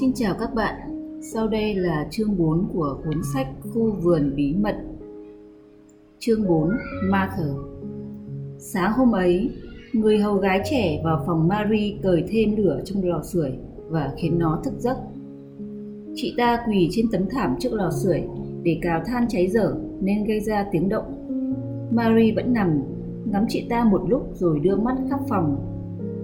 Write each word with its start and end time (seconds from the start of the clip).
Xin 0.00 0.12
chào 0.14 0.34
các 0.40 0.54
bạn, 0.54 0.74
sau 1.32 1.48
đây 1.48 1.74
là 1.74 2.08
chương 2.10 2.36
4 2.38 2.68
của 2.72 2.98
cuốn 3.04 3.22
sách 3.34 3.46
Khu 3.74 3.92
vườn 3.92 4.32
bí 4.36 4.54
mật. 4.54 4.76
Chương 6.18 6.46
4 6.46 6.70
Martha 7.10 7.44
Sáng 8.58 8.92
hôm 8.92 9.12
ấy, 9.12 9.50
người 9.92 10.18
hầu 10.18 10.36
gái 10.36 10.60
trẻ 10.70 11.00
vào 11.04 11.22
phòng 11.26 11.48
Marie 11.48 11.94
cởi 12.02 12.24
thêm 12.28 12.56
lửa 12.56 12.80
trong 12.84 13.04
lò 13.04 13.22
sưởi 13.22 13.52
và 13.88 14.12
khiến 14.16 14.38
nó 14.38 14.60
thức 14.64 14.74
giấc. 14.78 14.96
Chị 16.14 16.34
ta 16.36 16.64
quỳ 16.68 16.88
trên 16.90 17.06
tấm 17.12 17.22
thảm 17.30 17.56
trước 17.60 17.72
lò 17.72 17.90
sưởi 17.90 18.22
để 18.62 18.78
cào 18.82 19.02
than 19.06 19.26
cháy 19.28 19.48
dở 19.48 19.74
nên 20.00 20.24
gây 20.24 20.40
ra 20.40 20.66
tiếng 20.72 20.88
động. 20.88 21.28
Marie 21.90 22.34
vẫn 22.36 22.52
nằm, 22.52 22.82
ngắm 23.24 23.44
chị 23.48 23.66
ta 23.70 23.84
một 23.84 24.02
lúc 24.08 24.30
rồi 24.34 24.60
đưa 24.60 24.76
mắt 24.76 24.96
khắp 25.10 25.20
phòng. 25.28 25.56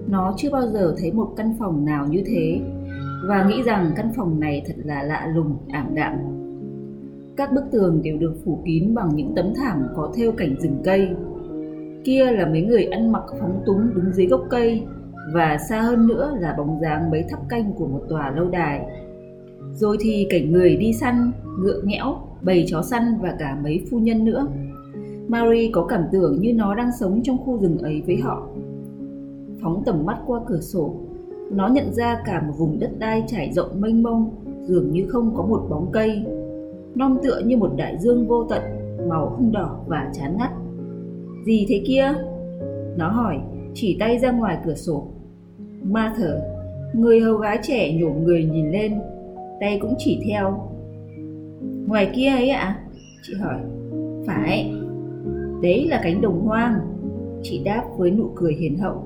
Nó 0.07 0.33
chưa 0.37 0.49
bao 0.51 0.67
giờ 0.67 0.95
thấy 0.97 1.11
một 1.11 1.33
căn 1.37 1.55
phòng 1.59 1.85
nào 1.85 2.07
như 2.07 2.23
thế 2.25 2.61
và 3.27 3.43
nghĩ 3.43 3.63
rằng 3.63 3.91
căn 3.95 4.11
phòng 4.15 4.39
này 4.39 4.63
thật 4.67 4.75
là 4.83 5.03
lạ 5.03 5.31
lùng, 5.35 5.57
ảm 5.69 5.95
đạm. 5.95 6.13
Các 7.37 7.53
bức 7.53 7.63
tường 7.71 8.01
đều 8.03 8.17
được 8.17 8.33
phủ 8.45 8.61
kín 8.65 8.93
bằng 8.93 9.09
những 9.15 9.33
tấm 9.35 9.53
thảm 9.55 9.87
có 9.95 10.11
thêu 10.15 10.31
cảnh 10.31 10.55
rừng 10.59 10.81
cây. 10.83 11.09
Kia 12.03 12.31
là 12.31 12.45
mấy 12.45 12.61
người 12.61 12.83
ăn 12.83 13.11
mặc 13.11 13.23
phóng 13.39 13.61
túng 13.65 13.95
đứng 13.95 14.13
dưới 14.13 14.27
gốc 14.27 14.45
cây 14.49 14.83
và 15.33 15.57
xa 15.69 15.81
hơn 15.81 16.07
nữa 16.07 16.37
là 16.39 16.55
bóng 16.57 16.79
dáng 16.81 17.11
mấy 17.11 17.23
tháp 17.29 17.49
canh 17.49 17.73
của 17.73 17.87
một 17.87 18.01
tòa 18.09 18.31
lâu 18.31 18.49
đài. 18.49 18.85
Rồi 19.73 19.97
thì 19.99 20.27
cảnh 20.29 20.51
người 20.51 20.77
đi 20.77 20.93
săn, 20.93 21.31
ngựa 21.59 21.81
nghẽo, 21.83 22.15
bầy 22.41 22.65
chó 22.67 22.81
săn 22.81 23.03
và 23.21 23.35
cả 23.39 23.57
mấy 23.63 23.85
phu 23.91 23.99
nhân 23.99 24.25
nữa. 24.25 24.47
Marie 25.27 25.69
có 25.73 25.85
cảm 25.85 26.03
tưởng 26.11 26.41
như 26.41 26.53
nó 26.53 26.75
đang 26.75 26.89
sống 26.99 27.21
trong 27.23 27.37
khu 27.37 27.57
rừng 27.57 27.77
ấy 27.77 28.03
với 28.05 28.17
họ. 28.17 28.47
Phóng 29.61 29.83
tầm 29.85 30.05
mắt 30.05 30.17
qua 30.25 30.39
cửa 30.47 30.59
sổ, 30.59 30.95
nó 31.51 31.67
nhận 31.67 31.93
ra 31.93 32.21
cả 32.25 32.41
một 32.47 32.53
vùng 32.57 32.79
đất 32.79 32.91
đai 32.99 33.23
trải 33.27 33.51
rộng 33.53 33.81
mênh 33.81 34.03
mông, 34.03 34.29
dường 34.61 34.91
như 34.91 35.05
không 35.07 35.35
có 35.35 35.43
một 35.43 35.67
bóng 35.69 35.91
cây. 35.91 36.25
Non 36.95 37.17
tựa 37.23 37.41
như 37.45 37.57
một 37.57 37.71
đại 37.77 37.97
dương 37.97 38.27
vô 38.27 38.43
tận, 38.49 38.61
màu 39.09 39.29
hung 39.29 39.51
đỏ 39.51 39.79
và 39.87 40.11
chán 40.13 40.37
ngắt. 40.37 40.51
Gì 41.45 41.65
thế 41.69 41.83
kia? 41.87 42.13
Nó 42.97 43.09
hỏi, 43.09 43.37
chỉ 43.73 43.97
tay 43.99 44.19
ra 44.19 44.31
ngoài 44.31 44.57
cửa 44.65 44.75
sổ. 44.75 45.07
Ma 45.83 46.13
thở, 46.17 46.41
người 46.93 47.19
hầu 47.19 47.37
gái 47.37 47.59
trẻ 47.63 47.93
nhổ 47.93 48.09
người 48.09 48.45
nhìn 48.45 48.71
lên, 48.71 48.99
tay 49.59 49.79
cũng 49.81 49.95
chỉ 49.97 50.21
theo. 50.29 50.69
Ngoài 51.87 52.11
kia 52.15 52.29
ấy 52.29 52.49
ạ? 52.49 52.59
À? 52.59 52.79
Chị 53.23 53.33
hỏi. 53.33 53.59
Phải, 54.27 54.73
đấy 55.61 55.87
là 55.89 55.99
cánh 56.03 56.21
đồng 56.21 56.41
hoang. 56.41 56.79
Chị 57.43 57.61
đáp 57.65 57.83
với 57.97 58.11
nụ 58.11 58.31
cười 58.35 58.53
hiền 58.53 58.77
hậu. 58.77 59.03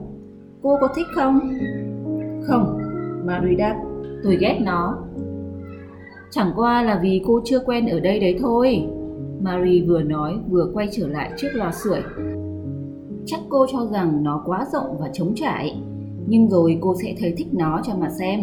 Cô 0.61 0.77
có 0.81 0.87
thích 0.95 1.07
không? 1.15 1.39
Không, 2.47 2.77
Marie 3.25 3.55
đáp, 3.55 3.81
tôi 4.23 4.37
ghét 4.41 4.59
nó. 4.61 4.97
Chẳng 6.31 6.51
qua 6.55 6.83
là 6.83 6.99
vì 7.03 7.21
cô 7.27 7.41
chưa 7.45 7.59
quen 7.59 7.87
ở 7.87 7.99
đây 7.99 8.19
đấy 8.19 8.37
thôi. 8.41 8.87
Marie 9.41 9.85
vừa 9.87 10.01
nói 10.01 10.39
vừa 10.49 10.71
quay 10.73 10.87
trở 10.91 11.07
lại 11.07 11.31
trước 11.37 11.49
lò 11.53 11.71
sưởi. 11.71 12.01
Chắc 13.25 13.39
cô 13.49 13.65
cho 13.71 13.85
rằng 13.85 14.23
nó 14.23 14.43
quá 14.45 14.65
rộng 14.73 14.97
và 14.99 15.09
trống 15.13 15.33
trải, 15.35 15.81
nhưng 16.27 16.49
rồi 16.49 16.77
cô 16.81 16.95
sẽ 17.03 17.15
thấy 17.19 17.33
thích 17.37 17.47
nó 17.53 17.81
cho 17.83 17.93
mà 17.95 18.09
xem. 18.09 18.39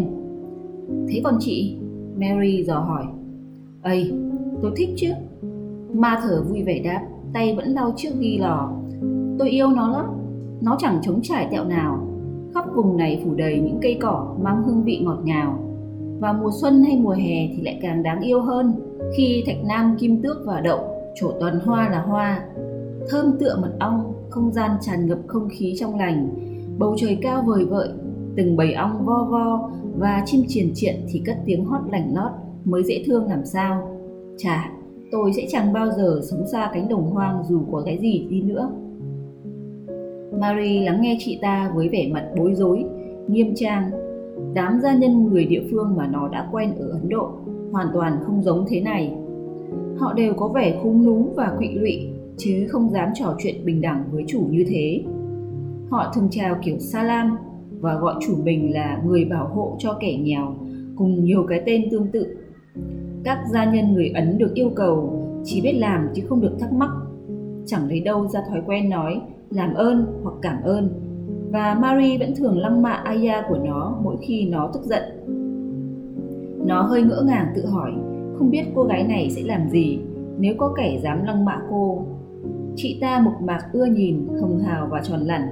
Thế 1.09 1.21
còn 1.25 1.37
chị? 1.41 1.77
Mary 2.17 2.65
dò 2.65 2.79
hỏi. 2.79 3.05
Ây, 3.83 4.13
tôi 4.63 4.73
thích 4.77 4.89
chứ. 4.97 5.09
Ma 5.93 6.21
thở 6.23 6.43
vui 6.49 6.63
vẻ 6.63 6.81
đáp, 6.85 7.03
tay 7.33 7.55
vẫn 7.57 7.69
lau 7.69 7.93
trước 7.97 8.11
ghi 8.19 8.39
lò. 8.39 8.73
Tôi 9.39 9.51
yêu 9.51 9.69
nó 9.69 9.89
lắm, 9.93 10.07
nó 10.63 10.77
chẳng 10.79 10.99
trống 11.03 11.21
trải 11.23 11.49
tẹo 11.51 11.65
nào, 11.65 12.07
khắp 12.55 12.65
vùng 12.75 12.97
này 12.97 13.23
phủ 13.25 13.35
đầy 13.35 13.61
những 13.61 13.79
cây 13.83 13.99
cỏ 14.01 14.37
mang 14.43 14.63
hương 14.63 14.85
vị 14.85 15.01
ngọt 15.05 15.19
ngào. 15.25 15.59
và 16.21 16.33
mùa 16.33 16.51
xuân 16.61 16.83
hay 16.83 16.97
mùa 16.97 17.11
hè 17.11 17.49
thì 17.57 17.63
lại 17.63 17.79
càng 17.83 18.03
đáng 18.03 18.21
yêu 18.21 18.41
hơn 18.41 18.73
khi 19.17 19.43
thạch 19.47 19.65
nam 19.65 19.97
kim 20.01 20.23
tước 20.23 20.37
và 20.47 20.61
đậu, 20.61 20.81
trổ 21.15 21.33
toàn 21.41 21.61
hoa 21.61 21.89
là 21.91 22.03
hoa. 22.03 22.45
Thơm 23.11 23.39
tựa 23.39 23.57
mật 23.61 23.73
ong, 23.81 24.13
không 24.31 24.53
gian 24.53 24.71
tràn 24.81 25.07
ngập 25.07 25.19
không 25.27 25.49
khí 25.49 25.75
trong 25.79 25.99
lành, 25.99 26.29
bầu 26.79 26.95
trời 26.99 27.19
cao 27.23 27.43
vời 27.47 27.65
vợi, 27.65 27.89
từng 28.37 28.57
bầy 28.57 28.73
ong 28.73 29.05
vo 29.07 29.25
vo 29.31 29.71
và 29.99 30.23
chim 30.27 30.45
triền 30.49 30.71
triện 30.75 30.97
thì 31.09 31.23
cất 31.27 31.37
tiếng 31.47 31.65
hót 31.65 31.81
lành 31.93 32.15
lót 32.15 32.31
mới 32.65 32.83
dễ 32.85 33.03
thương 33.07 33.29
làm 33.29 33.45
sao. 33.45 33.99
Chà, 34.39 34.71
tôi 35.13 35.33
sẽ 35.33 35.47
chẳng 35.51 35.73
bao 35.73 35.91
giờ 35.91 36.21
sống 36.31 36.47
xa 36.53 36.71
cánh 36.75 36.89
đồng 36.89 37.11
hoang 37.11 37.45
dù 37.49 37.61
có 37.73 37.83
cái 37.87 37.99
gì 37.99 38.27
đi 38.31 38.43
nữa. 38.43 38.71
Marie 40.41 40.85
lắng 40.85 41.01
nghe 41.01 41.17
chị 41.21 41.39
ta 41.43 41.73
với 41.75 41.89
vẻ 41.89 42.09
mặt 42.13 42.29
bối 42.37 42.55
rối, 42.55 42.85
nghiêm 43.29 43.53
trang. 43.57 43.91
Đám 44.55 44.81
gia 44.83 44.95
nhân 44.95 45.25
người 45.25 45.45
địa 45.45 45.63
phương 45.71 45.97
mà 45.97 46.07
nó 46.07 46.29
đã 46.29 46.49
quen 46.53 46.75
ở 46.79 46.89
Ấn 46.89 47.09
Độ 47.09 47.31
hoàn 47.73 47.87
toàn 47.95 48.19
không 48.27 48.43
giống 48.43 48.65
thế 48.69 48.81
này. 48.81 49.13
Họ 49.99 50.13
đều 50.13 50.35
có 50.35 50.49
vẻ 50.49 50.79
khung 50.83 51.05
núm 51.07 51.29
và 51.37 51.55
quỵ 51.59 51.69
lụy, 51.75 52.09
chứ 52.37 52.67
không 52.71 52.91
dám 52.91 53.09
trò 53.15 53.37
chuyện 53.39 53.65
bình 53.65 53.81
đẳng 53.81 54.05
với 54.13 54.25
chủ 54.29 54.41
như 54.51 54.65
thế. 54.69 55.03
Họ 55.91 56.13
thường 56.15 56.29
chào 56.31 56.57
kiểu 56.65 56.79
salam 56.79 57.37
và 57.81 57.95
gọi 57.95 58.15
chủ 58.21 58.37
mình 58.45 58.75
là 58.75 59.03
người 59.07 59.25
bảo 59.25 59.49
hộ 59.49 59.77
cho 59.79 59.97
kẻ 60.01 60.17
nghèo, 60.17 60.55
cùng 60.97 61.25
nhiều 61.25 61.47
cái 61.49 61.63
tên 61.67 61.91
tương 61.91 62.07
tự. 62.13 62.37
Các 63.25 63.39
gia 63.53 63.73
nhân 63.73 63.95
người 63.95 64.09
Ấn 64.09 64.39
được 64.39 64.55
yêu 64.55 64.71
cầu 64.77 65.27
chỉ 65.45 65.61
biết 65.61 65.73
làm 65.73 66.09
chứ 66.15 66.23
không 66.29 66.41
được 66.41 66.57
thắc 66.61 66.73
mắc. 66.73 66.91
Chẳng 67.67 67.89
lấy 67.89 68.01
đâu 68.01 68.29
ra 68.29 68.41
thói 68.49 68.63
quen 68.67 68.91
nói 68.91 69.21
làm 69.51 69.75
ơn 69.75 70.21
hoặc 70.23 70.35
cảm 70.43 70.63
ơn 70.63 70.89
và 71.53 71.79
Marie 71.81 72.19
vẫn 72.19 72.35
thường 72.37 72.59
lăng 72.59 72.83
mạ 72.83 72.91
Aya 72.91 73.45
của 73.49 73.59
nó 73.65 73.99
mỗi 74.03 74.17
khi 74.23 74.49
nó 74.49 74.71
tức 74.75 74.83
giận. 74.85 75.03
Nó 76.67 76.83
hơi 76.83 77.03
ngỡ 77.03 77.23
ngàng 77.27 77.47
tự 77.55 77.67
hỏi 77.67 77.93
không 78.39 78.51
biết 78.51 78.63
cô 78.75 78.83
gái 78.83 79.05
này 79.05 79.31
sẽ 79.31 79.43
làm 79.43 79.71
gì 79.71 79.99
nếu 80.39 80.55
có 80.59 80.75
kẻ 80.77 81.01
dám 81.03 81.25
lăng 81.25 81.45
mạ 81.45 81.61
cô. 81.71 82.07
Chị 82.77 82.99
ta 83.01 83.21
mộc 83.25 83.43
mạc 83.43 83.61
ưa 83.73 83.85
nhìn, 83.85 84.29
hồng 84.41 84.59
hào 84.59 84.89
và 84.91 85.01
tròn 85.05 85.21
lẳn, 85.21 85.43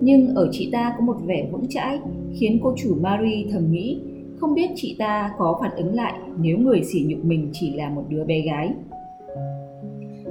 nhưng 0.00 0.34
ở 0.34 0.48
chị 0.52 0.68
ta 0.72 0.94
có 0.98 1.04
một 1.04 1.16
vẻ 1.26 1.48
vững 1.52 1.68
chãi 1.68 1.98
khiến 2.32 2.58
cô 2.62 2.74
chủ 2.76 2.94
Marie 3.00 3.46
thầm 3.52 3.72
nghĩ 3.72 4.00
không 4.36 4.54
biết 4.54 4.70
chị 4.76 4.96
ta 4.98 5.34
có 5.38 5.58
phản 5.60 5.76
ứng 5.76 5.94
lại 5.94 6.14
nếu 6.40 6.58
người 6.58 6.82
sỉ 6.84 7.04
nhục 7.08 7.24
mình 7.24 7.50
chỉ 7.52 7.74
là 7.74 7.90
một 7.90 8.04
đứa 8.08 8.24
bé 8.24 8.40
gái. 8.40 8.74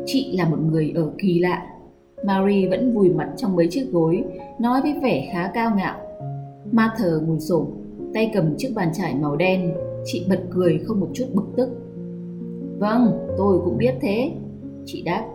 Chị 0.05 0.37
là 0.37 0.49
một 0.49 0.57
người 0.71 0.91
ở 0.95 1.11
kỳ 1.17 1.39
lạ, 1.39 1.67
Marie 2.23 2.69
vẫn 2.69 2.93
vùi 2.93 3.09
mặt 3.09 3.29
trong 3.37 3.55
mấy 3.55 3.67
chiếc 3.71 3.91
gối, 3.91 4.23
nói 4.59 4.81
với 4.81 4.93
vẻ 5.01 5.29
khá 5.33 5.51
cao 5.53 5.71
ngạo. 5.77 5.97
Martha 6.71 7.09
ngồi 7.27 7.39
xổm, 7.39 7.65
tay 8.13 8.31
cầm 8.33 8.55
chiếc 8.57 8.69
bàn 8.75 8.89
chải 8.93 9.15
màu 9.15 9.35
đen, 9.35 9.71
chị 10.05 10.25
bật 10.29 10.39
cười 10.49 10.79
không 10.83 10.99
một 10.99 11.09
chút 11.13 11.25
bực 11.33 11.47
tức. 11.55 11.69
Vâng, 12.79 13.11
tôi 13.37 13.59
cũng 13.65 13.77
biết 13.77 13.93
thế, 14.01 14.31
chị 14.85 15.01
đáp. 15.01 15.25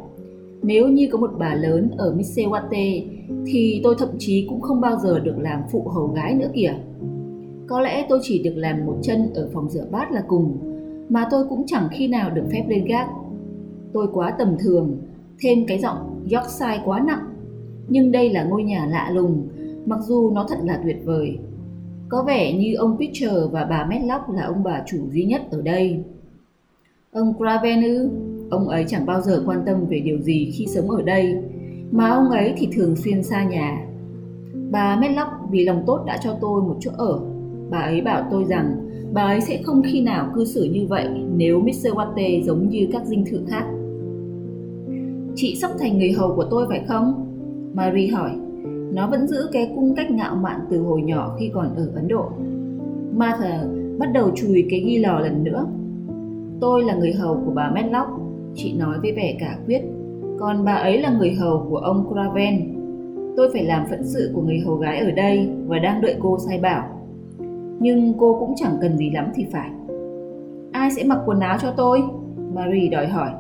Nếu 0.63 0.89
như 0.89 1.09
có 1.13 1.19
một 1.19 1.31
bà 1.39 1.55
lớn 1.55 1.91
ở 1.97 2.17
Misewate 2.17 3.07
thì 3.47 3.81
tôi 3.85 3.95
thậm 3.99 4.09
chí 4.19 4.47
cũng 4.49 4.61
không 4.61 4.81
bao 4.81 4.99
giờ 4.99 5.19
được 5.19 5.39
làm 5.39 5.61
phụ 5.73 5.89
hầu 5.89 6.07
gái 6.07 6.35
nữa 6.35 6.49
kìa. 6.55 6.75
Có 7.67 7.81
lẽ 7.81 8.07
tôi 8.09 8.19
chỉ 8.23 8.43
được 8.43 8.55
làm 8.57 8.87
một 8.87 8.97
chân 9.03 9.33
ở 9.35 9.49
phòng 9.53 9.71
rửa 9.71 9.87
bát 9.91 10.13
là 10.13 10.25
cùng, 10.29 10.59
mà 11.09 11.29
tôi 11.31 11.45
cũng 11.49 11.67
chẳng 11.67 11.89
khi 11.93 12.09
nào 12.09 12.31
được 12.31 12.45
phép 12.53 12.65
lên 12.69 12.85
gác. 12.85 13.09
Tôi 13.93 14.07
quá 14.13 14.35
tầm 14.39 14.57
thường, 14.59 14.97
thêm 15.41 15.67
cái 15.67 15.79
giọng 15.79 16.14
Yorkshire 16.33 16.83
quá 16.85 17.01
nặng. 17.01 17.25
Nhưng 17.89 18.13
đây 18.13 18.31
là 18.31 18.45
ngôi 18.45 18.63
nhà 18.63 18.87
lạ 18.91 19.11
lùng, 19.15 19.49
mặc 19.87 19.99
dù 20.03 20.31
nó 20.31 20.47
thật 20.49 20.59
là 20.65 20.81
tuyệt 20.85 20.97
vời. 21.05 21.39
Có 22.09 22.23
vẻ 22.23 22.53
như 22.53 22.75
ông 22.75 22.97
Pitcher 22.99 23.33
và 23.51 23.65
bà 23.65 23.87
Medlock 23.91 24.29
là 24.29 24.43
ông 24.43 24.63
bà 24.63 24.83
chủ 24.87 24.99
duy 25.13 25.25
nhất 25.25 25.43
ở 25.51 25.63
đây. 25.63 26.03
Ông 27.13 27.35
Craven? 27.39 28.11
Ông 28.51 28.69
ấy 28.69 28.85
chẳng 28.89 29.07
bao 29.07 29.21
giờ 29.21 29.43
quan 29.47 29.63
tâm 29.67 29.87
về 29.87 30.01
điều 30.01 30.19
gì 30.19 30.51
khi 30.55 30.67
sống 30.67 30.91
ở 30.91 31.03
đây, 31.03 31.37
mà 31.91 32.11
ông 32.11 32.31
ấy 32.31 32.55
thì 32.57 32.69
thường 32.73 32.97
xuyên 32.97 33.23
xa 33.23 33.45
nhà. 33.45 33.87
Bà 34.71 34.97
Medlock 34.97 35.31
vì 35.51 35.65
lòng 35.65 35.83
tốt 35.87 36.05
đã 36.07 36.19
cho 36.23 36.39
tôi 36.41 36.63
một 36.63 36.77
chỗ 36.81 36.91
ở. 36.97 37.21
Bà 37.71 37.79
ấy 37.79 38.01
bảo 38.01 38.29
tôi 38.31 38.45
rằng 38.45 38.77
bà 39.13 39.23
ấy 39.23 39.41
sẽ 39.41 39.63
không 39.65 39.83
khi 39.83 40.03
nào 40.03 40.31
cư 40.35 40.45
xử 40.45 40.65
như 40.65 40.87
vậy 40.89 41.09
nếu 41.37 41.61
Mr. 41.61 41.87
Watte 41.87 42.45
giống 42.45 42.69
như 42.69 42.89
các 42.93 43.07
dinh 43.07 43.25
thự 43.31 43.45
khác. 43.49 43.65
Chị 45.37 45.57
sắp 45.61 45.71
thành 45.79 45.99
người 45.99 46.13
hầu 46.13 46.35
của 46.37 46.45
tôi 46.51 46.67
phải 46.69 46.85
không? 46.89 47.27
Marie 47.75 48.09
hỏi. 48.09 48.31
Nó 48.93 49.11
vẫn 49.11 49.27
giữ 49.27 49.49
cái 49.53 49.73
cung 49.75 49.95
cách 49.95 50.11
ngạo 50.11 50.37
mạn 50.37 50.61
từ 50.71 50.83
hồi 50.83 51.03
nhỏ 51.03 51.37
khi 51.39 51.51
còn 51.55 51.75
ở 51.77 51.89
Ấn 51.95 52.09
Độ. 52.09 52.25
Martha 53.17 53.65
bắt 53.99 54.07
đầu 54.15 54.31
chùi 54.35 54.67
cái 54.71 54.81
ghi 54.81 54.99
lò 54.99 55.21
lần 55.21 55.45
nữa. 55.45 55.67
Tôi 56.61 56.85
là 56.85 56.95
người 56.95 57.13
hầu 57.13 57.35
của 57.47 57.53
bà 57.55 57.71
Medlock, 57.75 58.11
chị 58.55 58.73
nói 58.79 58.99
với 59.03 59.13
vẻ 59.13 59.37
cả 59.41 59.59
quyết. 59.67 59.83
Còn 60.39 60.65
bà 60.65 60.73
ấy 60.73 60.99
là 60.99 61.11
người 61.19 61.33
hầu 61.33 61.67
của 61.71 61.77
ông 61.77 62.07
Craven. 62.13 62.75
Tôi 63.37 63.51
phải 63.53 63.65
làm 63.65 63.87
phận 63.91 64.05
sự 64.05 64.31
của 64.35 64.43
người 64.43 64.59
hầu 64.67 64.77
gái 64.77 64.99
ở 64.99 65.11
đây 65.11 65.49
và 65.67 65.79
đang 65.79 66.01
đợi 66.01 66.17
cô 66.21 66.39
sai 66.39 66.59
bảo. 66.59 66.89
Nhưng 67.81 68.15
cô 68.19 68.37
cũng 68.41 68.55
chẳng 68.57 68.77
cần 68.81 68.97
gì 68.97 69.11
lắm 69.11 69.27
thì 69.35 69.47
phải. 69.53 69.71
Ai 70.73 70.91
sẽ 70.91 71.05
mặc 71.05 71.19
quần 71.27 71.41
áo 71.41 71.59
cho 71.63 71.71
tôi? 71.77 72.03
Marie 72.55 72.89
đòi 72.89 73.07
hỏi. 73.07 73.31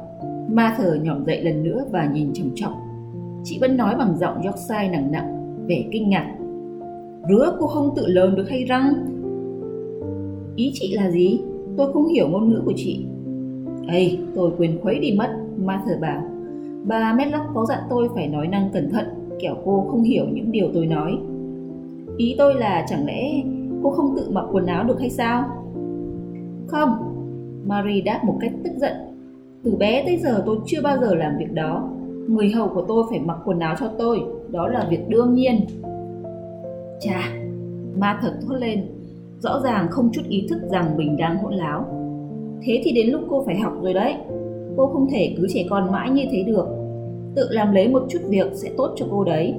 Ma 0.54 0.74
thờ 0.78 0.98
nhỏm 1.02 1.24
dậy 1.24 1.42
lần 1.42 1.62
nữa 1.62 1.84
và 1.90 2.06
nhìn 2.06 2.32
trầm 2.32 2.50
trọng. 2.54 2.72
Chị 3.44 3.58
vẫn 3.60 3.76
nói 3.76 3.94
bằng 3.98 4.16
giọng 4.18 4.42
Yorkshire 4.42 4.88
nặng 4.92 5.12
nặng, 5.12 5.56
vẻ 5.66 5.84
kinh 5.92 6.08
ngạc. 6.08 6.36
Rứa 7.28 7.56
cô 7.60 7.66
không 7.66 7.90
tự 7.96 8.06
lớn 8.06 8.34
được 8.34 8.48
hay 8.48 8.64
răng? 8.64 8.94
Ý 10.56 10.70
chị 10.74 10.94
là 10.94 11.10
gì? 11.10 11.40
Tôi 11.76 11.92
không 11.92 12.06
hiểu 12.06 12.28
ngôn 12.28 12.48
ngữ 12.48 12.62
của 12.64 12.72
chị. 12.76 13.06
Ây, 13.88 14.18
tôi 14.34 14.50
quên 14.58 14.78
khuấy 14.82 14.98
đi 14.98 15.14
mất, 15.18 15.28
Ma 15.56 15.82
thờ 15.86 15.98
bảo. 16.00 16.22
Bà 16.84 17.12
Medlock 17.12 17.44
có 17.54 17.66
dặn 17.68 17.78
tôi 17.90 18.08
phải 18.14 18.28
nói 18.28 18.46
năng 18.46 18.70
cẩn 18.72 18.90
thận, 18.90 19.06
kẻo 19.40 19.54
cô 19.64 19.86
không 19.90 20.02
hiểu 20.02 20.24
những 20.32 20.52
điều 20.52 20.70
tôi 20.74 20.86
nói. 20.86 21.18
Ý 22.16 22.34
tôi 22.38 22.54
là 22.54 22.86
chẳng 22.88 23.06
lẽ 23.06 23.42
cô 23.82 23.90
không 23.90 24.14
tự 24.16 24.30
mặc 24.30 24.44
quần 24.52 24.66
áo 24.66 24.84
được 24.84 25.00
hay 25.00 25.10
sao? 25.10 25.44
Không, 26.66 26.90
Marie 27.66 28.00
đáp 28.00 28.20
một 28.24 28.36
cách 28.40 28.52
tức 28.64 28.72
giận. 28.76 29.13
Từ 29.64 29.76
bé 29.76 30.02
tới 30.06 30.16
giờ 30.16 30.42
tôi 30.46 30.56
chưa 30.66 30.82
bao 30.82 30.98
giờ 31.00 31.14
làm 31.14 31.38
việc 31.38 31.52
đó. 31.52 31.88
Người 32.28 32.50
hầu 32.50 32.68
của 32.68 32.84
tôi 32.88 33.04
phải 33.10 33.20
mặc 33.20 33.38
quần 33.44 33.58
áo 33.58 33.74
cho 33.80 33.90
tôi, 33.98 34.20
đó 34.50 34.68
là 34.68 34.86
việc 34.90 35.08
đương 35.08 35.34
nhiên. 35.34 35.56
Chà, 37.00 37.20
ma 37.98 38.18
thật 38.22 38.32
thốt 38.42 38.54
lên, 38.54 38.86
rõ 39.38 39.60
ràng 39.64 39.86
không 39.90 40.10
chút 40.12 40.22
ý 40.28 40.46
thức 40.50 40.58
rằng 40.70 40.96
mình 40.96 41.16
đang 41.16 41.38
hỗn 41.38 41.54
láo. 41.54 41.84
Thế 42.62 42.80
thì 42.84 42.92
đến 42.92 43.08
lúc 43.08 43.20
cô 43.28 43.42
phải 43.46 43.56
học 43.58 43.72
rồi 43.82 43.94
đấy. 43.94 44.14
Cô 44.76 44.86
không 44.86 45.08
thể 45.10 45.34
cứ 45.36 45.46
trẻ 45.48 45.64
con 45.70 45.92
mãi 45.92 46.10
như 46.10 46.24
thế 46.30 46.42
được. 46.42 46.66
Tự 47.36 47.48
làm 47.50 47.72
lấy 47.72 47.88
một 47.88 48.02
chút 48.08 48.18
việc 48.28 48.46
sẽ 48.54 48.70
tốt 48.76 48.92
cho 48.96 49.06
cô 49.10 49.24
đấy. 49.24 49.54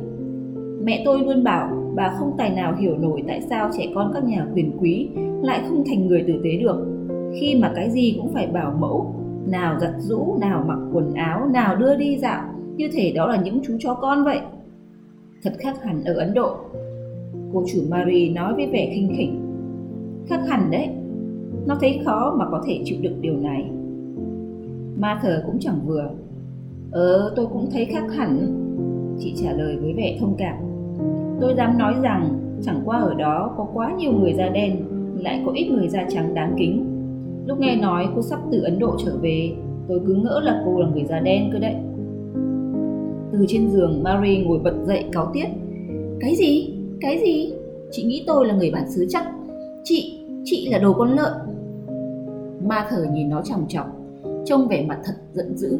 Mẹ 0.83 1.01
tôi 1.05 1.19
luôn 1.19 1.43
bảo 1.43 1.69
bà 1.95 2.15
không 2.19 2.31
tài 2.37 2.49
nào 2.49 2.75
hiểu 2.79 2.97
nổi 2.97 3.23
tại 3.27 3.41
sao 3.49 3.69
trẻ 3.77 3.85
con 3.95 4.11
các 4.13 4.23
nhà 4.23 4.47
quyền 4.53 4.77
quý 4.79 5.09
lại 5.41 5.61
không 5.69 5.83
thành 5.85 6.07
người 6.07 6.23
tử 6.27 6.33
tế 6.43 6.57
được. 6.57 6.85
Khi 7.39 7.55
mà 7.55 7.71
cái 7.75 7.89
gì 7.89 8.15
cũng 8.17 8.33
phải 8.33 8.47
bảo 8.47 8.73
mẫu, 8.79 9.13
nào 9.45 9.79
giặt 9.79 9.93
rũ, 9.97 10.37
nào 10.41 10.63
mặc 10.67 10.79
quần 10.93 11.13
áo, 11.13 11.49
nào 11.53 11.75
đưa 11.75 11.95
đi 11.95 12.17
dạo, 12.17 12.43
như 12.75 12.89
thể 12.93 13.13
đó 13.15 13.27
là 13.27 13.41
những 13.41 13.59
chú 13.63 13.77
chó 13.79 13.93
con 13.93 14.23
vậy. 14.23 14.39
Thật 15.43 15.53
khác 15.57 15.83
hẳn 15.83 16.03
ở 16.03 16.13
Ấn 16.13 16.33
Độ. 16.33 16.55
Cô 17.53 17.63
chủ 17.67 17.79
Marie 17.89 18.29
nói 18.29 18.53
với 18.53 18.67
vẻ 18.67 18.91
khinh 18.95 19.13
khỉnh. 19.17 19.41
Khác 20.27 20.39
hẳn 20.47 20.71
đấy, 20.71 20.89
nó 21.65 21.77
thấy 21.81 22.01
khó 22.05 22.35
mà 22.39 22.45
có 22.51 22.63
thể 22.67 22.81
chịu 22.85 22.97
đựng 23.01 23.21
điều 23.21 23.37
này. 23.37 23.71
Martha 24.99 25.41
cũng 25.45 25.59
chẳng 25.59 25.79
vừa. 25.85 26.09
Ờ, 26.91 27.33
tôi 27.35 27.47
cũng 27.47 27.69
thấy 27.71 27.85
khác 27.85 28.03
hẳn. 28.15 28.61
Chị 29.19 29.33
trả 29.43 29.51
lời 29.51 29.77
với 29.81 29.93
vẻ 29.93 30.17
thông 30.19 30.35
cảm. 30.37 30.55
Tôi 31.41 31.53
dám 31.57 31.77
nói 31.77 31.93
rằng 32.01 32.39
chẳng 32.61 32.81
qua 32.85 32.97
ở 32.97 33.13
đó 33.13 33.53
có 33.57 33.67
quá 33.73 33.93
nhiều 33.97 34.11
người 34.11 34.33
da 34.33 34.49
đen, 34.49 34.75
lại 35.19 35.41
có 35.45 35.51
ít 35.51 35.69
người 35.71 35.87
da 35.87 36.05
trắng 36.09 36.33
đáng 36.33 36.53
kính. 36.57 36.94
Lúc 37.45 37.59
nghe 37.59 37.75
nói 37.75 38.07
cô 38.15 38.21
sắp 38.21 38.39
từ 38.51 38.61
Ấn 38.61 38.79
Độ 38.79 38.95
trở 39.05 39.17
về, 39.21 39.51
tôi 39.87 40.01
cứ 40.07 40.13
ngỡ 40.13 40.41
là 40.43 40.61
cô 40.65 40.79
là 40.79 40.87
người 40.87 41.05
da 41.05 41.19
đen 41.19 41.49
cơ 41.53 41.59
đấy. 41.59 41.75
Từ 43.31 43.45
trên 43.47 43.69
giường, 43.69 44.03
Mary 44.03 44.37
ngồi 44.37 44.59
bật 44.59 44.73
dậy 44.85 45.05
cáo 45.11 45.29
tiết. 45.33 45.45
Cái 46.19 46.35
gì? 46.35 46.73
Cái 47.01 47.19
gì? 47.19 47.53
Chị 47.91 48.03
nghĩ 48.03 48.23
tôi 48.27 48.47
là 48.47 48.55
người 48.55 48.71
bản 48.71 48.89
xứ 48.89 49.05
chắc. 49.09 49.25
Chị, 49.83 50.19
chị 50.43 50.69
là 50.71 50.79
đồ 50.79 50.93
con 50.93 51.09
lợn. 51.09 51.33
Ma 52.67 52.87
thở 52.89 53.05
nhìn 53.11 53.29
nó 53.29 53.41
chòng 53.41 53.65
chọc, 53.67 53.85
trông 54.45 54.67
vẻ 54.67 54.85
mặt 54.87 54.99
thật 55.05 55.13
giận 55.33 55.57
dữ. 55.57 55.79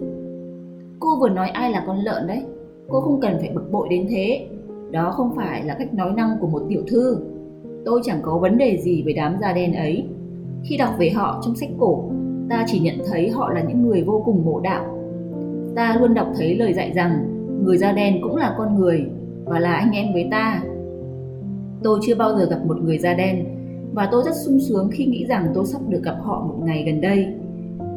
Cô 0.99 1.19
vừa 1.19 1.29
nói 1.29 1.49
ai 1.49 1.71
là 1.71 1.83
con 1.87 1.97
lợn 1.97 2.27
đấy. 2.27 2.41
Cô 2.89 3.01
không 3.01 3.19
cần 3.21 3.37
phải 3.39 3.49
bực 3.55 3.71
bội 3.71 3.87
đến 3.89 4.07
thế. 4.09 4.47
Đó 4.91 5.11
không 5.11 5.35
phải 5.35 5.63
là 5.63 5.75
cách 5.79 5.93
nói 5.93 6.13
năng 6.15 6.37
của 6.41 6.47
một 6.47 6.61
tiểu 6.69 6.81
thư. 6.87 7.17
Tôi 7.85 8.01
chẳng 8.03 8.19
có 8.21 8.37
vấn 8.37 8.57
đề 8.57 8.77
gì 8.77 9.03
với 9.03 9.13
đám 9.13 9.37
da 9.41 9.53
đen 9.53 9.73
ấy. 9.73 10.05
Khi 10.65 10.77
đọc 10.77 10.93
về 10.97 11.09
họ 11.09 11.41
trong 11.45 11.55
sách 11.55 11.69
cổ, 11.79 12.03
ta 12.49 12.65
chỉ 12.67 12.79
nhận 12.79 12.95
thấy 13.11 13.29
họ 13.29 13.53
là 13.53 13.63
những 13.63 13.87
người 13.87 14.03
vô 14.03 14.21
cùng 14.25 14.45
mộ 14.45 14.59
đạo. 14.59 14.85
Ta 15.75 15.97
luôn 15.99 16.13
đọc 16.13 16.27
thấy 16.37 16.55
lời 16.55 16.73
dạy 16.73 16.91
rằng 16.95 17.11
người 17.63 17.77
da 17.77 17.91
đen 17.91 18.19
cũng 18.23 18.35
là 18.35 18.55
con 18.57 18.75
người 18.75 19.05
và 19.45 19.59
là 19.59 19.73
anh 19.73 19.91
em 19.91 20.13
với 20.13 20.27
ta. 20.31 20.63
Tôi 21.83 21.99
chưa 22.01 22.15
bao 22.15 22.37
giờ 22.37 22.45
gặp 22.45 22.65
một 22.65 22.77
người 22.81 22.97
da 22.97 23.13
đen 23.13 23.45
và 23.93 24.09
tôi 24.11 24.23
rất 24.25 24.35
sung 24.35 24.59
sướng 24.59 24.89
khi 24.91 25.05
nghĩ 25.05 25.25
rằng 25.25 25.47
tôi 25.53 25.65
sắp 25.65 25.81
được 25.89 26.03
gặp 26.03 26.17
họ 26.21 26.45
một 26.47 26.65
ngày 26.65 26.83
gần 26.85 27.01
đây. 27.01 27.27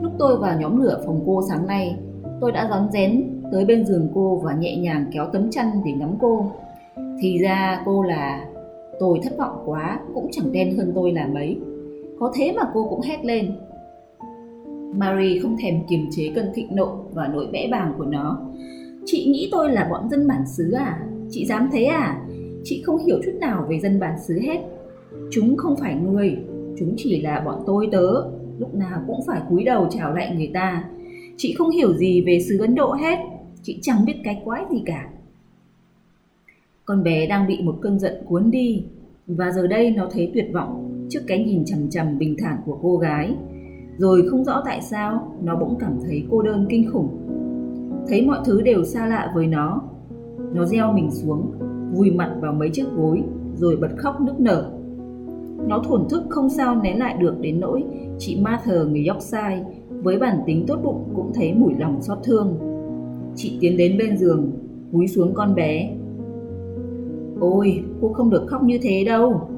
Lúc 0.02 0.12
tôi 0.18 0.38
vào 0.38 0.60
nhóm 0.60 0.82
lửa 0.82 1.02
phòng 1.06 1.20
cô 1.26 1.42
sáng 1.48 1.66
nay, 1.66 1.96
tôi 2.40 2.52
đã 2.52 2.68
rón 2.70 2.92
rén 2.92 3.24
tới 3.52 3.64
bên 3.64 3.86
giường 3.86 4.08
cô 4.14 4.40
và 4.44 4.54
nhẹ 4.54 4.76
nhàng 4.76 5.06
kéo 5.12 5.26
tấm 5.32 5.50
chăn 5.50 5.66
để 5.84 5.92
ngắm 5.92 6.14
cô. 6.20 6.46
Thì 7.20 7.38
ra 7.38 7.82
cô 7.84 8.02
là... 8.02 8.44
Tôi 9.00 9.20
thất 9.22 9.38
vọng 9.38 9.62
quá, 9.66 10.00
cũng 10.14 10.28
chẳng 10.30 10.52
đen 10.52 10.76
hơn 10.76 10.92
tôi 10.94 11.12
là 11.12 11.26
mấy. 11.26 11.58
Có 12.18 12.32
thế 12.34 12.52
mà 12.56 12.62
cô 12.74 12.86
cũng 12.90 13.00
hét 13.00 13.24
lên. 13.24 13.52
Marie 14.94 15.40
không 15.42 15.56
thèm 15.60 15.74
kiềm 15.88 16.06
chế 16.10 16.32
cơn 16.34 16.46
thịnh 16.54 16.76
nộ 16.76 17.04
và 17.12 17.28
nỗi 17.28 17.46
bẽ 17.52 17.68
bàng 17.70 17.94
của 17.98 18.04
nó. 18.04 18.40
Chị 19.04 19.26
nghĩ 19.26 19.48
tôi 19.52 19.70
là 19.70 19.88
bọn 19.90 20.08
dân 20.10 20.28
bản 20.28 20.46
xứ 20.46 20.72
à? 20.72 21.06
Chị 21.30 21.46
dám 21.46 21.68
thế 21.72 21.84
à? 21.84 22.20
Chị 22.64 22.82
không 22.82 23.04
hiểu 23.06 23.20
chút 23.24 23.32
nào 23.40 23.66
về 23.68 23.80
dân 23.80 24.00
bản 24.00 24.18
xứ 24.26 24.38
hết. 24.40 24.58
Chúng 25.30 25.56
không 25.56 25.76
phải 25.76 25.94
người, 25.94 26.36
chúng 26.78 26.94
chỉ 26.96 27.22
là 27.22 27.40
bọn 27.40 27.62
tôi 27.66 27.88
tớ, 27.92 28.22
lúc 28.58 28.74
nào 28.74 29.02
cũng 29.06 29.20
phải 29.26 29.40
cúi 29.48 29.64
đầu 29.64 29.86
chào 29.90 30.14
lại 30.14 30.34
người 30.36 30.50
ta. 30.54 30.84
Chị 31.36 31.54
không 31.58 31.70
hiểu 31.70 31.92
gì 31.92 32.20
về 32.26 32.40
xứ 32.48 32.58
Ấn 32.58 32.74
Độ 32.74 32.92
hết, 32.92 33.18
chị 33.62 33.78
chẳng 33.82 34.04
biết 34.06 34.14
cái 34.24 34.42
quái 34.44 34.64
gì 34.70 34.82
cả. 34.86 35.08
Con 36.84 37.02
bé 37.02 37.26
đang 37.26 37.46
bị 37.46 37.58
một 37.62 37.78
cơn 37.80 37.98
giận 37.98 38.12
cuốn 38.24 38.50
đi, 38.50 38.84
và 39.26 39.50
giờ 39.50 39.66
đây 39.66 39.90
nó 39.90 40.08
thấy 40.10 40.30
tuyệt 40.34 40.46
vọng 40.52 40.87
trước 41.08 41.20
cái 41.26 41.44
nhìn 41.44 41.64
chằm 41.64 41.90
chằm 41.90 42.18
bình 42.18 42.36
thản 42.38 42.56
của 42.66 42.78
cô 42.82 42.96
gái. 42.96 43.34
Rồi 43.98 44.28
không 44.30 44.44
rõ 44.44 44.62
tại 44.64 44.80
sao 44.82 45.32
nó 45.42 45.56
bỗng 45.56 45.76
cảm 45.78 45.98
thấy 46.04 46.24
cô 46.30 46.42
đơn 46.42 46.66
kinh 46.70 46.90
khủng. 46.92 47.08
Thấy 48.08 48.26
mọi 48.26 48.38
thứ 48.44 48.62
đều 48.62 48.84
xa 48.84 49.06
lạ 49.06 49.32
với 49.34 49.46
nó. 49.46 49.82
Nó 50.54 50.64
gieo 50.64 50.92
mình 50.92 51.10
xuống, 51.10 51.52
vùi 51.94 52.10
mặt 52.10 52.36
vào 52.40 52.52
mấy 52.52 52.70
chiếc 52.70 52.86
gối 52.96 53.22
rồi 53.54 53.76
bật 53.76 53.90
khóc 53.96 54.20
nức 54.20 54.40
nở. 54.40 54.70
Nó 55.68 55.82
thổn 55.88 56.08
thức 56.10 56.22
không 56.28 56.50
sao 56.50 56.82
nén 56.82 56.98
lại 56.98 57.16
được 57.20 57.40
đến 57.40 57.60
nỗi 57.60 57.84
chị 58.18 58.40
Martha 58.40 58.72
người 58.72 59.06
Yorkshire 59.06 59.64
với 60.02 60.18
bản 60.18 60.38
tính 60.46 60.64
tốt 60.66 60.78
bụng 60.84 61.12
cũng 61.16 61.32
thấy 61.34 61.54
mủi 61.54 61.72
lòng 61.78 62.02
xót 62.02 62.18
thương. 62.24 62.58
Chị 63.36 63.58
tiến 63.60 63.76
đến 63.76 63.98
bên 63.98 64.16
giường, 64.16 64.50
cúi 64.92 65.08
xuống 65.08 65.34
con 65.34 65.54
bé. 65.54 65.96
Ôi, 67.40 67.84
cô 68.00 68.12
không 68.12 68.30
được 68.30 68.46
khóc 68.46 68.62
như 68.62 68.78
thế 68.82 69.04
đâu. 69.04 69.48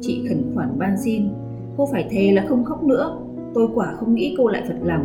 Chị 0.00 0.26
khẩn 0.28 0.42
khoản 0.54 0.78
van 0.78 0.96
xin, 1.04 1.28
cô 1.76 1.88
phải 1.92 2.08
thề 2.10 2.32
là 2.32 2.46
không 2.48 2.64
khóc 2.64 2.84
nữa. 2.84 3.18
Tôi 3.54 3.68
quả 3.74 3.94
không 3.96 4.14
nghĩ 4.14 4.34
cô 4.38 4.48
lại 4.48 4.62
phật 4.68 4.78
lòng. 4.82 5.04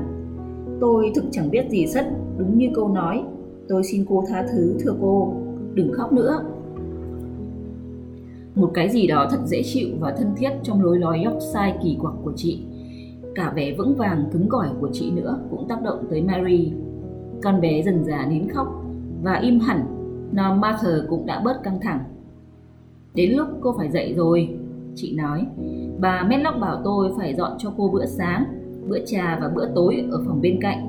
Tôi 0.80 1.12
thực 1.16 1.24
chẳng 1.32 1.50
biết 1.52 1.70
gì 1.70 1.88
sất, 1.88 2.06
đúng 2.38 2.58
như 2.58 2.70
cô 2.76 2.88
nói. 2.88 3.24
Tôi 3.68 3.84
xin 3.84 4.06
cô 4.10 4.24
tha 4.30 4.46
thứ, 4.52 4.76
thưa 4.80 4.96
cô, 5.02 5.34
đừng 5.74 5.92
khóc 5.94 6.14
nữa. 6.14 6.44
Một 8.56 8.72
cái 8.74 8.90
gì 8.90 9.08
đó 9.08 9.28
thật 9.32 9.40
dễ 9.46 9.62
chịu 9.64 9.88
và 10.00 10.16
thân 10.18 10.28
thiết 10.38 10.50
trong 10.64 10.84
lối 10.84 11.00
nói 11.00 11.26
sai 11.54 11.78
kỳ 11.84 11.98
quặc 12.02 12.14
của 12.24 12.34
chị. 12.36 12.64
Cả 13.36 13.54
vẻ 13.56 13.76
vững 13.78 13.96
vàng 13.96 14.24
cứng 14.34 14.50
cỏi 14.50 14.68
của 14.82 14.90
chị 14.94 15.12
nữa 15.12 15.40
cũng 15.52 15.68
tác 15.68 15.82
động 15.82 16.06
tới 16.10 16.22
Mary. 16.22 16.72
Con 17.44 17.62
bé 17.62 17.82
dần 17.82 18.04
dà 18.04 18.26
nín 18.26 18.50
khóc 18.50 18.86
và 19.24 19.34
im 19.34 19.60
hẳn, 19.60 19.86
Nó 20.32 20.56
Martha 20.56 20.90
cũng 21.10 21.26
đã 21.26 21.42
bớt 21.46 21.64
căng 21.64 21.80
thẳng. 21.82 22.00
Đến 23.14 23.32
lúc 23.32 23.48
cô 23.62 23.74
phải 23.78 23.92
dậy 23.92 24.14
rồi, 24.18 24.50
chị 24.96 25.16
nói. 25.16 25.46
Bà 26.00 26.24
Medlock 26.30 26.60
bảo 26.60 26.82
tôi 26.84 27.12
phải 27.18 27.36
dọn 27.36 27.52
cho 27.58 27.74
cô 27.78 27.90
bữa 27.94 28.06
sáng, 28.06 28.46
bữa 28.90 29.00
trà 29.06 29.40
và 29.42 29.52
bữa 29.56 29.70
tối 29.76 30.06
ở 30.12 30.24
phòng 30.28 30.42
bên 30.42 30.58
cạnh. 30.62 30.88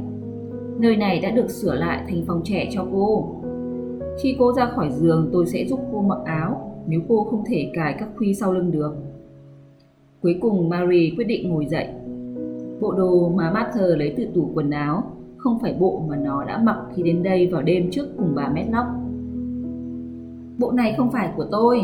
Nơi 0.78 0.96
này 0.96 1.20
đã 1.20 1.30
được 1.30 1.50
sửa 1.50 1.74
lại 1.74 2.04
thành 2.08 2.24
phòng 2.26 2.40
trẻ 2.44 2.68
cho 2.72 2.86
cô. 2.92 3.34
Khi 4.22 4.36
cô 4.38 4.52
ra 4.52 4.66
khỏi 4.66 4.90
giường 4.90 5.30
tôi 5.32 5.46
sẽ 5.46 5.64
giúp 5.68 5.80
cô 5.92 6.02
mặc 6.02 6.18
áo 6.24 6.72
nếu 6.86 7.00
cô 7.08 7.24
không 7.24 7.44
thể 7.46 7.70
cài 7.74 7.94
các 7.98 8.08
khuy 8.16 8.34
sau 8.34 8.52
lưng 8.52 8.70
được. 8.70 8.94
Cuối 10.22 10.38
cùng 10.40 10.68
Marie 10.68 11.10
quyết 11.16 11.24
định 11.24 11.50
ngồi 11.50 11.66
dậy. 11.66 11.88
Bộ 12.80 12.92
đồ 12.92 13.28
mà 13.28 13.50
Martha 13.50 13.82
lấy 13.82 14.14
từ 14.16 14.26
tủ 14.34 14.50
quần 14.54 14.70
áo 14.70 15.02
không 15.36 15.58
phải 15.58 15.76
bộ 15.80 16.02
mà 16.08 16.16
nó 16.16 16.44
đã 16.44 16.58
mặc 16.58 16.76
khi 16.94 17.02
đến 17.02 17.22
đây 17.22 17.46
vào 17.46 17.62
đêm 17.62 17.90
trước 17.90 18.06
cùng 18.18 18.32
bà 18.34 18.48
Medlock. 18.48 18.88
Bộ 20.58 20.72
này 20.72 20.94
không 20.96 21.10
phải 21.10 21.32
của 21.36 21.46
tôi, 21.50 21.80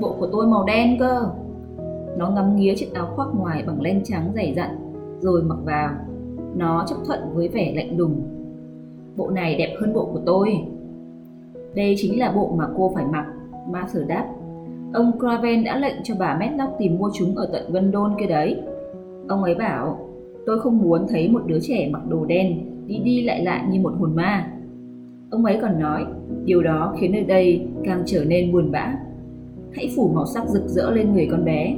bộ 0.00 0.16
của 0.18 0.28
tôi 0.32 0.46
màu 0.46 0.64
đen 0.64 0.98
cơ. 0.98 1.28
Nó 2.16 2.30
ngắm 2.30 2.56
nghía 2.56 2.74
chiếc 2.76 2.94
áo 2.94 3.06
khoác 3.16 3.28
ngoài 3.38 3.64
bằng 3.66 3.80
len 3.80 4.00
trắng 4.04 4.32
dày 4.34 4.54
dặn, 4.54 4.70
rồi 5.20 5.42
mặc 5.42 5.58
vào. 5.64 5.90
Nó 6.56 6.84
chấp 6.88 6.96
thuận 7.06 7.20
với 7.34 7.48
vẻ 7.48 7.72
lạnh 7.76 7.98
lùng. 7.98 8.22
Bộ 9.16 9.30
này 9.30 9.54
đẹp 9.54 9.76
hơn 9.80 9.94
bộ 9.94 10.04
của 10.12 10.20
tôi. 10.26 10.58
Đây 11.74 11.94
chính 11.98 12.18
là 12.18 12.32
bộ 12.32 12.54
mà 12.56 12.64
cô 12.76 12.92
phải 12.94 13.04
mặc, 13.12 13.26
Martha 13.70 14.00
đáp. 14.08 14.26
Ông 14.92 15.12
Craven 15.18 15.64
đã 15.64 15.78
lệnh 15.78 15.96
cho 16.04 16.14
bà 16.18 16.36
Medlock 16.40 16.78
tìm 16.78 16.98
mua 16.98 17.10
chúng 17.14 17.36
ở 17.36 17.48
tận 17.52 17.74
London 17.74 18.14
kia 18.18 18.26
đấy. 18.26 18.60
Ông 19.28 19.42
ấy 19.42 19.54
bảo, 19.54 19.98
tôi 20.46 20.60
không 20.60 20.78
muốn 20.78 21.06
thấy 21.08 21.28
một 21.28 21.42
đứa 21.46 21.58
trẻ 21.62 21.88
mặc 21.92 22.02
đồ 22.08 22.24
đen 22.24 22.58
đi 22.86 22.98
đi 22.98 23.22
lại 23.22 23.44
lại 23.44 23.64
như 23.70 23.80
một 23.80 23.92
hồn 23.98 24.16
ma. 24.16 24.50
Ông 25.30 25.44
ấy 25.44 25.58
còn 25.62 25.80
nói, 25.80 26.04
điều 26.44 26.62
đó 26.62 26.94
khiến 26.98 27.12
nơi 27.12 27.24
đây 27.24 27.66
càng 27.84 28.02
trở 28.06 28.24
nên 28.24 28.52
buồn 28.52 28.70
bã. 28.70 28.94
Hãy 29.76 29.92
phủ 29.96 30.08
màu 30.14 30.26
sắc 30.26 30.48
rực 30.48 30.62
rỡ 30.66 30.90
lên 30.90 31.14
người 31.14 31.28
con 31.30 31.44
bé. 31.44 31.76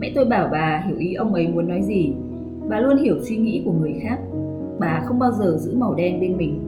Mẹ 0.00 0.12
tôi 0.14 0.24
bảo 0.24 0.48
bà 0.52 0.84
hiểu 0.86 0.96
ý 0.96 1.14
ông 1.14 1.34
ấy 1.34 1.48
muốn 1.48 1.68
nói 1.68 1.82
gì. 1.82 2.12
Bà 2.68 2.80
luôn 2.80 2.96
hiểu 2.96 3.16
suy 3.20 3.36
nghĩ 3.36 3.62
của 3.64 3.72
người 3.72 3.94
khác. 4.02 4.18
Bà 4.78 5.02
không 5.04 5.18
bao 5.18 5.32
giờ 5.32 5.56
giữ 5.58 5.74
màu 5.76 5.94
đen 5.94 6.20
bên 6.20 6.36
mình. 6.36 6.60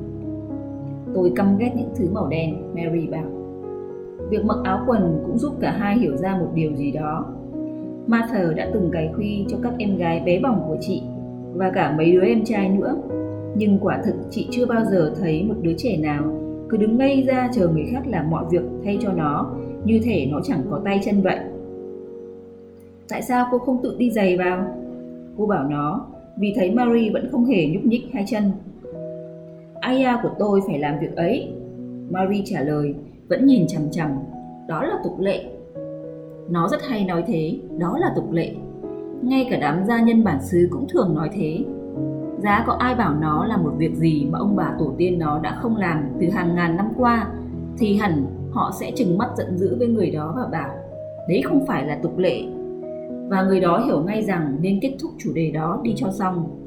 Tôi 1.14 1.32
căm 1.36 1.58
ghét 1.58 1.72
những 1.76 1.90
thứ 1.96 2.08
màu 2.12 2.28
đen, 2.28 2.54
Mary 2.74 3.06
bảo. 3.06 3.24
Việc 4.30 4.44
mặc 4.44 4.58
áo 4.64 4.84
quần 4.86 5.22
cũng 5.26 5.38
giúp 5.38 5.54
cả 5.60 5.70
hai 5.70 5.98
hiểu 5.98 6.16
ra 6.16 6.36
một 6.40 6.48
điều 6.54 6.74
gì 6.74 6.92
đó. 6.92 7.26
Martha 8.06 8.44
đã 8.56 8.70
từng 8.74 8.90
cài 8.90 9.10
khuy 9.16 9.44
cho 9.48 9.56
các 9.62 9.72
em 9.78 9.96
gái 9.96 10.22
bé 10.26 10.40
bỏng 10.40 10.64
của 10.68 10.76
chị 10.80 11.02
và 11.54 11.70
cả 11.70 11.94
mấy 11.96 12.12
đứa 12.12 12.24
em 12.24 12.44
trai 12.44 12.68
nữa. 12.68 12.96
Nhưng 13.56 13.78
quả 13.78 14.02
thực 14.04 14.14
chị 14.30 14.48
chưa 14.50 14.66
bao 14.66 14.84
giờ 14.84 15.14
thấy 15.20 15.44
một 15.44 15.54
đứa 15.62 15.74
trẻ 15.76 15.96
nào 15.96 16.24
cứ 16.68 16.76
đứng 16.76 16.98
ngây 16.98 17.22
ra 17.22 17.48
chờ 17.52 17.68
người 17.68 17.84
khác 17.92 18.02
làm 18.06 18.30
mọi 18.30 18.44
việc 18.50 18.62
thay 18.84 18.98
cho 19.00 19.12
nó 19.12 19.50
như 19.84 20.00
thể 20.04 20.26
nó 20.30 20.40
chẳng 20.44 20.62
có 20.70 20.80
tay 20.84 21.00
chân 21.04 21.22
vậy. 21.22 21.38
Tại 23.08 23.22
sao 23.22 23.46
cô 23.50 23.58
không 23.58 23.82
tự 23.82 23.96
đi 23.98 24.10
giày 24.10 24.38
vào? 24.38 24.66
Cô 25.38 25.46
bảo 25.46 25.68
nó 25.68 26.06
vì 26.36 26.52
thấy 26.56 26.70
Marie 26.70 27.10
vẫn 27.12 27.28
không 27.32 27.44
hề 27.44 27.66
nhúc 27.66 27.84
nhích 27.84 28.04
hai 28.12 28.24
chân. 28.28 28.52
Aya 29.80 30.20
của 30.22 30.30
tôi 30.38 30.60
phải 30.66 30.78
làm 30.78 30.98
việc 31.00 31.16
ấy. 31.16 31.52
Marie 32.10 32.42
trả 32.44 32.60
lời, 32.60 32.94
vẫn 33.28 33.46
nhìn 33.46 33.66
chằm 33.66 33.82
chằm. 33.90 34.10
Đó 34.68 34.82
là 34.82 34.98
tục 35.04 35.20
lệ. 35.20 35.44
Nó 36.50 36.68
rất 36.68 36.82
hay 36.88 37.04
nói 37.04 37.24
thế, 37.26 37.58
đó 37.78 37.98
là 37.98 38.12
tục 38.16 38.32
lệ. 38.32 38.54
Ngay 39.22 39.46
cả 39.50 39.58
đám 39.60 39.84
gia 39.84 40.02
nhân 40.02 40.24
bản 40.24 40.42
xứ 40.42 40.68
cũng 40.70 40.86
thường 40.88 41.14
nói 41.14 41.30
thế. 41.32 41.64
Giá 42.38 42.64
có 42.66 42.72
ai 42.72 42.94
bảo 42.94 43.14
nó 43.14 43.46
là 43.46 43.56
một 43.56 43.72
việc 43.78 43.94
gì 43.94 44.26
mà 44.30 44.38
ông 44.38 44.56
bà 44.56 44.76
tổ 44.78 44.92
tiên 44.98 45.18
nó 45.18 45.38
đã 45.38 45.58
không 45.62 45.76
làm 45.76 46.04
từ 46.20 46.26
hàng 46.30 46.54
ngàn 46.54 46.76
năm 46.76 46.88
qua, 46.96 47.26
thì 47.78 47.96
hẳn 47.96 48.24
họ 48.54 48.72
sẽ 48.80 48.90
trừng 48.96 49.18
mắt 49.18 49.28
giận 49.36 49.58
dữ 49.58 49.76
với 49.78 49.86
người 49.86 50.10
đó 50.10 50.34
và 50.36 50.46
bảo, 50.52 50.74
đấy 51.28 51.42
không 51.44 51.66
phải 51.66 51.86
là 51.86 51.98
tục 52.02 52.18
lệ. 52.18 52.42
Và 53.28 53.42
người 53.42 53.60
đó 53.60 53.84
hiểu 53.86 54.02
ngay 54.02 54.22
rằng 54.22 54.56
nên 54.60 54.80
kết 54.80 54.96
thúc 55.00 55.10
chủ 55.18 55.32
đề 55.34 55.50
đó 55.50 55.80
đi 55.82 55.92
cho 55.96 56.10
xong. 56.10 56.60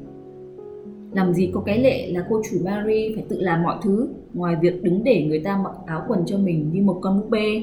Làm 1.12 1.34
gì 1.34 1.50
có 1.54 1.60
cái 1.60 1.78
lệ 1.78 2.12
là 2.12 2.24
cô 2.30 2.42
chủ 2.50 2.56
Mary 2.64 3.12
phải 3.14 3.24
tự 3.28 3.40
làm 3.40 3.62
mọi 3.62 3.76
thứ 3.82 4.08
ngoài 4.34 4.56
việc 4.62 4.82
đứng 4.82 5.04
để 5.04 5.26
người 5.28 5.40
ta 5.40 5.60
mặc 5.64 5.72
áo 5.86 6.02
quần 6.08 6.26
cho 6.26 6.38
mình 6.38 6.70
như 6.72 6.82
một 6.82 6.98
con 7.02 7.20
búp 7.20 7.30
bê. 7.30 7.62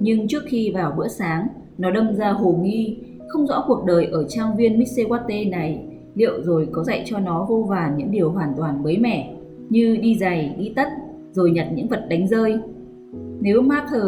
Nhưng 0.00 0.28
trước 0.28 0.42
khi 0.46 0.70
vào 0.74 0.94
bữa 0.96 1.08
sáng, 1.08 1.46
nó 1.78 1.90
đâm 1.90 2.14
ra 2.14 2.30
hồ 2.30 2.58
nghi, 2.62 2.98
không 3.28 3.46
rõ 3.46 3.64
cuộc 3.66 3.84
đời 3.86 4.06
ở 4.06 4.24
trang 4.28 4.56
viên 4.56 4.80
Missewate 4.80 5.50
này 5.50 5.84
liệu 6.14 6.42
rồi 6.42 6.68
có 6.72 6.84
dạy 6.84 7.02
cho 7.06 7.18
nó 7.18 7.46
vô 7.48 7.66
vàn 7.68 7.96
những 7.96 8.10
điều 8.10 8.30
hoàn 8.30 8.52
toàn 8.56 8.82
mới 8.82 8.98
mẻ 8.98 9.34
như 9.68 9.96
đi 9.96 10.16
giày, 10.20 10.54
đi 10.58 10.72
tất, 10.76 10.88
rồi 11.32 11.50
nhặt 11.50 11.68
những 11.74 11.88
vật 11.88 12.06
đánh 12.08 12.28
rơi. 12.28 12.58
Nếu 13.44 13.62
Martha 13.62 13.98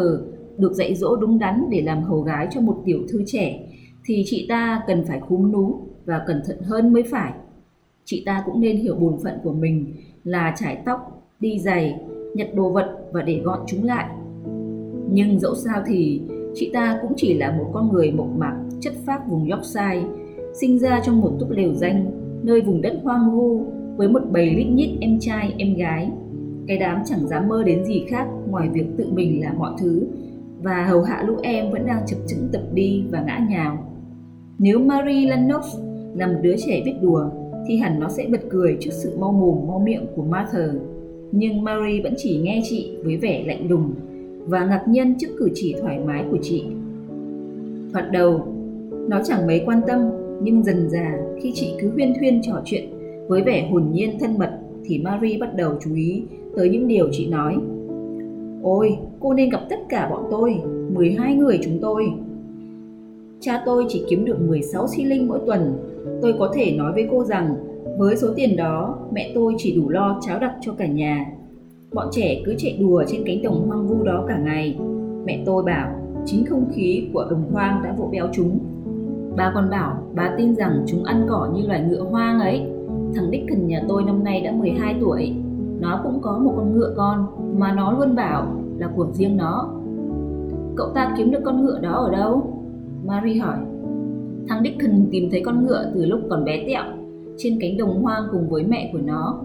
được 0.57 0.73
dạy 0.73 0.95
dỗ 0.95 1.15
đúng 1.15 1.39
đắn 1.39 1.69
để 1.69 1.81
làm 1.81 2.03
hầu 2.03 2.21
gái 2.21 2.47
cho 2.51 2.61
một 2.61 2.81
tiểu 2.85 2.99
thư 3.09 3.23
trẻ, 3.25 3.59
thì 4.05 4.23
chị 4.25 4.45
ta 4.49 4.81
cần 4.87 5.05
phải 5.05 5.19
khúm 5.19 5.51
núm 5.51 5.73
và 6.05 6.21
cẩn 6.27 6.41
thận 6.45 6.57
hơn 6.61 6.93
mới 6.93 7.03
phải. 7.03 7.33
Chị 8.05 8.23
ta 8.25 8.43
cũng 8.45 8.61
nên 8.61 8.77
hiểu 8.77 8.95
bổn 8.95 9.17
phận 9.23 9.33
của 9.43 9.53
mình 9.53 9.93
là 10.23 10.55
trải 10.57 10.81
tóc, 10.85 11.29
đi 11.39 11.59
giày, 11.59 11.99
nhặt 12.33 12.47
đồ 12.55 12.69
vật 12.69 12.97
và 13.11 13.21
để 13.21 13.41
gọn 13.43 13.59
chúng 13.67 13.83
lại. 13.83 14.09
Nhưng 15.11 15.39
dẫu 15.39 15.55
sao 15.55 15.83
thì 15.87 16.21
chị 16.53 16.71
ta 16.73 16.99
cũng 17.01 17.13
chỉ 17.15 17.33
là 17.33 17.51
một 17.57 17.69
con 17.73 17.91
người 17.91 18.11
mộc 18.11 18.29
mạc 18.37 18.55
chất 18.79 18.93
phác 19.05 19.27
vùng 19.29 19.49
Yorkshire 19.49 20.03
sinh 20.61 20.79
ra 20.79 21.01
trong 21.05 21.21
một 21.21 21.31
túp 21.39 21.49
lều 21.49 21.73
danh, 21.73 22.11
nơi 22.43 22.61
vùng 22.61 22.81
đất 22.81 22.99
hoang 23.03 23.31
vu 23.31 23.65
với 23.97 24.09
một 24.09 24.21
bầy 24.31 24.55
lít 24.55 24.67
nhít 24.67 24.89
em 25.01 25.19
trai, 25.19 25.53
em 25.57 25.73
gái. 25.73 26.11
Cái 26.67 26.77
đám 26.77 27.01
chẳng 27.05 27.27
dám 27.27 27.47
mơ 27.47 27.63
đến 27.63 27.85
gì 27.85 28.05
khác 28.07 28.27
ngoài 28.51 28.69
việc 28.73 28.85
tự 28.97 29.05
mình 29.11 29.41
làm 29.43 29.59
mọi 29.59 29.73
thứ 29.79 30.07
và 30.61 30.85
hầu 30.85 31.01
hạ 31.01 31.23
lũ 31.27 31.35
em 31.43 31.71
vẫn 31.71 31.85
đang 31.85 32.03
chập 32.07 32.17
chững 32.27 32.49
tập 32.53 32.61
đi 32.73 33.03
và 33.11 33.23
ngã 33.27 33.47
nhào. 33.49 33.93
Nếu 34.59 34.79
Marie 34.79 35.29
Lennox 35.29 35.65
là 36.15 36.27
một 36.27 36.39
đứa 36.41 36.55
trẻ 36.57 36.81
biết 36.85 36.95
đùa 37.01 37.29
thì 37.67 37.77
hẳn 37.77 37.99
nó 37.99 38.09
sẽ 38.09 38.27
bật 38.31 38.41
cười 38.49 38.77
trước 38.79 38.91
sự 38.93 39.17
mau 39.19 39.31
mồm 39.31 39.67
mau 39.67 39.79
miệng 39.79 40.05
của 40.15 40.23
Martha. 40.23 40.67
Nhưng 41.31 41.63
Marie 41.63 42.01
vẫn 42.03 42.13
chỉ 42.17 42.37
nghe 42.37 42.61
chị 42.69 42.97
với 43.03 43.17
vẻ 43.17 43.43
lạnh 43.47 43.69
lùng 43.69 43.93
và 44.45 44.65
ngạc 44.65 44.83
nhiên 44.87 45.15
trước 45.19 45.27
cử 45.37 45.49
chỉ 45.53 45.75
thoải 45.81 45.99
mái 45.99 46.25
của 46.31 46.37
chị. 46.41 46.63
Thoạt 47.93 48.11
đầu, 48.11 48.47
nó 49.09 49.21
chẳng 49.23 49.47
mấy 49.47 49.61
quan 49.65 49.81
tâm 49.87 49.99
nhưng 50.41 50.63
dần 50.63 50.89
dà 50.89 51.17
khi 51.41 51.51
chị 51.55 51.73
cứ 51.79 51.89
huyên 51.89 52.13
thuyên 52.19 52.41
trò 52.43 52.61
chuyện 52.65 52.89
với 53.27 53.41
vẻ 53.41 53.69
hồn 53.71 53.83
nhiên 53.91 54.19
thân 54.19 54.37
mật 54.37 54.59
thì 54.85 54.99
Marie 54.99 55.37
bắt 55.37 55.55
đầu 55.55 55.73
chú 55.83 55.95
ý 55.95 56.23
tới 56.55 56.69
những 56.69 56.87
điều 56.87 57.07
chị 57.11 57.27
nói. 57.27 57.57
Ôi, 58.67 58.97
cô 59.19 59.33
nên 59.33 59.49
gặp 59.49 59.61
tất 59.69 59.79
cả 59.89 60.09
bọn 60.11 60.27
tôi, 60.31 60.61
12 60.93 61.35
người 61.35 61.59
chúng 61.63 61.79
tôi. 61.81 62.11
Cha 63.39 63.63
tôi 63.65 63.85
chỉ 63.89 64.05
kiếm 64.09 64.25
được 64.25 64.41
16 64.47 64.87
xi 64.87 65.03
linh 65.03 65.27
mỗi 65.27 65.39
tuần. 65.45 65.73
Tôi 66.21 66.35
có 66.39 66.51
thể 66.53 66.71
nói 66.71 66.93
với 66.93 67.07
cô 67.11 67.23
rằng 67.23 67.55
với 67.97 68.15
số 68.15 68.27
tiền 68.35 68.55
đó, 68.55 68.97
mẹ 69.11 69.31
tôi 69.35 69.53
chỉ 69.57 69.75
đủ 69.75 69.89
lo 69.89 70.19
cháo 70.21 70.39
đặc 70.39 70.53
cho 70.61 70.73
cả 70.73 70.87
nhà. 70.87 71.25
Bọn 71.93 72.07
trẻ 72.11 72.41
cứ 72.45 72.55
chạy 72.57 72.77
đùa 72.81 73.03
trên 73.07 73.23
cánh 73.25 73.43
đồng 73.43 73.67
hoang 73.67 73.87
vu 73.87 74.03
đó 74.03 74.25
cả 74.27 74.37
ngày. 74.45 74.77
Mẹ 75.25 75.43
tôi 75.45 75.63
bảo 75.63 75.89
chính 76.25 76.45
không 76.45 76.65
khí 76.73 77.07
của 77.13 77.27
đồng 77.29 77.51
hoang 77.51 77.81
đã 77.83 77.95
vỗ 77.97 78.09
béo 78.11 78.27
chúng 78.33 78.59
Bà 79.37 79.51
còn 79.55 79.69
bảo 79.69 80.03
bà 80.15 80.35
tin 80.37 80.55
rằng 80.55 80.83
chúng 80.87 81.03
ăn 81.03 81.25
cỏ 81.29 81.49
như 81.55 81.67
loài 81.67 81.81
ngựa 81.89 82.03
hoang 82.03 82.39
ấy. 82.39 82.61
Thằng 83.15 83.31
Dickon 83.31 83.67
nhà 83.67 83.81
tôi 83.87 84.03
năm 84.03 84.23
nay 84.23 84.41
đã 84.41 84.51
12 84.51 84.95
tuổi. 85.01 85.35
Nó 85.79 85.99
cũng 86.03 86.19
có 86.21 86.37
một 86.37 86.53
con 86.57 86.73
ngựa 86.73 86.93
con 86.97 87.25
mà 87.59 87.73
nó 87.73 87.91
luôn 87.91 88.15
bảo 88.15 88.47
là 88.77 88.89
của 88.95 89.07
riêng 89.13 89.37
nó. 89.37 89.69
Cậu 90.75 90.89
ta 90.95 91.13
kiếm 91.17 91.31
được 91.31 91.39
con 91.45 91.65
ngựa 91.65 91.79
đó 91.79 91.91
ở 91.91 92.11
đâu? 92.11 92.53
Marie 93.05 93.39
hỏi. 93.39 93.57
Thằng 94.47 94.63
Dickon 94.63 95.07
tìm 95.11 95.29
thấy 95.31 95.41
con 95.45 95.65
ngựa 95.65 95.91
từ 95.93 96.05
lúc 96.05 96.19
còn 96.29 96.45
bé 96.45 96.63
tẹo 96.67 96.83
trên 97.37 97.57
cánh 97.61 97.77
đồng 97.77 98.03
hoang 98.03 98.23
cùng 98.31 98.49
với 98.49 98.63
mẹ 98.63 98.89
của 98.93 98.99
nó 99.05 99.39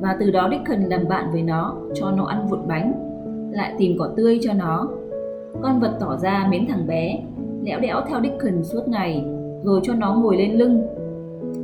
và 0.00 0.16
từ 0.20 0.30
đó 0.30 0.48
Dickon 0.50 0.82
làm 0.82 1.08
bạn 1.08 1.32
với 1.32 1.42
nó 1.42 1.76
cho 1.94 2.10
nó 2.10 2.24
ăn 2.24 2.48
vụt 2.48 2.58
bánh 2.68 2.92
lại 3.52 3.74
tìm 3.78 3.96
cỏ 3.98 4.08
tươi 4.16 4.38
cho 4.42 4.52
nó 4.52 4.88
con 5.62 5.80
vật 5.80 5.96
tỏ 6.00 6.16
ra 6.16 6.48
mến 6.50 6.66
thằng 6.68 6.86
bé 6.86 7.22
lẽo 7.64 7.80
đẽo 7.80 8.00
theo 8.08 8.20
Dickon 8.22 8.64
suốt 8.64 8.88
ngày, 8.88 9.24
rồi 9.64 9.80
cho 9.82 9.94
nó 9.94 10.14
ngồi 10.14 10.36
lên 10.36 10.52
lưng. 10.52 10.82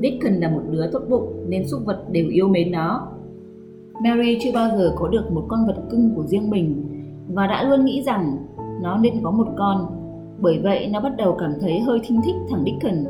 Dickon 0.02 0.32
là 0.32 0.50
một 0.50 0.62
đứa 0.70 0.90
tốt 0.92 1.02
bụng 1.08 1.44
nên 1.48 1.68
súc 1.68 1.84
vật 1.84 2.02
đều 2.12 2.28
yêu 2.28 2.48
mến 2.48 2.72
nó. 2.72 3.06
Mary 4.04 4.38
chưa 4.40 4.52
bao 4.54 4.78
giờ 4.78 4.92
có 4.96 5.08
được 5.08 5.32
một 5.32 5.44
con 5.48 5.66
vật 5.66 5.82
cưng 5.90 6.14
của 6.14 6.26
riêng 6.26 6.50
mình 6.50 6.84
và 7.28 7.46
đã 7.46 7.68
luôn 7.68 7.84
nghĩ 7.84 8.02
rằng 8.02 8.36
nó 8.82 8.98
nên 8.98 9.14
có 9.22 9.30
một 9.30 9.48
con. 9.56 9.86
Bởi 10.40 10.58
vậy 10.62 10.88
nó 10.92 11.00
bắt 11.00 11.12
đầu 11.16 11.36
cảm 11.38 11.52
thấy 11.60 11.80
hơi 11.80 12.00
thinh 12.06 12.20
thích 12.24 12.34
thằng 12.50 12.64
Dickon. 12.64 13.04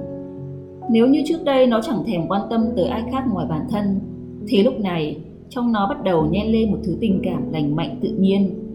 Nếu 0.90 1.06
như 1.06 1.22
trước 1.26 1.44
đây 1.44 1.66
nó 1.66 1.80
chẳng 1.82 2.04
thèm 2.06 2.28
quan 2.28 2.42
tâm 2.50 2.64
tới 2.76 2.86
ai 2.86 3.02
khác 3.12 3.24
ngoài 3.32 3.46
bản 3.50 3.66
thân, 3.70 4.00
thì 4.48 4.62
lúc 4.62 4.80
này 4.80 5.20
trong 5.48 5.72
nó 5.72 5.88
bắt 5.88 6.04
đầu 6.04 6.26
nhen 6.30 6.46
lên 6.46 6.70
một 6.70 6.78
thứ 6.84 6.96
tình 7.00 7.20
cảm 7.24 7.52
lành 7.52 7.76
mạnh 7.76 7.98
tự 8.02 8.08
nhiên 8.08 8.68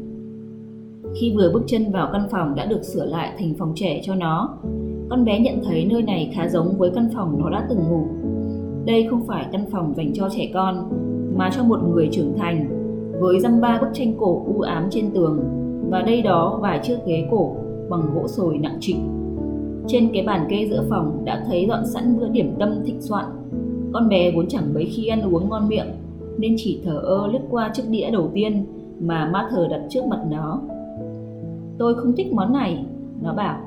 khi 1.15 1.33
vừa 1.35 1.51
bước 1.53 1.63
chân 1.67 1.91
vào 1.91 2.09
căn 2.13 2.27
phòng 2.31 2.55
đã 2.55 2.65
được 2.65 2.83
sửa 2.83 3.05
lại 3.05 3.33
thành 3.39 3.53
phòng 3.59 3.71
trẻ 3.75 4.01
cho 4.03 4.15
nó, 4.15 4.57
con 5.09 5.25
bé 5.25 5.39
nhận 5.39 5.63
thấy 5.65 5.85
nơi 5.85 6.01
này 6.01 6.31
khá 6.35 6.49
giống 6.49 6.77
với 6.77 6.91
căn 6.95 7.09
phòng 7.15 7.39
nó 7.39 7.49
đã 7.49 7.65
từng 7.69 7.79
ngủ. 7.89 8.07
Đây 8.85 9.07
không 9.09 9.27
phải 9.27 9.45
căn 9.51 9.65
phòng 9.71 9.93
dành 9.97 10.13
cho 10.13 10.29
trẻ 10.29 10.51
con, 10.53 10.89
mà 11.35 11.49
cho 11.55 11.63
một 11.63 11.79
người 11.83 12.09
trưởng 12.11 12.33
thành, 12.37 12.67
với 13.19 13.39
dăm 13.39 13.61
ba 13.61 13.77
bức 13.81 13.87
tranh 13.93 14.13
cổ 14.19 14.43
u 14.55 14.61
ám 14.61 14.87
trên 14.89 15.11
tường 15.11 15.39
và 15.89 16.01
đây 16.01 16.21
đó 16.21 16.59
vài 16.61 16.79
chiếc 16.83 16.97
ghế 17.05 17.27
cổ 17.31 17.55
bằng 17.89 18.01
gỗ 18.15 18.27
sồi 18.27 18.57
nặng 18.57 18.77
trịch. 18.79 18.97
Trên 19.87 20.09
cái 20.13 20.23
bàn 20.23 20.45
kê 20.49 20.67
giữa 20.69 20.83
phòng 20.89 21.21
đã 21.25 21.43
thấy 21.47 21.65
dọn 21.69 21.85
sẵn 21.85 22.19
bữa 22.19 22.29
điểm 22.29 22.55
tâm 22.59 22.69
thịnh 22.85 23.01
soạn. 23.01 23.25
Con 23.93 24.09
bé 24.09 24.31
vốn 24.35 24.47
chẳng 24.47 24.73
mấy 24.73 24.85
khi 24.85 25.07
ăn 25.07 25.33
uống 25.33 25.49
ngon 25.49 25.67
miệng, 25.67 25.87
nên 26.37 26.55
chỉ 26.57 26.81
thở 26.85 26.97
ơ 26.97 27.27
lướt 27.27 27.41
qua 27.49 27.71
chiếc 27.73 27.83
đĩa 27.89 28.11
đầu 28.11 28.29
tiên 28.33 28.65
mà 28.99 29.29
ma 29.33 29.47
thờ 29.51 29.67
đặt 29.71 29.81
trước 29.89 30.05
mặt 30.05 30.19
nó. 30.31 30.59
Tôi 31.77 31.95
không 31.95 32.13
thích 32.17 32.33
món 32.33 32.53
này, 32.53 32.85
nó 33.21 33.33
bảo. 33.33 33.59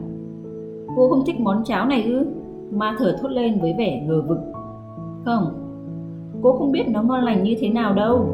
Cô 0.97 1.09
không 1.09 1.25
thích 1.27 1.41
món 1.41 1.65
cháo 1.65 1.87
này 1.87 2.03
ư? 2.03 2.27
Ma 2.71 2.97
thở 2.99 3.17
thốt 3.23 3.29
lên 3.29 3.61
với 3.61 3.75
vẻ 3.79 4.05
ngờ 4.07 4.23
vực. 4.29 4.39
Không, 5.25 5.45
cô 6.43 6.53
không 6.53 6.73
biết 6.73 6.85
nó 6.89 7.03
ngon 7.03 7.25
lành 7.25 7.43
như 7.43 7.57
thế 7.61 7.69
nào 7.69 7.95
đâu. 7.95 8.27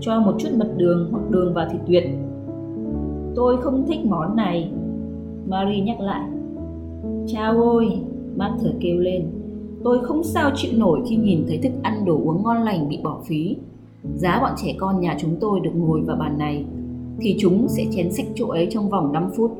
Cho 0.00 0.20
một 0.20 0.34
chút 0.38 0.48
mật 0.56 0.74
đường 0.76 1.08
hoặc 1.12 1.30
đường 1.30 1.54
vào 1.54 1.68
thì 1.72 1.78
tuyệt. 1.86 2.04
Tôi 3.34 3.56
không 3.56 3.86
thích 3.86 4.00
món 4.04 4.36
này, 4.36 4.72
Marie 5.48 5.80
nhắc 5.80 6.00
lại. 6.00 6.28
Chao 7.26 7.62
ôi, 7.62 8.00
Martha 8.36 8.70
kêu 8.80 8.98
lên. 8.98 9.26
Tôi 9.84 9.98
không 10.02 10.22
sao 10.24 10.50
chịu 10.54 10.72
nổi 10.78 11.00
khi 11.08 11.16
nhìn 11.16 11.44
thấy 11.48 11.58
thức 11.58 11.72
ăn 11.82 12.04
đồ 12.04 12.20
uống 12.24 12.42
ngon 12.42 12.62
lành 12.62 12.88
bị 12.88 12.98
bỏ 13.04 13.20
phí. 13.26 13.56
Giá 14.14 14.38
bọn 14.42 14.52
trẻ 14.56 14.74
con 14.78 15.00
nhà 15.00 15.16
chúng 15.20 15.36
tôi 15.40 15.60
được 15.60 15.72
ngồi 15.74 16.00
vào 16.00 16.16
bàn 16.16 16.38
này 16.38 16.64
thì 17.20 17.36
chúng 17.38 17.68
sẽ 17.68 17.84
chén 17.90 18.12
xích 18.12 18.26
chỗ 18.34 18.48
ấy 18.48 18.68
trong 18.70 18.88
vòng 18.88 19.12
5 19.12 19.30
phút. 19.36 19.50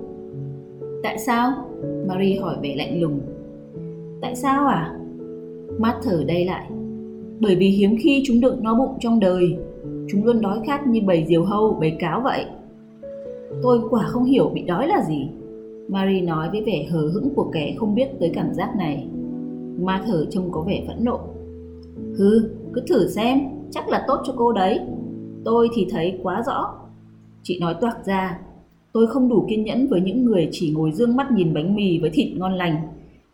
Tại 1.02 1.18
sao? 1.18 1.52
Marie 2.06 2.40
hỏi 2.40 2.56
vẻ 2.62 2.74
lạnh 2.76 3.00
lùng. 3.00 3.20
Tại 4.20 4.36
sao 4.36 4.66
à? 4.66 4.96
Matt 5.78 5.98
thở 6.02 6.24
đây 6.26 6.44
lại. 6.44 6.70
Bởi 7.40 7.56
vì 7.56 7.68
hiếm 7.68 7.96
khi 8.02 8.22
chúng 8.26 8.40
được 8.40 8.62
no 8.62 8.74
bụng 8.74 8.98
trong 9.00 9.20
đời. 9.20 9.56
Chúng 10.08 10.24
luôn 10.24 10.40
đói 10.40 10.58
khát 10.66 10.86
như 10.86 11.00
bầy 11.06 11.24
diều 11.28 11.44
hâu, 11.44 11.76
bầy 11.80 11.90
cáo 11.90 12.20
vậy. 12.20 12.44
Tôi 13.62 13.80
quả 13.90 14.02
không 14.06 14.24
hiểu 14.24 14.50
bị 14.54 14.62
đói 14.62 14.88
là 14.88 15.04
gì. 15.08 15.28
Marie 15.88 16.22
nói 16.22 16.48
với 16.52 16.62
vẻ 16.66 16.86
hờ 16.90 17.00
hững 17.14 17.34
của 17.34 17.50
kẻ 17.52 17.74
không 17.78 17.94
biết 17.94 18.08
tới 18.20 18.30
cảm 18.34 18.54
giác 18.54 18.74
này. 18.78 19.06
Ma 19.80 20.02
thở 20.06 20.26
trông 20.30 20.52
có 20.52 20.64
vẻ 20.66 20.84
phẫn 20.86 21.04
nộ. 21.04 21.20
Hừ, 22.18 22.50
cứ 22.72 22.80
thử 22.88 23.08
xem, 23.08 23.38
chắc 23.70 23.88
là 23.88 24.04
tốt 24.08 24.20
cho 24.24 24.32
cô 24.36 24.52
đấy. 24.52 24.80
Tôi 25.44 25.68
thì 25.74 25.86
thấy 25.90 26.18
quá 26.22 26.42
rõ 26.46 26.80
Chị 27.42 27.58
nói 27.60 27.74
toạc 27.80 28.06
ra, 28.06 28.40
tôi 28.92 29.06
không 29.06 29.28
đủ 29.28 29.46
kiên 29.48 29.64
nhẫn 29.64 29.88
với 29.88 30.00
những 30.00 30.24
người 30.24 30.48
chỉ 30.52 30.70
ngồi 30.70 30.92
dương 30.92 31.16
mắt 31.16 31.32
nhìn 31.32 31.54
bánh 31.54 31.74
mì 31.74 31.98
với 31.98 32.10
thịt 32.10 32.36
ngon 32.36 32.54
lành. 32.54 32.76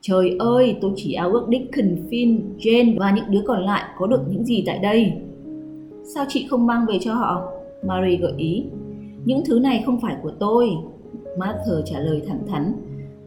Trời 0.08 0.36
ơi, 0.38 0.76
tôi 0.80 0.92
chỉ 0.96 1.12
ao 1.12 1.30
ước 1.30 1.46
Dickon, 1.50 1.96
Finn, 2.10 2.40
Jane 2.58 2.98
và 2.98 3.10
những 3.10 3.24
đứa 3.30 3.42
còn 3.46 3.62
lại 3.62 3.82
có 3.98 4.06
được 4.06 4.20
những 4.30 4.44
gì 4.44 4.64
tại 4.66 4.78
đây. 4.78 5.12
Sao 6.14 6.24
chị 6.28 6.46
không 6.50 6.66
mang 6.66 6.86
về 6.88 6.98
cho 7.00 7.14
họ? 7.14 7.42
Mary 7.86 8.16
gợi 8.16 8.32
ý. 8.36 8.64
Những 9.24 9.42
thứ 9.46 9.58
này 9.58 9.82
không 9.86 10.00
phải 10.00 10.16
của 10.22 10.30
tôi. 10.38 10.68
Martha 11.38 11.72
trả 11.84 11.98
lời 11.98 12.22
thẳng 12.28 12.46
thắn. 12.48 12.72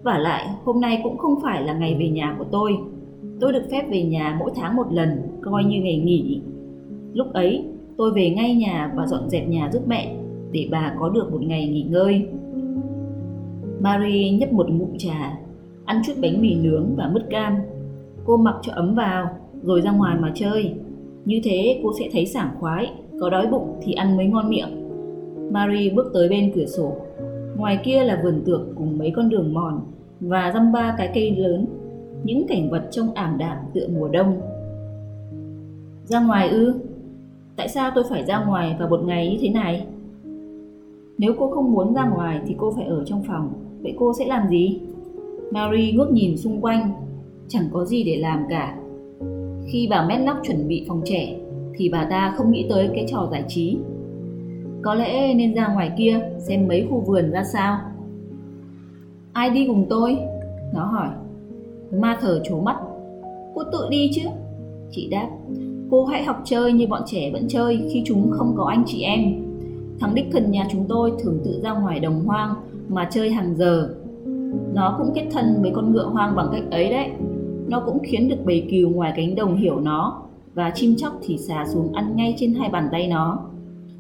Và 0.04 0.18
lại, 0.18 0.48
hôm 0.64 0.82
nay 0.82 1.00
cũng 1.04 1.18
không 1.18 1.42
phải 1.44 1.64
là 1.64 1.74
ngày 1.74 1.96
về 2.00 2.10
nhà 2.10 2.36
của 2.40 2.46
tôi. 2.52 2.78
Tôi 3.40 3.54
được 3.54 3.64
phép 3.72 3.90
về 3.90 4.04
nhà 4.04 4.38
mỗi 4.40 4.52
tháng 4.56 4.76
một 4.76 4.88
lần, 4.92 5.10
coi 5.42 5.64
như 5.64 5.82
ngày 5.82 5.98
nghỉ. 5.98 6.42
Lúc 7.14 7.34
ấy, 7.34 7.64
tôi 7.98 8.12
về 8.12 8.30
ngay 8.30 8.56
nhà 8.56 8.94
và 8.96 9.08
dọn 9.08 9.30
dẹp 9.30 9.48
nhà 9.48 9.70
giúp 9.74 9.84
mẹ, 9.88 10.16
để 10.52 10.68
bà 10.72 10.96
có 11.00 11.10
được 11.10 11.32
một 11.32 11.42
ngày 11.42 11.68
nghỉ 11.68 11.84
ngơi. 11.84 12.28
Mary 13.80 14.30
nhấp 14.30 14.54
một 14.54 14.70
ngụm 14.70 14.98
trà, 14.98 15.40
ăn 15.90 16.02
chút 16.06 16.14
bánh 16.22 16.42
mì 16.42 16.56
nướng 16.56 16.96
và 16.96 17.10
mứt 17.14 17.24
cam. 17.30 17.56
Cô 18.26 18.38
mặc 18.38 18.56
cho 18.62 18.74
ấm 18.76 18.96
vào, 18.96 19.30
rồi 19.64 19.82
ra 19.82 19.92
ngoài 19.92 20.18
mà 20.20 20.32
chơi. 20.36 20.74
Như 21.26 21.42
thế 21.44 21.80
cô 21.84 21.92
sẽ 22.00 22.10
thấy 22.12 22.26
sảng 22.26 22.50
khoái, 22.60 22.92
có 23.20 23.30
đói 23.30 23.48
bụng 23.48 23.80
thì 23.82 23.94
ăn 23.94 24.18
mới 24.18 24.26
ngon 24.26 24.50
miệng. 24.50 24.90
Marie 25.52 25.94
bước 25.94 26.12
tới 26.14 26.30
bên 26.30 26.52
cửa 26.56 26.66
sổ. 26.66 26.96
Ngoài 27.58 27.80
kia 27.84 28.04
là 28.04 28.22
vườn 28.24 28.42
tược 28.46 28.62
cùng 28.76 28.98
mấy 28.98 29.12
con 29.16 29.30
đường 29.30 29.54
mòn 29.54 29.82
và 30.20 30.52
dăm 30.54 30.72
ba 30.72 30.96
cái 30.98 31.12
cây 31.14 31.36
lớn, 31.36 31.66
những 32.24 32.48
cảnh 32.48 32.70
vật 32.70 32.88
trông 32.92 33.14
ảm 33.14 33.38
đạm 33.38 33.58
tựa 33.74 33.88
mùa 33.88 34.08
đông. 34.08 34.42
Ra 36.04 36.20
ngoài 36.20 36.50
ư? 36.50 36.74
Tại 37.56 37.70
sao 37.70 37.92
tôi 37.96 38.04
phải 38.10 38.26
ra 38.26 38.46
ngoài 38.46 38.76
vào 38.80 38.90
một 38.90 39.04
ngày 39.06 39.30
như 39.30 39.38
thế 39.42 39.50
này? 39.50 39.88
Nếu 41.18 41.34
cô 41.40 41.50
không 41.50 41.72
muốn 41.72 41.94
ra 41.94 42.10
ngoài 42.10 42.42
thì 42.48 42.56
cô 42.58 42.72
phải 42.72 42.86
ở 42.86 43.04
trong 43.06 43.24
phòng. 43.24 43.54
Vậy 43.82 43.94
cô 44.00 44.14
sẽ 44.20 44.26
làm 44.26 44.48
gì? 44.50 44.82
Mary 45.52 45.92
ngước 45.92 46.12
nhìn 46.12 46.38
xung 46.38 46.62
quanh, 46.62 46.92
chẳng 47.48 47.70
có 47.72 47.86
gì 47.86 48.04
để 48.04 48.18
làm 48.18 48.44
cả. 48.50 48.78
Khi 49.66 49.88
bà 49.90 50.06
Medlock 50.08 50.40
chuẩn 50.44 50.68
bị 50.68 50.86
phòng 50.88 51.02
trẻ, 51.06 51.40
thì 51.76 51.90
bà 51.90 52.08
ta 52.10 52.34
không 52.38 52.52
nghĩ 52.52 52.66
tới 52.70 52.90
cái 52.96 53.06
trò 53.10 53.28
giải 53.32 53.44
trí. 53.48 53.78
Có 54.82 54.94
lẽ 54.94 55.34
nên 55.34 55.54
ra 55.54 55.68
ngoài 55.68 55.92
kia 55.98 56.22
xem 56.40 56.68
mấy 56.68 56.88
khu 56.90 57.00
vườn 57.00 57.32
ra 57.32 57.44
sao. 57.44 57.78
Ai 59.34 59.50
đi 59.50 59.68
cùng 59.68 59.86
tôi? 59.90 60.18
Nó 60.74 60.86
hỏi. 60.86 61.10
Ma 61.92 62.18
thở 62.22 62.42
trố 62.44 62.60
mắt. 62.60 62.78
Cô 63.56 63.64
tự 63.72 63.88
đi 63.90 64.12
chứ? 64.14 64.22
Chị 64.92 65.08
đáp. 65.12 65.30
Cô 65.92 66.06
hãy 66.06 66.24
học 66.24 66.42
chơi 66.46 66.74
như 66.74 66.88
bọn 66.88 67.02
trẻ 67.06 67.32
vẫn 67.34 67.48
chơi 67.48 67.90
khi 67.94 68.04
chúng 68.06 68.32
không 68.32 68.54
có 68.58 68.66
anh 68.66 68.84
chị 68.88 69.02
em. 69.02 69.20
Thằng 70.00 70.14
Dickon 70.16 70.52
nhà 70.52 70.68
chúng 70.72 70.86
tôi 70.90 71.14
thường 71.20 71.40
tự 71.46 71.60
ra 71.64 71.74
ngoài 71.74 72.00
đồng 72.00 72.26
hoang 72.26 72.54
mà 72.90 73.10
chơi 73.12 73.30
hàng 73.30 73.56
giờ. 73.56 73.90
Nó 74.74 74.96
cũng 74.98 75.12
kết 75.16 75.28
thân 75.32 75.62
với 75.62 75.72
con 75.76 75.92
ngựa 75.92 76.06
hoang 76.06 76.36
bằng 76.36 76.50
cách 76.52 76.64
ấy 76.72 76.90
đấy. 76.90 77.10
Nó 77.68 77.80
cũng 77.86 78.00
khiến 78.04 78.30
được 78.30 78.46
bầy 78.46 78.68
cừu 78.72 78.90
ngoài 78.90 79.14
cánh 79.16 79.36
đồng 79.36 79.56
hiểu 79.56 79.80
nó 79.80 80.22
và 80.54 80.72
chim 80.76 80.96
chóc 80.98 81.14
thì 81.22 81.38
xà 81.38 81.66
xuống 81.68 81.94
ăn 81.94 82.16
ngay 82.16 82.36
trên 82.38 82.54
hai 82.54 82.70
bàn 82.70 82.90
tay 82.92 83.08
nó. 83.08 83.40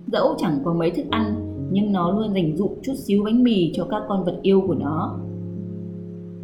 Dẫu 0.07 0.35
chẳng 0.37 0.59
có 0.63 0.73
mấy 0.73 0.91
thức 0.91 1.05
ăn, 1.09 1.35
nhưng 1.71 1.91
nó 1.91 2.11
luôn 2.11 2.33
dành 2.33 2.57
dụm 2.57 2.71
chút 2.83 2.93
xíu 2.95 3.23
bánh 3.23 3.43
mì 3.43 3.71
cho 3.73 3.85
các 3.85 4.01
con 4.07 4.23
vật 4.23 4.39
yêu 4.41 4.61
của 4.67 4.75
nó. 4.75 5.15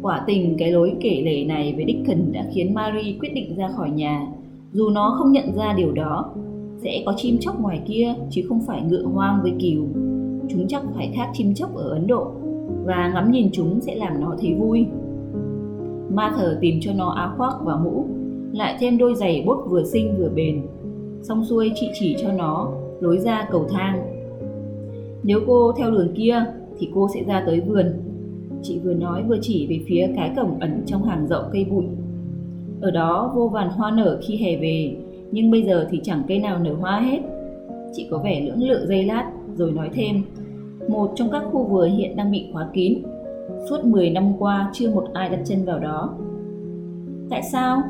Quả 0.02 0.24
tình 0.26 0.56
cái 0.58 0.72
lối 0.72 0.96
kể 1.00 1.22
lể 1.24 1.44
này 1.44 1.74
với 1.76 1.84
Dickon 1.86 2.32
đã 2.32 2.46
khiến 2.52 2.74
Marie 2.74 3.18
quyết 3.20 3.34
định 3.34 3.56
ra 3.56 3.68
khỏi 3.68 3.90
nhà, 3.90 4.26
dù 4.72 4.88
nó 4.88 5.16
không 5.18 5.32
nhận 5.32 5.54
ra 5.56 5.74
điều 5.76 5.92
đó. 5.92 6.32
Sẽ 6.82 7.02
có 7.06 7.14
chim 7.16 7.38
chóc 7.40 7.60
ngoài 7.60 7.82
kia 7.86 8.14
chứ 8.30 8.42
không 8.48 8.60
phải 8.66 8.82
ngựa 8.82 9.02
hoang 9.02 9.42
với 9.42 9.52
cừu. 9.60 9.84
Chúng 10.48 10.68
chắc 10.68 10.82
phải 10.94 11.12
khác 11.14 11.30
chim 11.34 11.54
chóc 11.54 11.74
ở 11.74 11.88
Ấn 11.88 12.06
Độ 12.06 12.32
và 12.86 13.10
ngắm 13.14 13.30
nhìn 13.30 13.48
chúng 13.52 13.80
sẽ 13.80 13.94
làm 13.94 14.20
nó 14.20 14.36
thấy 14.40 14.54
vui. 14.54 14.86
Ma 16.14 16.32
thờ 16.36 16.58
tìm 16.60 16.78
cho 16.80 16.92
nó 16.92 17.08
áo 17.08 17.34
khoác 17.36 17.54
và 17.64 17.76
mũ, 17.76 18.04
lại 18.52 18.76
thêm 18.80 18.98
đôi 18.98 19.14
giày 19.14 19.44
bốt 19.46 19.66
vừa 19.68 19.84
xinh 19.84 20.16
vừa 20.18 20.28
bền. 20.28 20.62
Xong 21.22 21.44
xuôi 21.44 21.72
chị 21.74 21.90
chỉ 21.94 22.16
cho 22.22 22.32
nó 22.32 22.72
lối 23.00 23.18
ra 23.18 23.48
cầu 23.50 23.66
thang. 23.70 24.02
Nếu 25.22 25.40
cô 25.46 25.72
theo 25.72 25.90
đường 25.90 26.14
kia 26.14 26.44
thì 26.78 26.88
cô 26.94 27.08
sẽ 27.14 27.24
ra 27.24 27.42
tới 27.46 27.60
vườn. 27.60 27.86
Chị 28.62 28.78
vừa 28.78 28.94
nói 28.94 29.22
vừa 29.22 29.38
chỉ 29.40 29.66
về 29.70 29.80
phía 29.86 30.08
cái 30.16 30.32
cổng 30.36 30.60
ẩn 30.60 30.82
trong 30.86 31.02
hàng 31.02 31.26
rậu 31.26 31.42
cây 31.52 31.66
bụi. 31.70 31.84
Ở 32.80 32.90
đó 32.90 33.32
vô 33.36 33.48
vàn 33.48 33.68
hoa 33.68 33.90
nở 33.90 34.20
khi 34.26 34.36
hè 34.36 34.56
về, 34.56 34.96
nhưng 35.30 35.50
bây 35.50 35.62
giờ 35.62 35.86
thì 35.90 36.00
chẳng 36.02 36.22
cây 36.28 36.38
nào 36.38 36.58
nở 36.58 36.74
hoa 36.80 37.00
hết. 37.00 37.18
Chị 37.92 38.06
có 38.10 38.18
vẻ 38.24 38.40
lưỡng 38.40 38.62
lự 38.62 38.86
dây 38.88 39.04
lát 39.04 39.30
rồi 39.54 39.72
nói 39.72 39.90
thêm, 39.92 40.22
một 40.88 41.12
trong 41.14 41.30
các 41.30 41.42
khu 41.52 41.64
vườn 41.64 41.90
hiện 41.90 42.16
đang 42.16 42.30
bị 42.30 42.50
khóa 42.52 42.68
kín. 42.72 43.02
Suốt 43.68 43.84
10 43.84 44.10
năm 44.10 44.32
qua 44.38 44.70
chưa 44.72 44.90
một 44.90 45.04
ai 45.12 45.28
đặt 45.28 45.40
chân 45.44 45.64
vào 45.64 45.78
đó. 45.78 46.14
Tại 47.30 47.42
sao? 47.42 47.82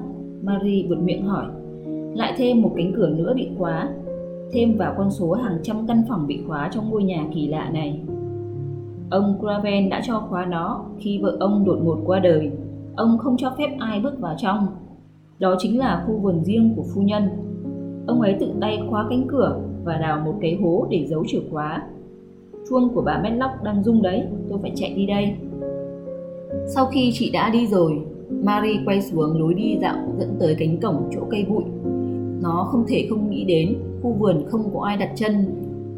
Marie 0.43 0.87
buột 0.89 0.99
miệng 0.99 1.27
hỏi. 1.27 1.47
Lại 2.15 2.35
thêm 2.37 2.63
một 2.63 2.73
cánh 2.77 2.93
cửa 2.97 3.09
nữa 3.09 3.33
bị 3.37 3.49
khóa, 3.59 3.89
thêm 4.53 4.77
vào 4.77 4.95
con 4.99 5.11
số 5.11 5.33
hàng 5.33 5.59
trăm 5.63 5.87
căn 5.87 6.03
phòng 6.09 6.27
bị 6.27 6.41
khóa 6.47 6.71
trong 6.73 6.91
ngôi 6.91 7.03
nhà 7.05 7.27
kỳ 7.35 7.47
lạ 7.47 7.71
này. 7.73 8.01
Ông 9.11 9.39
Craven 9.41 9.89
đã 9.89 10.01
cho 10.05 10.21
khóa 10.21 10.47
nó 10.47 10.85
khi 10.99 11.19
vợ 11.23 11.37
ông 11.41 11.65
đột 11.65 11.79
ngột 11.83 11.99
qua 12.07 12.19
đời. 12.19 12.51
Ông 12.97 13.19
không 13.19 13.37
cho 13.37 13.55
phép 13.59 13.77
ai 13.79 14.01
bước 14.01 14.19
vào 14.21 14.35
trong. 14.39 14.67
Đó 15.39 15.55
chính 15.59 15.79
là 15.79 16.05
khu 16.07 16.19
vườn 16.19 16.45
riêng 16.45 16.73
của 16.77 16.85
phu 16.95 17.03
nhân. 17.03 17.23
Ông 18.07 18.21
ấy 18.21 18.37
tự 18.41 18.53
tay 18.61 18.79
khóa 18.91 19.07
cánh 19.11 19.25
cửa 19.29 19.61
và 19.85 19.97
đào 19.97 20.21
một 20.25 20.35
cái 20.41 20.59
hố 20.63 20.87
để 20.91 21.07
giấu 21.07 21.25
chìa 21.27 21.41
khóa. 21.51 21.83
Chuông 22.69 22.95
của 22.95 23.03
bà 23.03 23.21
Medlock 23.23 23.63
đang 23.63 23.85
rung 23.85 24.03
đấy, 24.03 24.23
tôi 24.49 24.59
phải 24.63 24.73
chạy 24.75 24.95
đi 24.95 25.07
đây. 25.07 25.35
Sau 26.75 26.87
khi 26.87 27.11
chị 27.15 27.31
đã 27.31 27.51
đi 27.51 27.67
rồi, 27.67 28.01
Marie 28.31 28.81
quay 28.87 29.03
xuống 29.03 29.41
lối 29.41 29.55
đi 29.55 29.79
dạo 29.81 29.97
dẫn 30.19 30.37
tới 30.41 30.57
cánh 30.59 30.81
cổng 30.81 31.11
chỗ 31.15 31.21
cây 31.31 31.45
bụi. 31.49 31.65
Nó 32.43 32.69
không 32.71 32.85
thể 32.89 33.07
không 33.11 33.31
nghĩ 33.31 33.45
đến 33.45 33.79
khu 34.03 34.13
vườn 34.13 34.43
không 34.49 34.71
có 34.75 34.81
ai 34.85 34.97
đặt 34.97 35.13
chân 35.15 35.47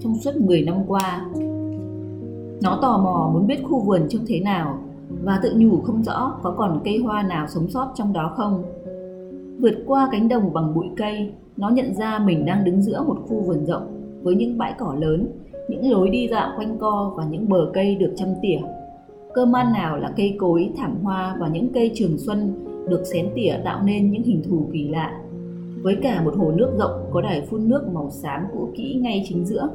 trong 0.00 0.14
suốt 0.14 0.36
10 0.36 0.62
năm 0.62 0.76
qua. 0.88 1.26
Nó 2.62 2.78
tò 2.82 2.98
mò 2.98 3.30
muốn 3.32 3.46
biết 3.46 3.62
khu 3.62 3.80
vườn 3.80 4.02
trông 4.08 4.22
thế 4.26 4.40
nào 4.40 4.78
và 5.22 5.40
tự 5.42 5.52
nhủ 5.56 5.80
không 5.80 6.02
rõ 6.02 6.34
có 6.42 6.50
còn 6.50 6.80
cây 6.84 6.98
hoa 6.98 7.22
nào 7.22 7.46
sống 7.48 7.68
sót 7.68 7.92
trong 7.94 8.12
đó 8.12 8.32
không. 8.36 8.62
Vượt 9.60 9.74
qua 9.86 10.08
cánh 10.12 10.28
đồng 10.28 10.52
bằng 10.52 10.74
bụi 10.74 10.86
cây, 10.96 11.32
nó 11.56 11.68
nhận 11.68 11.94
ra 11.94 12.18
mình 12.18 12.44
đang 12.44 12.64
đứng 12.64 12.82
giữa 12.82 13.04
một 13.06 13.16
khu 13.28 13.40
vườn 13.40 13.66
rộng 13.66 13.86
với 14.22 14.34
những 14.34 14.58
bãi 14.58 14.74
cỏ 14.78 14.94
lớn, 14.98 15.28
những 15.80 15.92
lối 15.92 16.10
đi 16.10 16.28
dạo 16.28 16.52
quanh 16.56 16.78
co 16.78 17.14
và 17.16 17.24
những 17.30 17.48
bờ 17.48 17.70
cây 17.74 17.94
được 17.94 18.12
chăm 18.16 18.28
tỉa. 18.42 18.58
Cơ 19.34 19.46
man 19.46 19.72
nào 19.72 19.96
là 19.96 20.12
cây 20.16 20.34
cối, 20.38 20.70
thảm 20.76 20.96
hoa 21.02 21.36
và 21.40 21.48
những 21.48 21.68
cây 21.72 21.90
trường 21.94 22.18
xuân 22.18 22.64
được 22.88 23.02
xén 23.04 23.26
tỉa 23.34 23.54
tạo 23.64 23.82
nên 23.84 24.10
những 24.10 24.22
hình 24.22 24.42
thù 24.48 24.66
kỳ 24.72 24.88
lạ. 24.88 25.20
Với 25.82 25.96
cả 26.02 26.22
một 26.24 26.34
hồ 26.36 26.50
nước 26.50 26.70
rộng 26.78 27.10
có 27.10 27.20
đài 27.20 27.40
phun 27.40 27.68
nước 27.68 27.88
màu 27.92 28.10
xám 28.10 28.42
cũ 28.52 28.68
kỹ 28.76 28.98
ngay 29.02 29.24
chính 29.28 29.44
giữa. 29.44 29.68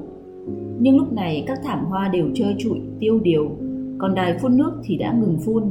Nhưng 0.79 0.97
lúc 0.97 1.13
này 1.13 1.43
các 1.47 1.59
thảm 1.63 1.85
hoa 1.85 2.07
đều 2.07 2.25
trơ 2.33 2.45
trụi, 2.57 2.79
tiêu 2.99 3.19
điều, 3.23 3.51
còn 3.97 4.15
đài 4.15 4.37
phun 4.41 4.57
nước 4.57 4.71
thì 4.83 4.97
đã 4.97 5.13
ngừng 5.13 5.37
phun. 5.45 5.63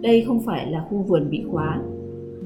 Đây 0.00 0.24
không 0.26 0.40
phải 0.40 0.66
là 0.70 0.86
khu 0.90 0.98
vườn 0.98 1.30
bị 1.30 1.44
khóa. 1.50 1.80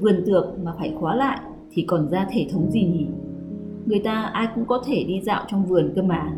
Vườn 0.01 0.23
tược 0.25 0.45
mà 0.63 0.73
phải 0.77 0.93
khóa 0.99 1.15
lại 1.15 1.39
thì 1.71 1.83
còn 1.87 2.09
ra 2.09 2.27
thể 2.31 2.47
thống 2.51 2.71
gì 2.71 2.83
nhỉ? 2.83 3.05
Người 3.85 3.99
ta 3.99 4.29
ai 4.33 4.47
cũng 4.55 4.65
có 4.65 4.83
thể 4.85 5.03
đi 5.07 5.21
dạo 5.21 5.43
trong 5.47 5.65
vườn 5.65 5.91
cơ 5.95 6.01
mà. 6.01 6.31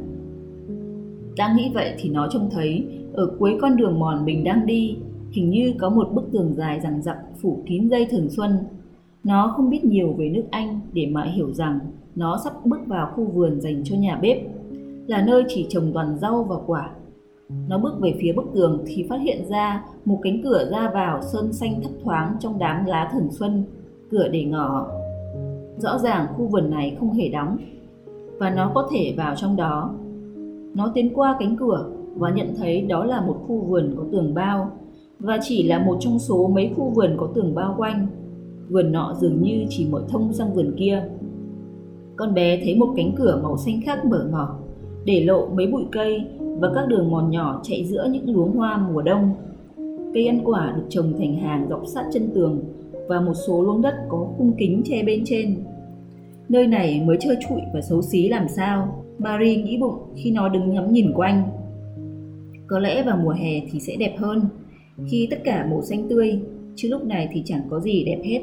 Đang 1.39 1.56
nghĩ 1.56 1.71
vậy 1.73 1.93
thì 1.97 2.10
nó 2.10 2.28
trông 2.32 2.49
thấy 2.52 2.86
ở 3.13 3.32
cuối 3.39 3.58
con 3.62 3.75
đường 3.78 3.99
mòn 3.99 4.25
mình 4.25 4.43
đang 4.43 4.65
đi, 4.65 4.97
hình 5.32 5.49
như 5.49 5.73
có 5.80 5.89
một 5.89 6.10
bức 6.13 6.32
tường 6.32 6.54
dài 6.58 6.80
rằng 6.80 7.02
rặc 7.02 7.17
phủ 7.41 7.63
kín 7.65 7.89
dây 7.89 8.08
thường 8.12 8.30
xuân. 8.30 8.58
Nó 9.23 9.54
không 9.56 9.69
biết 9.69 9.86
nhiều 9.86 10.15
về 10.17 10.30
nước 10.30 10.43
Anh 10.52 10.80
để 10.93 11.08
mà 11.12 11.23
hiểu 11.23 11.54
rằng 11.54 11.80
nó 12.15 12.39
sắp 12.43 12.54
bước 12.65 12.80
vào 12.88 13.12
khu 13.15 13.25
vườn 13.25 13.62
dành 13.62 13.82
cho 13.84 13.95
nhà 13.95 14.19
bếp, 14.21 14.38
là 15.08 15.25
nơi 15.25 15.43
chỉ 15.47 15.65
trồng 15.69 15.91
toàn 15.93 16.17
rau 16.21 16.43
và 16.43 16.56
quả. 16.67 16.89
Nó 17.69 17.78
bước 17.78 17.99
về 17.99 18.13
phía 18.21 18.34
bức 18.34 18.45
tường 18.54 18.84
thì 18.88 19.06
phát 19.10 19.21
hiện 19.21 19.45
ra 19.49 19.84
một 20.06 20.19
cánh 20.23 20.41
cửa 20.43 20.69
ra 20.71 20.91
vào 20.93 21.21
sơn 21.21 21.54
xanh 21.54 21.82
thấp 21.84 21.91
thoáng 22.04 22.36
trong 22.39 22.60
đám 22.60 22.86
lá 22.86 23.10
thường 23.13 23.28
xuân, 23.32 23.63
cửa 24.12 24.28
để 24.28 24.43
ngỏ. 24.43 24.88
Rõ 25.78 25.97
ràng 25.97 26.28
khu 26.38 26.47
vườn 26.47 26.69
này 26.69 26.95
không 26.99 27.13
hề 27.13 27.30
đóng, 27.30 27.58
và 28.39 28.49
nó 28.49 28.71
có 28.75 28.89
thể 28.91 29.13
vào 29.17 29.36
trong 29.36 29.56
đó. 29.56 29.93
Nó 30.80 30.92
tiến 30.96 31.12
qua 31.13 31.36
cánh 31.39 31.56
cửa 31.58 31.89
và 32.15 32.30
nhận 32.30 32.48
thấy 32.58 32.82
đó 32.82 33.06
là 33.06 33.22
một 33.22 33.36
khu 33.48 33.62
vườn 33.62 33.94
có 33.98 34.04
tường 34.12 34.34
bao 34.34 34.72
và 35.20 35.39
chỉ 35.42 35.63
là 35.63 35.80
một 35.86 35.98
trong 36.00 36.20
số 36.20 36.48
mấy 36.48 36.72
khu 36.76 36.89
vườn 36.89 37.15
có 37.18 37.30
tường 37.36 37.56
bao 37.56 37.76
quanh. 37.78 38.08
Vườn 38.70 38.92
nọ 38.92 39.15
dường 39.22 39.42
như 39.42 39.65
chỉ 39.70 39.88
mở 39.89 40.04
thông 40.10 40.34
sang 40.34 40.54
vườn 40.54 40.76
kia. 40.78 41.04
Con 42.15 42.34
bé 42.34 42.62
thấy 42.63 42.76
một 42.76 42.94
cánh 42.96 43.12
cửa 43.18 43.39
màu 43.44 43.58
xanh 43.58 43.82
khác 43.86 44.06
mở 44.06 44.28
ngỏ, 44.32 44.60
để 45.06 45.24
lộ 45.26 45.48
mấy 45.48 45.68
bụi 45.68 45.84
cây 45.92 46.24
và 46.60 46.72
các 46.76 46.88
đường 46.88 47.12
mòn 47.12 47.32
nhỏ 47.32 47.60
chạy 47.63 47.86
giữa 47.86 48.08
những 48.12 48.36
luống 48.36 48.56
hoa 48.58 48.88
mùa 48.94 49.02
đông. 49.02 49.32
Cây 50.13 50.28
ăn 50.28 50.39
quả 50.44 50.74
được 50.76 50.84
trồng 50.89 51.13
thành 51.18 51.36
hàng 51.36 51.68
dọc 51.70 51.82
sát 51.88 52.06
chân 52.13 52.30
tường 52.34 52.63
và 53.08 53.22
một 53.22 53.34
số 53.34 53.63
luống 53.63 53.82
đất 53.82 53.96
có 54.10 54.28
khung 54.38 54.54
kính 54.58 54.82
che 54.86 55.04
bên 55.04 55.22
trên. 55.26 55.56
Nơi 56.50 56.68
này 56.68 57.04
mới 57.06 57.18
trơ 57.20 57.30
trụi 57.50 57.62
và 57.74 57.82
xấu 57.82 58.02
xí 58.02 58.30
làm 58.30 58.48
sao, 58.48 58.98
Marie 59.19 59.55
nghĩ 59.55 59.77
bụng 59.77 59.93
khi 60.15 60.32
nó 60.32 60.49
đứng 60.49 60.73
ngắm 60.73 60.91
nhìn 60.91 61.13
quanh. 61.13 61.43
Có 62.67 62.79
lẽ 62.79 63.03
vào 63.03 63.17
mùa 63.23 63.32
hè 63.32 63.62
thì 63.71 63.79
sẽ 63.79 63.95
đẹp 63.95 64.15
hơn, 64.17 64.41
khi 65.08 65.27
tất 65.32 65.38
cả 65.43 65.67
màu 65.69 65.82
xanh 65.82 66.10
tươi, 66.10 66.39
chứ 66.75 66.89
lúc 66.89 67.05
này 67.05 67.29
thì 67.32 67.41
chẳng 67.45 67.62
có 67.69 67.79
gì 67.79 68.03
đẹp 68.03 68.19
hết. 68.23 68.41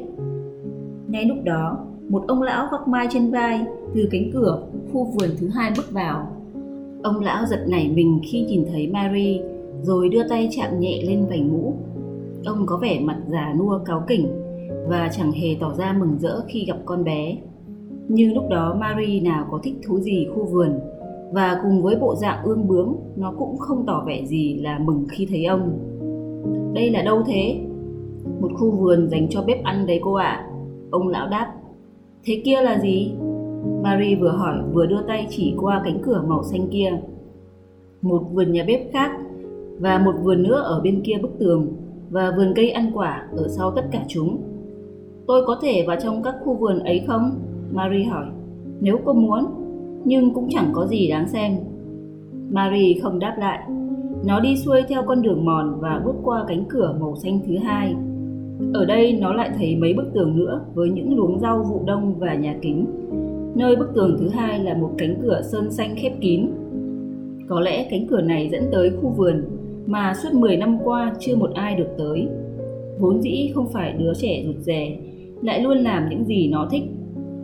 Ngay 1.09 1.25
lúc 1.25 1.39
đó, 1.45 1.87
một 2.09 2.25
ông 2.29 2.43
lão 2.43 2.69
vác 2.73 2.89
mai 2.89 3.07
trên 3.11 3.31
vai 3.31 3.61
từ 3.95 4.09
cánh 4.11 4.31
cửa 4.33 4.63
khu 4.93 5.05
vườn 5.05 5.31
thứ 5.39 5.49
hai 5.49 5.73
bước 5.77 5.93
vào. 5.93 6.29
Ông 7.03 7.21
lão 7.21 7.47
giật 7.47 7.65
nảy 7.69 7.91
mình 7.95 8.21
khi 8.31 8.41
nhìn 8.41 8.65
thấy 8.73 8.89
Mary 8.89 9.41
rồi 9.83 10.09
đưa 10.09 10.29
tay 10.29 10.49
chạm 10.57 10.81
nhẹ 10.81 11.03
lên 11.03 11.27
vành 11.27 11.53
mũ. 11.53 11.75
Ông 12.45 12.67
có 12.67 12.77
vẻ 12.77 13.01
mặt 13.01 13.19
già 13.27 13.55
nua 13.59 13.79
cáo 13.79 14.05
kỉnh 14.09 14.29
và 14.89 15.11
chẳng 15.13 15.33
hề 15.33 15.57
tỏ 15.61 15.75
ra 15.75 15.97
mừng 15.99 16.19
rỡ 16.19 16.41
khi 16.49 16.65
gặp 16.65 16.77
con 16.85 17.05
bé. 17.05 17.37
Nhưng 18.09 18.35
lúc 18.35 18.45
đó 18.51 18.77
Mary 18.81 19.21
nào 19.21 19.47
có 19.51 19.61
thích 19.63 19.75
thú 19.87 19.99
gì 19.99 20.27
khu 20.35 20.45
vườn, 20.45 20.71
và 21.33 21.61
cùng 21.63 21.83
với 21.83 21.97
bộ 21.97 22.15
dạng 22.15 22.45
ương 22.45 22.69
bướng 22.69 22.97
nó 23.17 23.33
cũng 23.39 23.59
không 23.59 23.87
tỏ 23.87 24.05
vẻ 24.07 24.25
gì 24.25 24.55
là 24.55 24.79
mừng 24.79 25.07
khi 25.11 25.27
thấy 25.31 25.45
ông. 25.45 25.79
Đây 26.75 26.91
là 26.91 27.03
đâu 27.03 27.23
thế? 27.27 27.61
Một 28.41 28.49
khu 28.55 28.71
vườn 28.71 29.09
dành 29.09 29.29
cho 29.31 29.43
bếp 29.43 29.63
ăn 29.65 29.87
đấy 29.87 30.01
cô 30.03 30.15
ạ. 30.15 30.27
À. 30.27 30.51
Ông 30.91 31.09
lão 31.09 31.29
đáp. 31.29 31.53
Thế 32.25 32.43
kia 32.45 32.63
là 32.63 32.79
gì? 32.79 33.13
Mary 33.83 34.15
vừa 34.15 34.31
hỏi 34.31 34.57
vừa 34.73 34.87
đưa 34.87 35.03
tay 35.09 35.27
chỉ 35.31 35.55
qua 35.61 35.83
cánh 35.85 35.99
cửa 36.03 36.25
màu 36.29 36.43
xanh 36.43 36.69
kia. 36.69 37.01
Một 38.03 38.23
vườn 38.33 38.53
nhà 38.53 38.65
bếp 38.67 38.81
khác, 38.93 39.11
và 39.79 39.99
một 39.99 40.15
vườn 40.23 40.43
nữa 40.43 40.63
ở 40.65 40.81
bên 40.81 41.03
kia 41.05 41.19
bức 41.23 41.39
tường, 41.39 41.69
và 42.11 42.35
vườn 42.37 42.53
cây 42.57 42.71
ăn 42.71 42.91
quả 42.95 43.29
ở 43.37 43.49
sau 43.49 43.71
tất 43.71 43.83
cả 43.91 44.05
chúng. 44.09 44.39
Tôi 45.27 45.47
có 45.47 45.59
thể 45.63 45.85
vào 45.87 45.97
trong 46.03 46.23
các 46.23 46.35
khu 46.45 46.55
vườn 46.55 46.79
ấy 46.79 47.05
không? 47.07 47.39
Mary 47.73 48.03
hỏi. 48.03 48.27
Nếu 48.81 48.99
cô 49.05 49.13
muốn, 49.13 49.45
nhưng 50.05 50.35
cũng 50.35 50.49
chẳng 50.51 50.71
có 50.73 50.87
gì 50.87 51.09
đáng 51.11 51.29
xem. 51.29 51.57
Mary 52.51 52.95
không 53.03 53.19
đáp 53.19 53.37
lại. 53.39 53.69
Nó 54.27 54.41
đi 54.41 54.57
xuôi 54.57 54.83
theo 54.89 55.03
con 55.07 55.23
đường 55.23 55.45
mòn 55.45 55.79
và 55.81 56.03
bước 56.05 56.15
qua 56.23 56.45
cánh 56.49 56.65
cửa 56.69 56.97
màu 57.01 57.17
xanh 57.17 57.41
thứ 57.47 57.57
hai. 57.57 57.95
Ở 58.75 58.85
đây 58.85 59.19
nó 59.21 59.33
lại 59.33 59.51
thấy 59.59 59.77
mấy 59.77 59.95
bức 59.95 60.15
tường 60.15 60.37
nữa 60.37 60.61
với 60.75 60.91
những 60.91 61.17
luống 61.17 61.39
rau 61.39 61.63
vụ 61.63 61.83
đông 61.87 62.15
và 62.19 62.35
nhà 62.35 62.59
kính. 62.63 62.87
Nơi 63.55 63.77
bức 63.77 63.95
tường 63.95 64.17
thứ 64.21 64.29
hai 64.29 64.59
là 64.59 64.75
một 64.75 64.91
cánh 64.99 65.15
cửa 65.23 65.41
sơn 65.53 65.71
xanh 65.71 65.95
khép 65.97 66.13
kín. 66.21 66.47
Có 67.49 67.61
lẽ 67.61 67.87
cánh 67.91 68.07
cửa 68.07 68.21
này 68.21 68.49
dẫn 68.49 68.63
tới 68.73 68.91
khu 68.91 69.09
vườn 69.09 69.45
mà 69.87 70.15
suốt 70.15 70.35
10 70.35 70.57
năm 70.57 70.79
qua 70.85 71.15
chưa 71.21 71.37
một 71.37 71.51
ai 71.55 71.77
được 71.77 71.89
tới. 71.99 72.29
Vốn 72.99 73.23
dĩ 73.23 73.51
không 73.55 73.69
phải 73.73 73.93
đứa 73.93 74.13
trẻ 74.15 74.43
rụt 74.47 74.57
rè, 74.57 74.97
lại 75.43 75.61
luôn 75.61 75.79
làm 75.79 76.09
những 76.11 76.25
gì 76.25 76.49
nó 76.49 76.69
thích, 76.71 76.83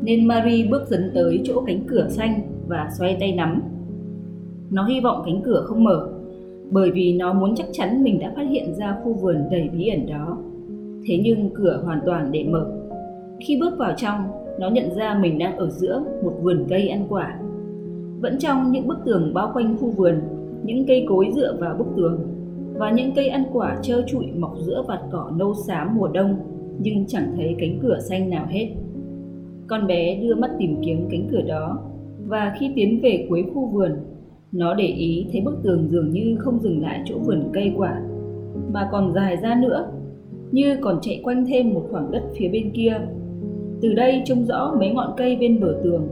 nên 0.03 0.29
Marie 0.29 0.67
bước 0.71 0.89
dần 0.89 1.11
tới 1.15 1.41
chỗ 1.45 1.63
cánh 1.67 1.81
cửa 1.87 2.07
xanh 2.09 2.41
và 2.69 2.89
xoay 2.99 3.17
tay 3.21 3.33
nắm. 3.33 3.63
Nó 4.71 4.85
hy 4.85 5.01
vọng 5.01 5.23
cánh 5.27 5.43
cửa 5.45 5.65
không 5.67 5.85
mở, 5.85 6.09
bởi 6.71 6.91
vì 6.91 7.13
nó 7.13 7.33
muốn 7.33 7.55
chắc 7.55 7.67
chắn 7.73 8.05
mình 8.05 8.19
đã 8.19 8.33
phát 8.37 8.47
hiện 8.51 8.75
ra 8.75 8.97
khu 9.05 9.13
vườn 9.13 9.37
đầy 9.51 9.69
bí 9.69 9.89
ẩn 9.89 10.07
đó. 10.07 10.39
Thế 11.07 11.21
nhưng 11.25 11.51
cửa 11.55 11.83
hoàn 11.85 12.01
toàn 12.07 12.33
để 12.33 12.45
mở. 12.45 12.67
Khi 13.41 13.61
bước 13.61 13.79
vào 13.79 13.95
trong, 13.97 14.25
nó 14.59 14.71
nhận 14.71 14.95
ra 14.95 15.19
mình 15.23 15.39
đang 15.39 15.57
ở 15.57 15.71
giữa 15.71 16.05
một 16.25 16.33
vườn 16.43 16.65
cây 16.69 16.89
ăn 16.89 17.07
quả. 17.09 17.39
Vẫn 18.21 18.39
trong 18.39 18.73
những 18.73 18.87
bức 18.87 18.99
tường 19.05 19.35
bao 19.35 19.51
quanh 19.55 19.77
khu 19.81 19.91
vườn, 19.91 20.21
những 20.65 20.87
cây 20.87 21.07
cối 21.09 21.31
dựa 21.35 21.57
vào 21.61 21.75
bức 21.79 21.87
tường 21.97 22.21
và 22.75 22.91
những 22.91 23.13
cây 23.15 23.29
ăn 23.29 23.45
quả 23.53 23.79
trơ 23.83 24.03
trụi 24.07 24.27
mọc 24.39 24.55
giữa 24.59 24.85
vạt 24.89 25.01
cỏ 25.13 25.31
nâu 25.37 25.55
xám 25.55 25.97
mùa 25.97 26.09
đông 26.09 26.37
nhưng 26.79 27.07
chẳng 27.07 27.33
thấy 27.37 27.55
cánh 27.59 27.79
cửa 27.83 27.99
xanh 28.01 28.31
nào 28.31 28.47
hết. 28.49 28.69
Con 29.73 29.87
bé 29.87 30.17
đưa 30.23 30.35
mắt 30.35 30.51
tìm 30.59 30.77
kiếm 30.85 31.09
cánh 31.11 31.29
cửa 31.31 31.43
đó 31.49 31.79
và 32.27 32.55
khi 32.59 32.71
tiến 32.75 33.01
về 33.03 33.27
cuối 33.29 33.45
khu 33.55 33.67
vườn, 33.67 33.91
nó 34.53 34.75
để 34.75 34.87
ý 34.87 35.27
thấy 35.33 35.41
bức 35.41 35.63
tường 35.63 35.89
dường 35.91 36.11
như 36.11 36.37
không 36.39 36.59
dừng 36.59 36.83
lại 36.83 37.03
chỗ 37.05 37.19
vườn 37.19 37.51
cây 37.53 37.73
quả 37.77 38.03
mà 38.73 38.89
còn 38.93 39.13
dài 39.13 39.37
ra 39.37 39.55
nữa, 39.63 39.87
như 40.51 40.77
còn 40.81 40.99
chạy 41.03 41.21
quanh 41.25 41.45
thêm 41.49 41.75
một 41.75 41.83
khoảng 41.91 42.11
đất 42.11 42.23
phía 42.37 42.49
bên 42.49 42.71
kia. 42.75 42.93
Từ 43.83 43.93
đây 43.93 44.23
trông 44.25 44.45
rõ 44.45 44.75
mấy 44.79 44.91
ngọn 44.91 45.11
cây 45.17 45.37
bên 45.37 45.61
bờ 45.61 45.81
tường 45.85 46.09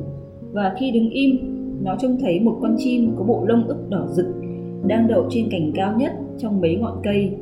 và 0.53 0.75
khi 0.79 0.91
đứng 0.91 1.11
im, 1.11 1.37
nó 1.83 1.97
trông 1.99 2.17
thấy 2.21 2.41
một 2.41 2.59
con 2.63 2.75
chim 2.79 3.13
có 3.17 3.25
bộ 3.25 3.45
lông 3.47 3.69
ức 3.69 3.91
đỏ 3.91 4.07
rực 4.07 4.27
đang 4.87 5.09
đậu 5.09 5.27
trên 5.31 5.49
cành 5.51 5.73
cao 5.75 5.95
nhất 5.99 6.13
trong 6.39 6.61
mấy 6.61 6.77
ngọn 6.77 7.01
cây. 7.03 7.33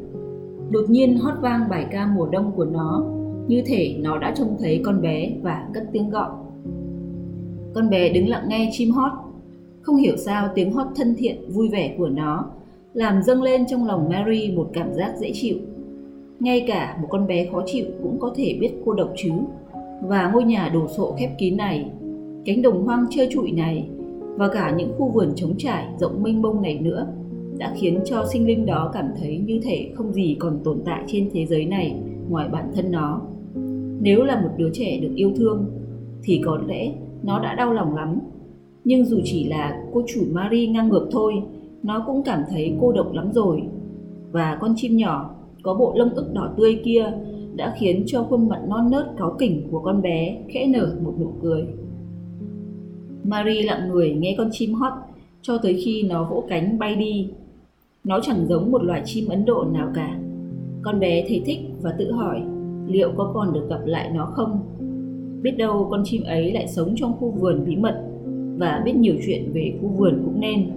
Đột 0.70 0.84
nhiên 0.88 1.16
hót 1.16 1.34
vang 1.40 1.60
bài 1.70 1.86
ca 1.90 2.12
mùa 2.16 2.28
đông 2.32 2.52
của 2.56 2.64
nó, 2.64 3.04
như 3.48 3.62
thể 3.66 3.96
nó 3.98 4.18
đã 4.18 4.34
trông 4.36 4.56
thấy 4.58 4.80
con 4.84 5.02
bé 5.02 5.32
và 5.42 5.68
cất 5.74 5.82
tiếng 5.92 6.10
gọi. 6.10 6.30
Con 7.74 7.90
bé 7.90 8.12
đứng 8.12 8.28
lặng 8.28 8.44
nghe 8.48 8.70
chim 8.72 8.90
hót, 8.90 9.12
không 9.82 9.96
hiểu 9.96 10.16
sao 10.16 10.48
tiếng 10.54 10.72
hót 10.72 10.86
thân 10.96 11.14
thiện, 11.18 11.52
vui 11.52 11.68
vẻ 11.68 11.94
của 11.98 12.08
nó 12.08 12.50
làm 12.94 13.22
dâng 13.22 13.42
lên 13.42 13.66
trong 13.66 13.86
lòng 13.86 14.08
Mary 14.08 14.52
một 14.52 14.70
cảm 14.72 14.94
giác 14.94 15.14
dễ 15.18 15.30
chịu. 15.34 15.56
Ngay 16.40 16.64
cả 16.68 16.98
một 17.02 17.08
con 17.10 17.26
bé 17.26 17.46
khó 17.52 17.62
chịu 17.66 17.84
cũng 18.02 18.18
có 18.20 18.32
thể 18.36 18.56
biết 18.60 18.70
cô 18.84 18.92
độc 18.92 19.12
chứ. 19.16 19.30
Và 20.02 20.30
ngôi 20.34 20.44
nhà 20.44 20.70
đồ 20.74 20.88
sộ 20.88 21.14
khép 21.18 21.30
kín 21.38 21.56
này, 21.56 21.90
cánh 22.44 22.62
đồng 22.62 22.84
hoang 22.84 23.06
trơ 23.10 23.26
trụi 23.30 23.52
này 23.52 23.88
và 24.36 24.48
cả 24.48 24.74
những 24.76 24.92
khu 24.98 25.08
vườn 25.08 25.32
trống 25.36 25.54
trải 25.58 25.88
rộng 25.98 26.22
mênh 26.22 26.42
mông 26.42 26.62
này 26.62 26.78
nữa 26.78 27.06
đã 27.58 27.72
khiến 27.76 28.00
cho 28.04 28.26
sinh 28.32 28.46
linh 28.46 28.66
đó 28.66 28.90
cảm 28.94 29.08
thấy 29.20 29.38
như 29.38 29.60
thể 29.62 29.90
không 29.94 30.12
gì 30.12 30.36
còn 30.38 30.60
tồn 30.64 30.82
tại 30.84 31.02
trên 31.06 31.30
thế 31.32 31.46
giới 31.46 31.64
này 31.64 31.96
ngoài 32.28 32.48
bản 32.48 32.72
thân 32.74 32.90
nó. 32.90 33.20
Nếu 34.00 34.24
là 34.24 34.40
một 34.40 34.50
đứa 34.56 34.70
trẻ 34.72 34.98
được 35.00 35.12
yêu 35.14 35.32
thương 35.36 35.66
thì 36.22 36.42
có 36.44 36.58
lẽ 36.66 36.92
nó 37.22 37.38
đã 37.38 37.54
đau 37.54 37.72
lòng 37.72 37.96
lắm. 37.96 38.18
Nhưng 38.84 39.04
dù 39.04 39.20
chỉ 39.24 39.48
là 39.48 39.84
cô 39.92 40.02
chủ 40.06 40.20
Marie 40.32 40.66
ngang 40.66 40.88
ngược 40.88 41.08
thôi, 41.12 41.34
nó 41.82 42.04
cũng 42.06 42.22
cảm 42.22 42.42
thấy 42.50 42.76
cô 42.80 42.92
độc 42.92 43.12
lắm 43.12 43.32
rồi. 43.32 43.62
Và 44.30 44.58
con 44.60 44.74
chim 44.76 44.96
nhỏ 44.96 45.34
có 45.62 45.74
bộ 45.74 45.92
lông 45.96 46.14
ức 46.14 46.32
đỏ 46.34 46.54
tươi 46.56 46.80
kia 46.84 47.12
đã 47.56 47.74
khiến 47.78 48.02
cho 48.06 48.22
khuôn 48.22 48.48
mặt 48.48 48.60
non 48.68 48.90
nớt 48.90 49.06
cáu 49.16 49.36
kỉnh 49.38 49.68
của 49.70 49.80
con 49.80 50.02
bé 50.02 50.38
khẽ 50.48 50.66
nở 50.66 50.96
một 51.02 51.14
nụ 51.20 51.32
cười. 51.42 51.66
Marie 53.24 53.62
lặng 53.62 53.88
người 53.88 54.14
nghe 54.14 54.34
con 54.38 54.48
chim 54.52 54.74
hót 54.74 54.92
cho 55.42 55.58
tới 55.58 55.80
khi 55.84 56.02
nó 56.02 56.24
vỗ 56.30 56.44
cánh 56.48 56.78
bay 56.78 56.96
đi 56.96 57.30
nó 58.04 58.20
chẳng 58.22 58.46
giống 58.48 58.70
một 58.70 58.82
loài 58.82 59.02
chim 59.04 59.28
Ấn 59.28 59.44
Độ 59.44 59.64
nào 59.72 59.90
cả. 59.94 60.18
Con 60.82 61.00
bé 61.00 61.24
thấy 61.28 61.42
thích 61.46 61.60
và 61.82 61.94
tự 61.98 62.12
hỏi 62.12 62.42
liệu 62.88 63.10
có 63.16 63.30
còn 63.34 63.52
được 63.52 63.68
gặp 63.70 63.80
lại 63.84 64.10
nó 64.14 64.26
không. 64.26 64.60
Biết 65.42 65.50
đâu 65.58 65.88
con 65.90 66.02
chim 66.04 66.22
ấy 66.22 66.52
lại 66.52 66.68
sống 66.68 66.94
trong 66.96 67.12
khu 67.18 67.30
vườn 67.30 67.64
bí 67.66 67.76
mật 67.76 68.04
và 68.58 68.82
biết 68.84 68.96
nhiều 68.96 69.14
chuyện 69.26 69.52
về 69.52 69.72
khu 69.80 69.88
vườn 69.88 70.22
cũng 70.24 70.40
nên. 70.40 70.70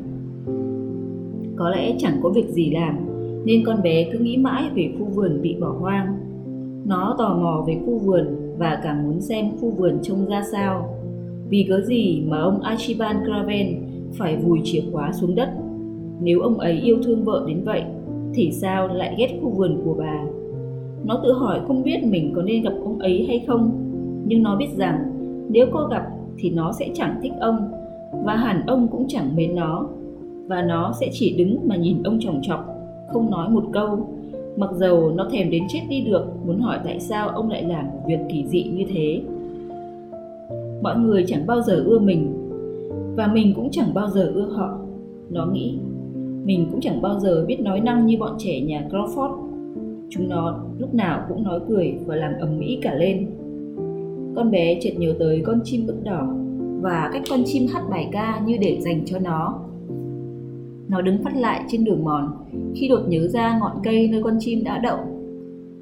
Có 1.56 1.70
lẽ 1.70 1.96
chẳng 1.98 2.20
có 2.24 2.30
việc 2.30 2.50
gì 2.50 2.72
làm 2.72 2.96
nên 3.46 3.66
con 3.66 3.82
bé 3.82 4.10
cứ 4.12 4.20
nghĩ 4.20 4.38
mãi 4.38 4.64
về 4.76 4.94
khu 5.00 5.06
vườn 5.06 5.42
bị 5.42 5.56
bỏ 5.60 5.76
hoang. 5.80 6.18
Nó 6.86 7.16
tò 7.18 7.38
mò 7.42 7.64
về 7.68 7.78
khu 7.86 7.98
vườn 7.98 8.28
và 8.58 8.80
càng 8.84 9.04
muốn 9.04 9.22
xem 9.22 9.46
khu 9.62 9.72
vườn 9.72 10.00
trông 10.02 10.26
ra 10.26 10.44
sao. 10.52 10.98
Vì 11.50 11.66
cớ 11.70 11.82
gì 11.82 12.24
mà 12.28 12.42
ông 12.42 12.62
Archibald 12.62 13.18
Craven 13.26 13.84
phải 14.14 14.38
vùi 14.38 14.60
chìa 14.64 14.82
khóa 14.92 15.12
xuống 15.14 15.36
đất 15.36 15.50
nếu 16.24 16.40
ông 16.40 16.60
ấy 16.60 16.74
yêu 16.74 16.98
thương 17.04 17.24
vợ 17.24 17.46
đến 17.48 17.64
vậy, 17.64 17.84
thì 18.34 18.52
sao 18.52 18.88
lại 18.88 19.16
ghét 19.18 19.40
khu 19.42 19.50
vườn 19.50 19.82
của 19.86 19.94
bà? 19.94 20.24
Nó 21.06 21.20
tự 21.24 21.34
hỏi 21.34 21.60
không 21.68 21.84
biết 21.84 22.04
mình 22.04 22.34
có 22.36 22.42
nên 22.42 22.64
gặp 22.64 22.74
ông 22.84 23.00
ấy 23.00 23.26
hay 23.28 23.44
không, 23.48 23.72
nhưng 24.28 24.44
nó 24.44 24.56
biết 24.56 24.70
rằng 24.78 25.00
nếu 25.50 25.66
cô 25.74 25.88
gặp 25.88 26.04
thì 26.38 26.50
nó 26.50 26.72
sẽ 26.72 26.90
chẳng 26.94 27.20
thích 27.22 27.32
ông, 27.40 27.72
và 28.24 28.36
hẳn 28.36 28.62
ông 28.68 28.88
cũng 28.88 29.06
chẳng 29.08 29.36
mến 29.36 29.56
nó, 29.56 29.86
và 30.48 30.62
nó 30.62 30.94
sẽ 31.00 31.10
chỉ 31.12 31.36
đứng 31.38 31.58
mà 31.68 31.76
nhìn 31.76 32.04
ông 32.04 32.20
chòng 32.20 32.40
chọc, 32.42 32.66
không 33.08 33.32
nói 33.32 33.50
một 33.50 33.64
câu, 33.74 34.08
mặc 34.58 34.70
dầu 34.74 35.12
nó 35.16 35.28
thèm 35.32 35.52
đến 35.52 35.64
chết 35.70 35.80
đi 35.90 36.02
được 36.02 36.26
muốn 36.46 36.60
hỏi 36.60 36.80
tại 36.84 37.00
sao 37.00 37.30
ông 37.30 37.50
lại 37.50 37.64
làm 37.64 37.86
một 37.86 38.00
việc 38.08 38.20
kỳ 38.30 38.46
dị 38.48 38.64
như 38.64 38.86
thế. 38.94 39.22
Mọi 40.82 40.98
người 40.98 41.24
chẳng 41.28 41.48
bao 41.48 41.62
giờ 41.62 41.84
ưa 41.86 42.00
mình, 42.00 42.34
và 43.16 43.28
mình 43.28 43.54
cũng 43.56 43.70
chẳng 43.72 43.94
bao 43.94 44.10
giờ 44.10 44.32
ưa 44.36 44.48
họ, 44.56 44.78
nó 45.30 45.46
nghĩ 45.46 45.78
mình 46.46 46.68
cũng 46.72 46.82
chẳng 46.82 47.02
bao 47.02 47.20
giờ 47.20 47.46
biết 47.48 47.60
nói 47.60 47.80
năng 47.80 48.06
như 48.06 48.18
bọn 48.20 48.36
trẻ 48.38 48.62
nhà 48.62 48.88
Crawford. 48.92 49.51
Chúng 50.14 50.30
nó 50.30 50.60
lúc 50.78 50.94
nào 50.94 51.26
cũng 51.30 51.44
nói 51.44 51.60
cười 51.70 51.96
và 52.06 52.16
làm 52.16 52.34
ầm 52.40 52.60
ĩ 52.60 52.80
cả 52.82 52.94
lên. 52.96 53.28
Con 54.36 54.52
bé 54.52 54.80
chợt 54.82 54.92
nhớ 54.98 55.14
tới 55.20 55.42
con 55.46 55.60
chim 55.64 55.88
ức 55.88 56.04
đỏ 56.04 56.28
và 56.82 57.10
cách 57.14 57.22
con 57.30 57.44
chim 57.46 57.68
hát 57.74 57.84
bài 57.90 58.10
ca 58.12 58.42
như 58.46 58.58
để 58.62 58.82
dành 58.82 59.06
cho 59.06 59.20
nó. 59.20 59.60
Nó 60.88 61.02
đứng 61.02 61.24
phát 61.24 61.36
lại 61.36 61.64
trên 61.68 61.84
đường 61.84 62.04
mòn, 62.04 62.32
khi 62.76 62.88
đột 62.88 63.02
nhớ 63.08 63.28
ra 63.28 63.60
ngọn 63.60 63.78
cây 63.84 64.08
nơi 64.12 64.24
con 64.24 64.38
chim 64.40 64.64
đã 64.64 64.78
đậu. 64.78 64.98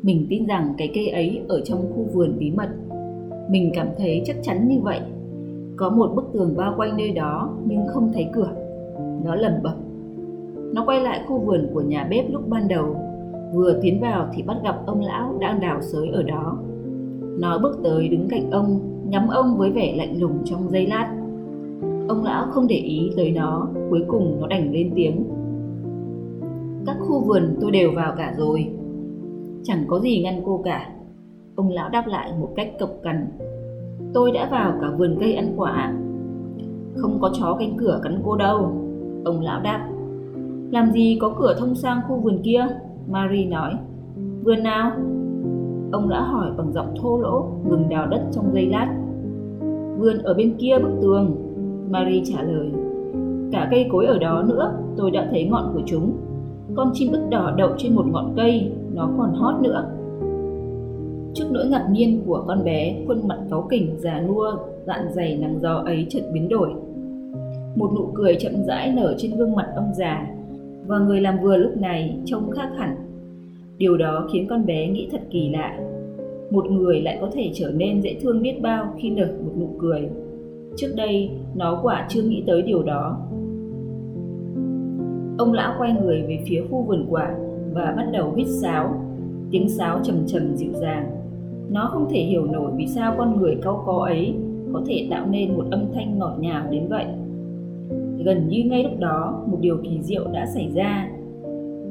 Mình 0.02 0.28
tin 0.30 0.46
rằng 0.46 0.74
cái 0.78 0.92
cây 0.94 1.08
ấy 1.08 1.42
ở 1.48 1.62
trong 1.62 1.80
khu 1.80 2.04
vườn 2.14 2.40
bí 2.40 2.52
mật. 2.52 2.70
Mình 3.50 3.72
cảm 3.74 3.88
thấy 3.98 4.22
chắc 4.26 4.36
chắn 4.44 4.68
như 4.68 4.80
vậy. 4.80 5.00
Có 5.76 5.90
một 5.90 6.12
bức 6.16 6.30
tường 6.34 6.54
bao 6.58 6.74
quanh 6.78 6.98
nơi 6.98 7.12
đó 7.12 7.50
nhưng 7.66 7.88
không 7.88 8.12
thấy 8.14 8.28
cửa. 8.34 8.52
Nó 9.24 9.36
lẩm 9.36 9.54
bẩm 9.64 9.90
nó 10.74 10.84
quay 10.86 11.02
lại 11.02 11.22
khu 11.28 11.40
vườn 11.40 11.68
của 11.74 11.82
nhà 11.82 12.08
bếp 12.10 12.32
lúc 12.32 12.50
ban 12.50 12.68
đầu. 12.68 12.96
Vừa 13.54 13.80
tiến 13.82 14.02
vào 14.02 14.28
thì 14.34 14.44
bắt 14.44 14.58
gặp 14.64 14.82
ông 14.86 15.02
lão 15.02 15.38
đang 15.40 15.60
đào 15.60 15.82
sới 15.82 16.08
ở 16.08 16.24
đó. 16.24 16.58
Nó 17.40 17.60
bước 17.60 17.80
tới 17.84 18.08
đứng 18.08 18.28
cạnh 18.30 18.52
ông, 18.52 18.80
nhắm 19.10 19.28
ông 19.28 19.58
với 19.58 19.72
vẻ 19.72 19.96
lạnh 19.98 20.20
lùng 20.22 20.38
trong 20.46 20.70
giây 20.70 20.88
lát. 20.88 21.16
Ông 22.08 22.24
lão 22.24 22.48
không 22.52 22.68
để 22.68 22.76
ý 22.76 23.12
tới 23.18 23.32
nó, 23.32 23.68
cuối 23.90 24.04
cùng 24.08 24.38
nó 24.42 24.48
đành 24.48 24.72
lên 24.72 24.92
tiếng. 24.96 25.24
Các 26.86 26.98
khu 27.00 27.24
vườn 27.24 27.58
tôi 27.62 27.72
đều 27.72 27.92
vào 27.96 28.14
cả 28.18 28.34
rồi. 28.38 28.70
Chẳng 29.64 29.84
có 29.88 30.00
gì 30.00 30.22
ngăn 30.24 30.42
cô 30.46 30.62
cả. 30.64 30.90
Ông 31.56 31.70
lão 31.70 31.90
đáp 31.90 32.08
lại 32.08 32.32
một 32.40 32.50
cách 32.56 32.72
cộc 32.80 32.90
cằn. 33.04 33.28
Tôi 34.14 34.32
đã 34.32 34.50
vào 34.52 34.74
cả 34.82 34.88
vườn 34.98 35.18
cây 35.20 35.34
ăn 35.34 35.54
quả. 35.58 35.94
Không 36.96 37.18
có 37.22 37.32
chó 37.40 37.56
cánh 37.60 37.78
cửa 37.78 38.00
cắn 38.04 38.22
cô 38.26 38.36
đâu. 38.36 38.72
Ông 39.26 39.42
lão 39.42 39.62
đáp. 39.62 39.90
Làm 40.72 40.92
gì 40.92 41.18
có 41.22 41.36
cửa 41.40 41.56
thông 41.60 41.76
sang 41.76 42.02
khu 42.08 42.20
vườn 42.20 42.42
kia? 42.44 42.68
Marie 43.10 43.46
nói. 43.46 43.74
Vườn 44.44 44.64
nào? 44.64 44.92
Ông 45.92 46.10
đã 46.10 46.22
hỏi 46.22 46.52
bằng 46.58 46.74
giọng 46.74 46.94
thô 47.02 47.18
lỗ, 47.18 47.50
ngừng 47.70 47.90
đào 47.90 48.08
đất 48.08 48.22
trong 48.32 48.54
giây 48.54 48.66
lát. 48.66 48.96
Vườn 49.98 50.18
ở 50.24 50.34
bên 50.34 50.54
kia 50.58 50.78
bức 50.84 50.92
tường, 51.02 51.36
Marie 51.90 52.22
trả 52.26 52.42
lời. 52.44 52.72
Cả 53.52 53.68
cây 53.72 53.88
cối 53.92 54.06
ở 54.06 54.20
đó 54.20 54.44
nữa, 54.48 54.74
tôi 54.98 55.12
đã 55.12 55.28
thấy 55.32 55.44
ngọn 55.44 55.72
của 55.74 55.82
chúng. 55.86 56.18
Con 56.76 56.92
chim 56.94 57.12
ức 57.12 57.28
đỏ 57.30 57.54
đậu 57.58 57.70
trên 57.78 57.96
một 57.96 58.06
ngọn 58.08 58.34
cây, 58.36 58.72
nó 58.94 59.10
còn 59.18 59.34
hót 59.34 59.62
nữa. 59.62 59.84
Trước 61.34 61.46
nỗi 61.52 61.68
ngạc 61.68 61.88
nhiên 61.92 62.22
của 62.28 62.44
con 62.48 62.64
bé, 62.64 62.96
khuôn 63.08 63.28
mặt 63.28 63.40
cáu 63.50 63.68
kỉnh, 63.70 63.96
già 63.98 64.22
nua, 64.28 64.52
dạn 64.86 65.14
dày 65.14 65.38
nắng 65.38 65.60
gió 65.60 65.74
ấy 65.74 66.06
chợt 66.10 66.22
biến 66.34 66.50
đổi. 66.50 66.70
Một 67.76 67.92
nụ 67.96 68.12
cười 68.14 68.36
chậm 68.40 68.54
rãi 68.68 68.94
nở 68.96 69.16
trên 69.18 69.38
gương 69.38 69.56
mặt 69.56 69.68
ông 69.76 69.92
già, 69.94 70.28
và 70.90 71.00
người 71.00 71.22
làm 71.22 71.40
vừa 71.42 71.58
lúc 71.58 71.78
này 71.78 72.20
trông 72.26 72.52
khác 72.52 72.70
hẳn. 72.78 72.96
Điều 73.78 73.98
đó 73.98 74.28
khiến 74.32 74.48
con 74.50 74.66
bé 74.66 74.88
nghĩ 74.88 75.08
thật 75.12 75.22
kỳ 75.30 75.50
lạ. 75.50 75.80
Một 76.52 76.72
người 76.72 77.02
lại 77.02 77.18
có 77.22 77.30
thể 77.34 77.52
trở 77.54 77.72
nên 77.76 78.02
dễ 78.02 78.16
thương 78.22 78.42
biết 78.42 78.62
bao 78.62 78.94
khi 78.98 79.10
nở 79.10 79.28
một 79.46 79.52
nụ 79.60 79.70
cười. 79.80 80.10
Trước 80.76 80.94
đây, 80.96 81.30
nó 81.56 81.80
quả 81.84 82.06
chưa 82.10 82.22
nghĩ 82.22 82.44
tới 82.48 82.62
điều 82.62 82.84
đó. 82.84 83.18
Ông 85.38 85.54
lão 85.54 85.76
quay 85.80 85.94
người 85.94 86.22
về 86.22 86.40
phía 86.48 86.62
khu 86.70 86.84
vườn 86.84 87.06
quả 87.10 87.36
và 87.74 87.94
bắt 87.98 88.10
đầu 88.14 88.32
huýt 88.32 88.48
sáo. 88.48 89.02
Tiếng 89.52 89.70
sáo 89.70 90.00
trầm 90.04 90.16
trầm 90.28 90.56
dịu 90.56 90.72
dàng. 90.74 91.12
Nó 91.72 91.90
không 91.92 92.08
thể 92.10 92.20
hiểu 92.20 92.46
nổi 92.46 92.72
vì 92.78 92.88
sao 92.88 93.16
con 93.18 93.40
người 93.40 93.58
cau 93.62 93.84
có 93.86 94.06
ấy 94.06 94.34
có 94.74 94.82
thể 94.88 95.08
tạo 95.12 95.26
nên 95.30 95.58
một 95.58 95.66
âm 95.72 95.86
thanh 95.94 96.20
ngọt 96.20 96.36
ngào 96.40 96.68
đến 96.72 96.88
vậy. 96.90 97.06
Gần 98.26 98.48
như 98.48 98.64
ngay 98.66 98.84
lúc 98.84 99.00
đó, 99.00 99.44
một 99.48 99.58
điều 99.62 99.78
kỳ 99.84 100.02
diệu 100.02 100.28
đã 100.34 100.46
xảy 100.46 100.72
ra. 100.76 101.10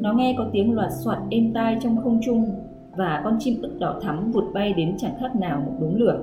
Nó 0.00 0.12
nghe 0.12 0.34
có 0.38 0.46
tiếng 0.52 0.74
loạt 0.74 0.90
soạt 1.04 1.18
êm 1.30 1.52
tai 1.52 1.76
trong 1.82 1.96
không 2.02 2.20
trung 2.24 2.44
và 2.96 3.20
con 3.24 3.36
chim 3.40 3.62
ức 3.62 3.76
đỏ 3.80 4.00
thắm 4.02 4.32
vụt 4.32 4.44
bay 4.54 4.72
đến 4.72 4.94
chẳng 4.98 5.14
khác 5.20 5.36
nào 5.36 5.62
một 5.66 5.72
đống 5.80 5.96
lửa 5.96 6.20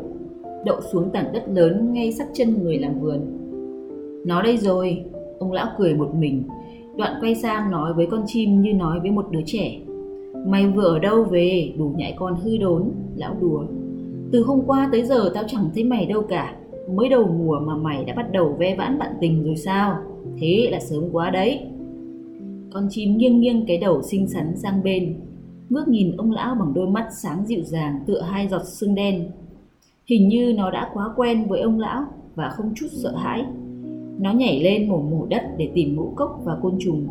đậu 0.66 0.82
xuống 0.82 1.10
tảng 1.10 1.34
đất 1.34 1.44
lớn 1.50 1.94
ngay 1.94 2.12
sát 2.12 2.28
chân 2.34 2.64
người 2.64 2.78
làm 2.78 3.00
vườn. 3.00 3.20
Nó 4.26 4.42
đây 4.42 4.58
rồi, 4.58 5.04
ông 5.40 5.52
lão 5.52 5.68
cười 5.78 5.94
một 5.94 6.16
mình, 6.16 6.44
đoạn 6.98 7.14
quay 7.22 7.36
sang 7.36 7.72
nói 7.72 7.94
với 7.94 8.08
con 8.12 8.24
chim 8.26 8.62
như 8.62 8.74
nói 8.74 9.00
với 9.00 9.12
một 9.12 9.26
đứa 9.32 9.42
trẻ. 9.46 9.80
Mày 10.48 10.68
vừa 10.68 10.84
ở 10.84 11.00
đâu 11.00 11.24
về, 11.24 11.74
đủ 11.78 11.94
nhại 11.98 12.14
con 12.18 12.36
hư 12.36 12.58
đốn, 12.58 12.92
lão 13.16 13.36
đùa. 13.42 13.66
Từ 14.32 14.44
hôm 14.44 14.62
qua 14.68 14.90
tới 14.92 15.04
giờ 15.04 15.32
tao 15.34 15.44
chẳng 15.48 15.70
thấy 15.74 15.84
mày 15.84 16.06
đâu 16.06 16.22
cả, 16.22 16.56
mới 16.90 17.10
đầu 17.10 17.28
mùa 17.38 17.60
mà 17.60 17.76
mày 17.76 18.06
đã 18.06 18.14
bắt 18.14 18.32
đầu 18.32 18.56
ve 18.60 18.76
vãn 18.76 19.00
bạn 19.00 19.12
tình 19.22 19.44
rồi 19.44 19.56
sao? 19.56 19.98
Thế 20.40 20.68
là 20.72 20.80
sớm 20.80 21.04
quá 21.12 21.30
đấy. 21.30 21.60
Con 22.74 22.88
chim 22.90 23.18
nghiêng 23.18 23.40
nghiêng 23.40 23.66
cái 23.68 23.78
đầu 23.78 24.02
xinh 24.02 24.28
xắn 24.28 24.56
sang 24.56 24.84
bên, 24.84 25.16
ngước 25.70 25.88
nhìn 25.88 26.18
ông 26.18 26.32
lão 26.32 26.56
bằng 26.56 26.74
đôi 26.74 26.88
mắt 26.88 27.08
sáng 27.22 27.46
dịu 27.46 27.64
dàng 27.64 28.00
tựa 28.08 28.22
hai 28.22 28.48
giọt 28.48 28.62
sương 28.66 28.96
đen 28.96 29.30
Hình 30.10 30.28
như 30.28 30.54
nó 30.58 30.72
đã 30.72 30.90
quá 30.94 31.10
quen 31.16 31.48
với 31.48 31.62
ông 31.62 31.80
lão 31.80 32.04
và 32.36 32.50
không 32.50 32.74
chút 32.76 32.88
sợ 32.92 33.16
hãi. 33.16 33.46
Nó 34.20 34.34
nhảy 34.34 34.60
lên 34.60 34.90
mổ 34.90 35.02
mổ 35.02 35.26
đất 35.26 35.44
để 35.58 35.70
tìm 35.74 35.96
ngũ 35.96 36.14
cốc 36.16 36.42
và 36.44 36.58
côn 36.62 36.76
trùng. 36.80 37.08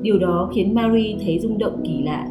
Điều 0.00 0.18
đó 0.18 0.50
khiến 0.54 0.74
Mary 0.74 1.16
thấy 1.24 1.38
rung 1.38 1.58
động 1.58 1.82
kỳ 1.84 2.02
lạ. 2.02 2.28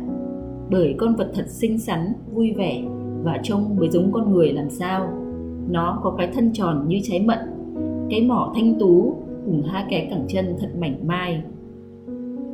Bởi 0.72 0.96
con 0.98 1.16
vật 1.16 1.32
thật 1.34 1.46
xinh 1.48 1.80
xắn, 1.80 2.14
vui 2.34 2.54
vẻ 2.54 2.84
và 3.24 3.40
trông 3.44 3.76
mới 3.76 3.90
giống 3.90 4.12
con 4.12 4.34
người 4.34 4.54
làm 4.54 4.70
sao. 4.70 5.10
Nó 5.70 6.00
có 6.04 6.16
cái 6.18 6.30
thân 6.34 6.54
tròn 6.54 6.88
như 6.88 7.00
trái 7.04 7.26
mận, 7.28 7.40
cái 8.10 8.22
mỏ 8.22 8.52
thanh 8.56 8.80
tú 8.80 9.16
cùng 9.46 9.64
hai 9.66 9.86
cái 9.90 10.08
cẳng 10.10 10.26
chân 10.28 10.56
thật 10.60 10.70
mảnh 10.80 11.08
mai. 11.08 11.44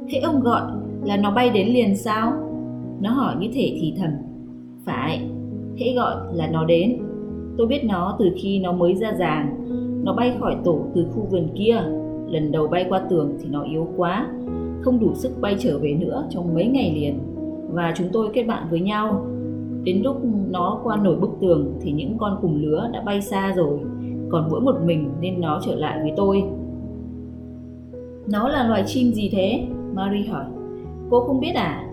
Thế 0.10 0.19
ông 0.19 0.39
gọi 0.39 0.62
là 1.04 1.17
nó 1.17 1.32
bay 1.32 1.50
đến 1.50 1.67
liền 1.67 1.98
sao? 1.98 2.34
Nó 3.02 3.12
hỏi 3.12 3.36
như 3.39 3.48
thể 3.54 3.78
thì 3.82 3.93
thầm. 3.98 4.12
Phải, 4.86 5.30
hễ 5.78 5.93
gọi 5.95 6.15
là 6.34 6.48
nó 6.48 6.65
đến 6.65 7.00
Tôi 7.60 7.67
biết 7.67 7.86
nó 7.86 8.15
từ 8.19 8.32
khi 8.36 8.60
nó 8.60 8.72
mới 8.72 8.95
ra 8.95 9.13
giàng. 9.19 9.65
Nó 10.04 10.13
bay 10.13 10.34
khỏi 10.39 10.56
tổ 10.63 10.80
từ 10.95 11.06
khu 11.12 11.28
vườn 11.32 11.48
kia. 11.56 11.76
Lần 12.28 12.52
đầu 12.52 12.67
bay 12.67 12.86
qua 12.89 13.00
tường 13.10 13.38
thì 13.41 13.50
nó 13.50 13.63
yếu 13.63 13.88
quá, 13.98 14.28
không 14.82 15.00
đủ 15.00 15.13
sức 15.13 15.32
bay 15.41 15.56
trở 15.60 15.80
về 15.80 15.93
nữa 15.93 16.28
trong 16.30 16.54
mấy 16.54 16.65
ngày 16.65 16.91
liền. 16.95 17.19
Và 17.72 17.93
chúng 17.98 18.08
tôi 18.13 18.30
kết 18.34 18.43
bạn 18.43 18.67
với 18.69 18.80
nhau. 18.80 19.26
Đến 19.84 20.02
lúc 20.04 20.22
nó 20.50 20.80
qua 20.84 20.98
nổi 20.98 21.15
bức 21.15 21.30
tường 21.42 21.74
thì 21.82 21.92
những 21.92 22.18
con 22.18 22.38
cùng 22.42 22.56
lứa 22.56 22.89
đã 22.94 23.02
bay 23.02 23.22
xa 23.22 23.54
rồi, 23.56 23.80
còn 24.30 24.48
mỗi 24.52 24.62
một 24.62 24.76
mình 24.86 25.10
nên 25.22 25.42
nó 25.42 25.62
trở 25.65 25.76
lại 25.76 26.00
với 26.02 26.13
tôi. 26.18 26.44
Nó 28.32 28.48
là 28.48 28.68
loài 28.68 28.84
chim 28.86 29.13
gì 29.13 29.30
thế? 29.32 29.63
Marie 29.94 30.28
hỏi. 30.28 30.46
Cô 31.10 31.20
không 31.20 31.39
biết 31.39 31.56
à? 31.56 31.86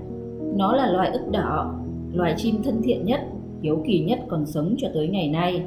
Nó 0.56 0.72
là 0.72 0.92
loài 0.92 1.10
ức 1.10 1.30
đỏ, 1.32 1.74
loài 2.12 2.34
chim 2.36 2.54
thân 2.62 2.82
thiện 2.82 3.04
nhất 3.04 3.20
hiếu 3.62 3.82
kỳ 3.86 4.00
nhất 4.00 4.20
còn 4.28 4.46
sống 4.46 4.74
cho 4.78 4.88
tới 4.94 5.08
ngày 5.08 5.28
nay. 5.28 5.62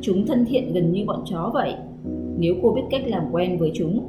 Chúng 0.00 0.26
thân 0.26 0.44
thiện 0.44 0.72
gần 0.72 0.92
như 0.92 1.04
bọn 1.06 1.22
chó 1.24 1.50
vậy. 1.54 1.74
Nếu 2.38 2.54
cô 2.62 2.72
biết 2.72 2.82
cách 2.90 3.02
làm 3.06 3.22
quen 3.32 3.58
với 3.58 3.70
chúng, 3.74 4.00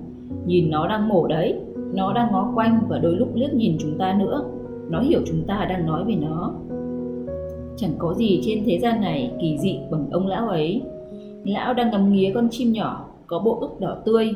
nhìn 0.46 0.70
nó 0.70 0.88
đang 0.88 1.08
mổ 1.08 1.28
đấy, 1.28 1.60
nó 1.94 2.14
đang 2.14 2.32
ngó 2.32 2.52
quanh 2.56 2.80
và 2.90 3.00
đôi 3.00 3.16
lúc 3.16 3.36
liếc 3.36 3.54
nhìn 3.54 3.78
chúng 3.80 3.98
ta 3.98 4.16
nữa. 4.20 4.44
Nó 4.90 5.00
hiểu 5.00 5.20
chúng 5.26 5.44
ta 5.48 5.66
đang 5.70 5.86
nói 5.86 6.04
về 6.06 6.16
nó. 6.16 6.54
Chẳng 7.78 7.92
có 7.98 8.14
gì 8.14 8.40
trên 8.44 8.64
thế 8.66 8.80
gian 8.80 9.02
này 9.02 9.32
kỳ 9.42 9.58
dị 9.58 9.80
bằng 9.92 10.08
ông 10.12 10.28
lão 10.28 10.48
ấy. 10.48 10.82
Lão 11.44 11.74
đang 11.74 11.92
ngắm 11.92 12.14
nghía 12.14 12.32
con 12.36 12.48
chim 12.52 12.72
nhỏ 12.72 13.06
có 13.28 13.40
bộ 13.40 13.58
ức 13.62 13.80
đỏ 13.80 13.98
tươi, 14.06 14.34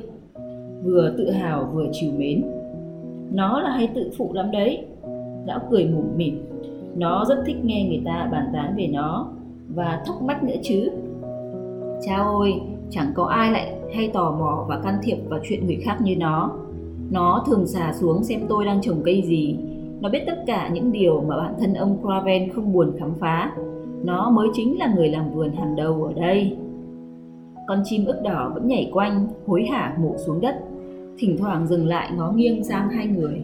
vừa 0.83 1.13
tự 1.17 1.31
hào 1.31 1.69
vừa 1.73 1.87
chiều 1.91 2.11
mến. 2.17 2.43
Nó 3.31 3.61
là 3.61 3.69
hay 3.69 3.87
tự 3.87 4.11
phụ 4.17 4.33
lắm 4.33 4.51
đấy. 4.51 4.85
Lão 5.45 5.59
cười 5.71 5.85
mủm 5.85 6.05
mỉm 6.15 6.51
nó 6.95 7.25
rất 7.29 7.43
thích 7.45 7.65
nghe 7.65 7.85
người 7.89 8.01
ta 8.05 8.29
bàn 8.31 8.49
tán 8.53 8.73
về 8.77 8.87
nó 8.87 9.27
và 9.75 10.03
thắc 10.05 10.21
mắc 10.21 10.43
nữa 10.43 10.55
chứ 10.63 10.89
cha 12.05 12.15
ơi 12.15 12.53
chẳng 12.89 13.11
có 13.15 13.25
ai 13.25 13.51
lại 13.51 13.73
hay 13.95 14.07
tò 14.07 14.35
mò 14.39 14.65
và 14.69 14.79
can 14.83 14.95
thiệp 15.03 15.17
vào 15.29 15.39
chuyện 15.43 15.65
người 15.65 15.81
khác 15.83 15.97
như 16.01 16.15
nó 16.15 16.51
nó 17.11 17.43
thường 17.47 17.67
xà 17.67 17.93
xuống 17.93 18.23
xem 18.23 18.39
tôi 18.49 18.65
đang 18.65 18.81
trồng 18.81 19.01
cây 19.03 19.21
gì 19.21 19.57
nó 20.01 20.09
biết 20.09 20.23
tất 20.27 20.43
cả 20.47 20.69
những 20.73 20.91
điều 20.91 21.21
mà 21.21 21.37
bản 21.37 21.53
thân 21.59 21.73
ông 21.73 21.97
Craven 22.01 22.53
không 22.53 22.73
buồn 22.73 22.91
khám 22.99 23.13
phá 23.19 23.51
nó 24.03 24.29
mới 24.29 24.47
chính 24.53 24.79
là 24.79 24.93
người 24.95 25.09
làm 25.09 25.31
vườn 25.33 25.55
hàng 25.55 25.75
đầu 25.75 26.03
ở 26.03 26.13
đây 26.13 26.57
con 27.67 27.81
chim 27.83 28.05
ức 28.05 28.21
đỏ 28.23 28.51
vẫn 28.53 28.67
nhảy 28.67 28.89
quanh, 28.93 29.27
hối 29.47 29.65
hả 29.65 29.97
mổ 30.01 30.17
xuống 30.17 30.41
đất 30.41 30.55
thỉnh 31.17 31.37
thoảng 31.37 31.67
dừng 31.67 31.87
lại 31.87 32.11
ngó 32.17 32.31
nghiêng 32.31 32.63
sang 32.63 32.89
hai 32.89 33.07
người 33.07 33.41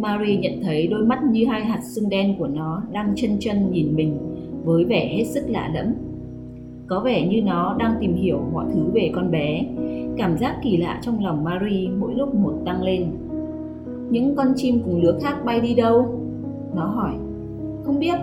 Marie 0.00 0.36
nhận 0.36 0.52
thấy 0.62 0.86
đôi 0.86 1.06
mắt 1.06 1.18
như 1.24 1.46
hai 1.46 1.64
hạt 1.64 1.80
sương 1.82 2.08
đen 2.08 2.34
của 2.38 2.46
nó 2.46 2.82
đang 2.92 3.12
chân 3.16 3.30
chân 3.40 3.70
nhìn 3.70 3.96
mình, 3.96 4.18
với 4.64 4.84
vẻ 4.84 5.14
hết 5.16 5.24
sức 5.24 5.44
lạ 5.48 5.70
lẫm. 5.74 5.86
Có 6.86 7.00
vẻ 7.00 7.26
như 7.26 7.42
nó 7.42 7.76
đang 7.78 7.94
tìm 8.00 8.14
hiểu 8.14 8.40
mọi 8.52 8.66
thứ 8.74 8.80
về 8.92 9.10
con 9.14 9.30
bé. 9.30 9.64
Cảm 10.16 10.36
giác 10.36 10.56
kỳ 10.62 10.76
lạ 10.76 11.00
trong 11.02 11.24
lòng 11.24 11.44
Marie 11.44 11.88
mỗi 11.98 12.14
lúc 12.14 12.34
một 12.34 12.54
tăng 12.66 12.82
lên. 12.82 13.06
Những 14.10 14.36
con 14.36 14.52
chim 14.56 14.80
cùng 14.84 15.02
lứa 15.02 15.18
khác 15.22 15.44
bay 15.44 15.60
đi 15.60 15.74
đâu? 15.74 16.20
Nó 16.74 16.86
hỏi. 16.86 17.12
Không 17.84 17.98
biết. 17.98 18.18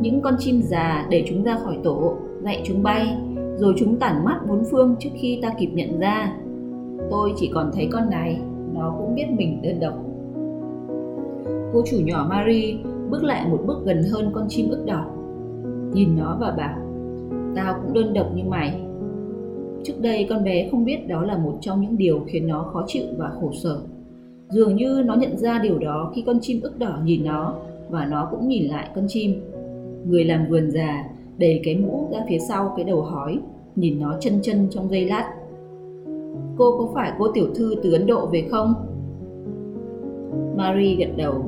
Những 0.00 0.20
con 0.20 0.34
chim 0.38 0.62
già 0.62 1.06
để 1.10 1.24
chúng 1.28 1.42
ra 1.42 1.58
khỏi 1.64 1.78
tổ, 1.84 2.16
dạy 2.42 2.62
chúng 2.64 2.82
bay, 2.82 3.16
rồi 3.56 3.74
chúng 3.78 3.96
tản 3.96 4.24
mắt 4.24 4.40
bốn 4.48 4.64
phương 4.70 4.96
trước 4.98 5.10
khi 5.14 5.38
ta 5.42 5.48
kịp 5.58 5.70
nhận 5.74 5.98
ra. 5.98 6.36
Tôi 7.10 7.32
chỉ 7.36 7.50
còn 7.54 7.70
thấy 7.74 7.88
con 7.92 8.10
này, 8.10 8.40
nó 8.74 8.94
cũng 8.98 9.14
biết 9.14 9.26
mình 9.30 9.62
đơn 9.62 9.80
độc 9.80 9.94
cô 11.72 11.82
chủ 11.90 11.96
nhỏ 12.04 12.26
Marie 12.30 12.76
bước 13.10 13.24
lại 13.24 13.48
một 13.48 13.58
bước 13.66 13.84
gần 13.84 14.02
hơn 14.12 14.30
con 14.34 14.46
chim 14.48 14.70
ức 14.70 14.84
đỏ. 14.86 15.04
Nhìn 15.92 16.16
nó 16.16 16.36
và 16.40 16.50
bảo, 16.50 16.78
tao 17.56 17.80
cũng 17.82 17.92
đơn 17.92 18.14
độc 18.14 18.26
như 18.34 18.42
mày. 18.44 18.80
Trước 19.84 19.94
đây 20.00 20.26
con 20.30 20.44
bé 20.44 20.68
không 20.70 20.84
biết 20.84 21.08
đó 21.08 21.22
là 21.22 21.38
một 21.38 21.58
trong 21.60 21.80
những 21.80 21.96
điều 21.96 22.20
khiến 22.26 22.46
nó 22.46 22.62
khó 22.72 22.84
chịu 22.86 23.04
và 23.18 23.30
khổ 23.40 23.52
sở. 23.62 23.80
Dường 24.48 24.76
như 24.76 25.02
nó 25.06 25.14
nhận 25.14 25.36
ra 25.36 25.58
điều 25.62 25.78
đó 25.78 26.12
khi 26.14 26.22
con 26.26 26.38
chim 26.40 26.60
ức 26.62 26.78
đỏ 26.78 26.98
nhìn 27.04 27.24
nó 27.24 27.54
và 27.88 28.06
nó 28.06 28.28
cũng 28.30 28.48
nhìn 28.48 28.64
lại 28.64 28.88
con 28.94 29.04
chim. 29.08 29.40
Người 30.04 30.24
làm 30.24 30.46
vườn 30.48 30.70
già 30.70 31.04
đầy 31.38 31.60
cái 31.64 31.76
mũ 31.76 32.08
ra 32.12 32.18
phía 32.28 32.38
sau 32.38 32.72
cái 32.76 32.84
đầu 32.84 33.02
hói, 33.02 33.38
nhìn 33.76 34.00
nó 34.00 34.16
chân 34.20 34.38
chân 34.42 34.68
trong 34.70 34.90
giây 34.90 35.04
lát. 35.04 35.34
Cô 36.56 36.78
có 36.78 36.88
phải 36.94 37.12
cô 37.18 37.28
tiểu 37.34 37.46
thư 37.54 37.74
từ 37.82 37.92
Ấn 37.92 38.06
Độ 38.06 38.26
về 38.26 38.48
không? 38.50 38.74
Marie 40.56 40.96
gật 40.96 41.16
đầu 41.16 41.44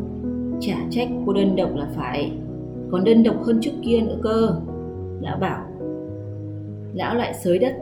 Chả 0.60 0.76
trách 0.90 1.08
cô 1.26 1.32
đơn 1.32 1.56
độc 1.56 1.70
là 1.74 1.88
phải 1.96 2.32
Còn 2.90 3.04
đơn 3.04 3.22
độc 3.22 3.42
hơn 3.42 3.58
trước 3.60 3.70
kia 3.82 4.00
nữa 4.00 4.18
cơ 4.22 4.54
Lão 5.20 5.38
bảo 5.38 5.64
Lão 6.94 7.14
lại 7.14 7.34
sới 7.34 7.58
đất 7.58 7.74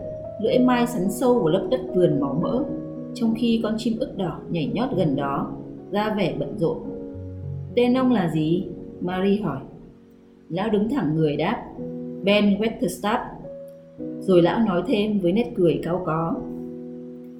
Lưỡi 0.42 0.59
mai 0.59 0.87
sắn 0.87 1.11
sâu 1.11 1.35
vào 1.35 1.48
lớp 1.48 1.68
đất 1.70 1.81
vườn 1.94 2.20
máu 2.20 2.38
mỡ 2.42 2.64
trong 3.20 3.35
khi 3.35 3.61
con 3.62 3.74
chim 3.78 3.98
ức 3.98 4.16
đỏ 4.16 4.40
nhảy 4.50 4.70
nhót 4.74 4.88
gần 4.96 5.16
đó 5.16 5.52
Ra 5.90 6.14
vẻ 6.18 6.35
bận 6.38 6.59
rộn 6.59 6.78
Tên 7.74 7.94
ông 7.94 8.12
là 8.12 8.31
gì? 8.31 8.66
Marie 9.00 9.40
hỏi. 9.42 9.59
Lão 10.48 10.70
đứng 10.70 10.88
thẳng 10.88 11.14
người 11.14 11.37
đáp, 11.37 11.64
Ben 12.24 12.44
Weatherstaff. 12.44 13.18
Rồi 14.20 14.42
lão 14.42 14.59
nói 14.66 14.83
thêm 14.87 15.18
với 15.18 15.33
nét 15.33 15.52
cười 15.57 15.81
cao 15.83 16.02
có. 16.07 16.35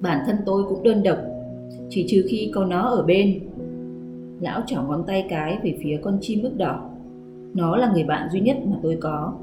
Bản 0.01 0.23
thân 0.25 0.35
tôi 0.45 0.63
cũng 0.63 0.83
đơn 0.83 1.03
độc, 1.03 1.17
chỉ 1.89 2.05
trừ 2.07 2.25
khi 2.29 2.51
có 2.53 2.65
nó 2.65 2.81
ở 2.81 3.03
bên. 3.03 3.39
Lão 4.41 4.61
chỏ 4.65 4.83
ngón 4.83 5.03
tay 5.07 5.25
cái 5.29 5.59
về 5.63 5.77
phía 5.83 5.99
con 6.03 6.17
chim 6.21 6.43
ức 6.43 6.57
đỏ. 6.57 6.89
Nó 7.53 7.77
là 7.77 7.91
người 7.93 8.03
bạn 8.03 8.29
duy 8.31 8.39
nhất 8.39 8.57
mà 8.65 8.77
tôi 8.83 8.97
có. 9.01 9.33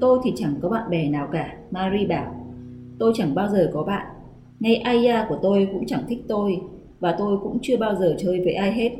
Tôi 0.00 0.18
thì 0.24 0.32
chẳng 0.36 0.54
có 0.62 0.68
bạn 0.68 0.90
bè 0.90 1.08
nào 1.08 1.28
cả, 1.32 1.56
Marie 1.70 2.06
bảo. 2.06 2.34
Tôi 2.98 3.12
chẳng 3.14 3.34
bao 3.34 3.48
giờ 3.48 3.70
có 3.72 3.82
bạn. 3.82 4.01
Ngay 4.62 4.76
Aya 4.76 5.26
của 5.28 5.38
tôi 5.42 5.68
cũng 5.72 5.86
chẳng 5.86 6.02
thích 6.08 6.22
tôi, 6.28 6.60
và 7.00 7.14
tôi 7.18 7.38
cũng 7.42 7.58
chưa 7.62 7.76
bao 7.76 7.94
giờ 7.94 8.14
chơi 8.18 8.40
với 8.40 8.52
ai 8.52 8.72
hết. 8.72 8.90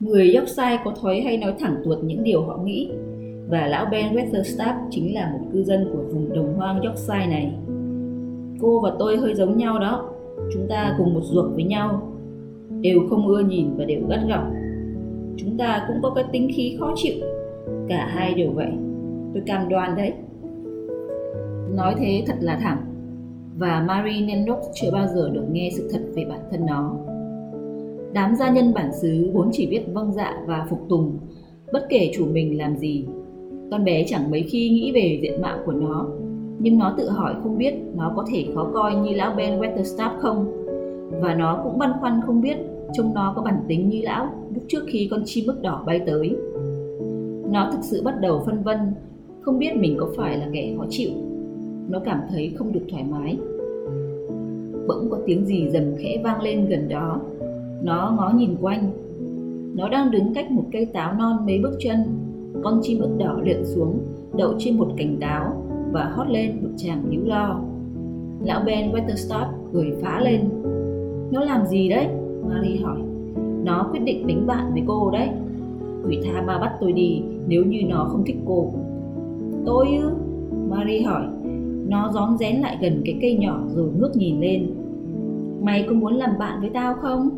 Người 0.00 0.34
Yorkshire 0.34 0.78
có 0.84 0.94
thói 1.02 1.20
hay 1.20 1.36
nói 1.36 1.54
thẳng 1.58 1.76
tuột 1.84 1.98
những 2.04 2.24
điều 2.24 2.42
họ 2.42 2.56
nghĩ, 2.56 2.90
và 3.48 3.66
lão 3.66 3.86
Ben 3.90 4.14
Weatherstaff 4.14 4.74
chính 4.90 5.14
là 5.14 5.30
một 5.32 5.46
cư 5.52 5.64
dân 5.64 5.88
của 5.92 6.02
vùng 6.14 6.34
đồng 6.34 6.54
hoang 6.56 6.80
Yorkshire 6.80 7.26
này. 7.26 7.52
Cô 8.60 8.80
và 8.80 8.92
tôi 8.98 9.16
hơi 9.16 9.34
giống 9.34 9.56
nhau 9.56 9.78
đó, 9.78 10.10
chúng 10.52 10.66
ta 10.68 10.94
cùng 10.98 11.14
một 11.14 11.22
ruột 11.22 11.54
với 11.54 11.64
nhau, 11.64 12.12
đều 12.80 13.00
không 13.10 13.28
ưa 13.28 13.40
nhìn 13.40 13.76
và 13.76 13.84
đều 13.84 14.00
gắt 14.08 14.20
gỏng. 14.28 14.54
Chúng 15.36 15.58
ta 15.58 15.84
cũng 15.88 15.96
có 16.02 16.10
cái 16.10 16.24
tính 16.32 16.50
khí 16.54 16.76
khó 16.80 16.92
chịu, 16.96 17.14
cả 17.88 18.06
hai 18.14 18.34
đều 18.34 18.50
vậy, 18.50 18.70
tôi 19.34 19.42
cam 19.46 19.68
đoan 19.68 19.96
đấy. 19.96 20.12
Nói 21.74 21.94
thế 21.98 22.24
thật 22.26 22.36
là 22.40 22.58
thẳng, 22.62 22.89
và 23.58 23.84
Marie 23.88 24.26
Nenok 24.26 24.60
chưa 24.74 24.90
bao 24.92 25.06
giờ 25.14 25.30
được 25.32 25.44
nghe 25.52 25.70
sự 25.76 25.88
thật 25.92 26.00
về 26.14 26.24
bản 26.24 26.40
thân 26.50 26.66
nó. 26.66 26.96
Đám 28.12 28.34
gia 28.36 28.50
nhân 28.50 28.74
bản 28.74 28.90
xứ 28.92 29.30
vốn 29.32 29.48
chỉ 29.52 29.66
biết 29.66 29.82
vâng 29.92 30.12
dạ 30.12 30.42
và 30.46 30.66
phục 30.70 30.80
tùng, 30.88 31.18
bất 31.72 31.86
kể 31.88 32.10
chủ 32.14 32.26
mình 32.26 32.58
làm 32.58 32.76
gì. 32.76 33.06
Con 33.70 33.84
bé 33.84 34.04
chẳng 34.06 34.30
mấy 34.30 34.42
khi 34.42 34.70
nghĩ 34.70 34.92
về 34.92 35.18
diện 35.22 35.42
mạo 35.42 35.58
của 35.66 35.72
nó, 35.72 36.06
nhưng 36.58 36.78
nó 36.78 36.94
tự 36.98 37.08
hỏi 37.08 37.34
không 37.42 37.58
biết 37.58 37.74
nó 37.96 38.12
có 38.16 38.24
thể 38.32 38.46
khó 38.54 38.70
coi 38.74 38.94
như 38.94 39.14
lão 39.14 39.34
Ben 39.36 39.60
Weatherstaff 39.60 40.18
không. 40.18 40.66
Và 41.20 41.34
nó 41.34 41.60
cũng 41.64 41.78
băn 41.78 41.92
khoăn 42.00 42.20
không 42.26 42.40
biết 42.40 42.56
trông 42.92 43.14
nó 43.14 43.32
có 43.36 43.42
bản 43.42 43.64
tính 43.68 43.88
như 43.88 44.00
lão 44.02 44.26
lúc 44.54 44.64
trước 44.68 44.84
khi 44.86 45.08
con 45.10 45.22
chim 45.24 45.44
mức 45.46 45.62
đỏ 45.62 45.82
bay 45.86 46.00
tới. 46.06 46.36
Nó 47.52 47.70
thực 47.72 47.80
sự 47.82 48.02
bắt 48.04 48.14
đầu 48.20 48.42
phân 48.46 48.62
vân, 48.62 48.78
không 49.40 49.58
biết 49.58 49.76
mình 49.76 49.96
có 50.00 50.08
phải 50.16 50.38
là 50.38 50.48
kẻ 50.52 50.74
khó 50.78 50.84
chịu. 50.88 51.10
Nó 51.90 51.98
cảm 52.04 52.20
thấy 52.30 52.52
không 52.56 52.72
được 52.72 52.82
thoải 52.90 53.04
mái. 53.10 53.38
Bỗng 54.88 55.10
có 55.10 55.18
tiếng 55.26 55.46
gì 55.46 55.68
rầm 55.70 55.82
khẽ 55.98 56.20
vang 56.24 56.42
lên 56.42 56.66
gần 56.66 56.88
đó 56.88 57.20
nó 57.82 58.14
ngó 58.16 58.32
nhìn 58.36 58.56
quanh. 58.60 58.90
Nó 59.76 59.88
đang 59.88 60.10
đứng 60.10 60.34
cách 60.34 60.50
một 60.50 60.64
cây 60.72 60.86
táo 60.86 61.14
non 61.14 61.36
mấy 61.46 61.58
bước 61.62 61.76
chân. 61.78 61.98
Con 62.62 62.80
chim 62.82 62.98
ức 63.00 63.10
đỏ 63.18 63.38
lượn 63.44 63.64
xuống, 63.64 63.98
đậu 64.36 64.54
trên 64.58 64.78
một 64.78 64.88
cành 64.96 65.16
táo 65.20 65.64
và 65.92 66.12
hót 66.14 66.28
lên 66.28 66.58
một 66.62 66.68
chàng 66.76 67.10
níu 67.10 67.20
lo. 67.24 67.60
Lão 68.44 68.62
Ben 68.66 68.92
Weatherstaff 68.92 69.46
cười 69.72 69.92
phá 70.02 70.20
lên. 70.20 70.40
Nó 71.32 71.44
làm 71.44 71.66
gì 71.66 71.88
đấy? 71.88 72.06
Marie 72.48 72.76
hỏi. 72.76 72.98
Nó 73.64 73.88
quyết 73.92 74.00
định 74.04 74.26
đánh 74.26 74.46
bạn 74.46 74.72
với 74.72 74.82
cô 74.86 75.10
đấy. 75.10 75.28
Quỷ 76.06 76.18
tha 76.24 76.42
ma 76.42 76.58
bắt 76.58 76.72
tôi 76.80 76.92
đi 76.92 77.22
nếu 77.48 77.64
như 77.64 77.78
nó 77.88 78.08
không 78.10 78.24
thích 78.26 78.36
cô. 78.46 78.72
Tôi 79.66 79.86
ư? 80.02 80.10
Marie 80.68 81.02
hỏi. 81.02 81.22
Nó 81.90 82.10
rón 82.14 82.38
rén 82.38 82.56
lại 82.56 82.78
gần 82.80 83.02
cái 83.04 83.18
cây 83.20 83.36
nhỏ 83.36 83.60
rồi 83.74 83.90
ngước 83.98 84.16
nhìn 84.16 84.40
lên. 84.40 84.70
Mày 85.62 85.84
có 85.88 85.94
muốn 85.94 86.14
làm 86.14 86.30
bạn 86.38 86.60
với 86.60 86.70
tao 86.70 86.94
không? 86.94 87.30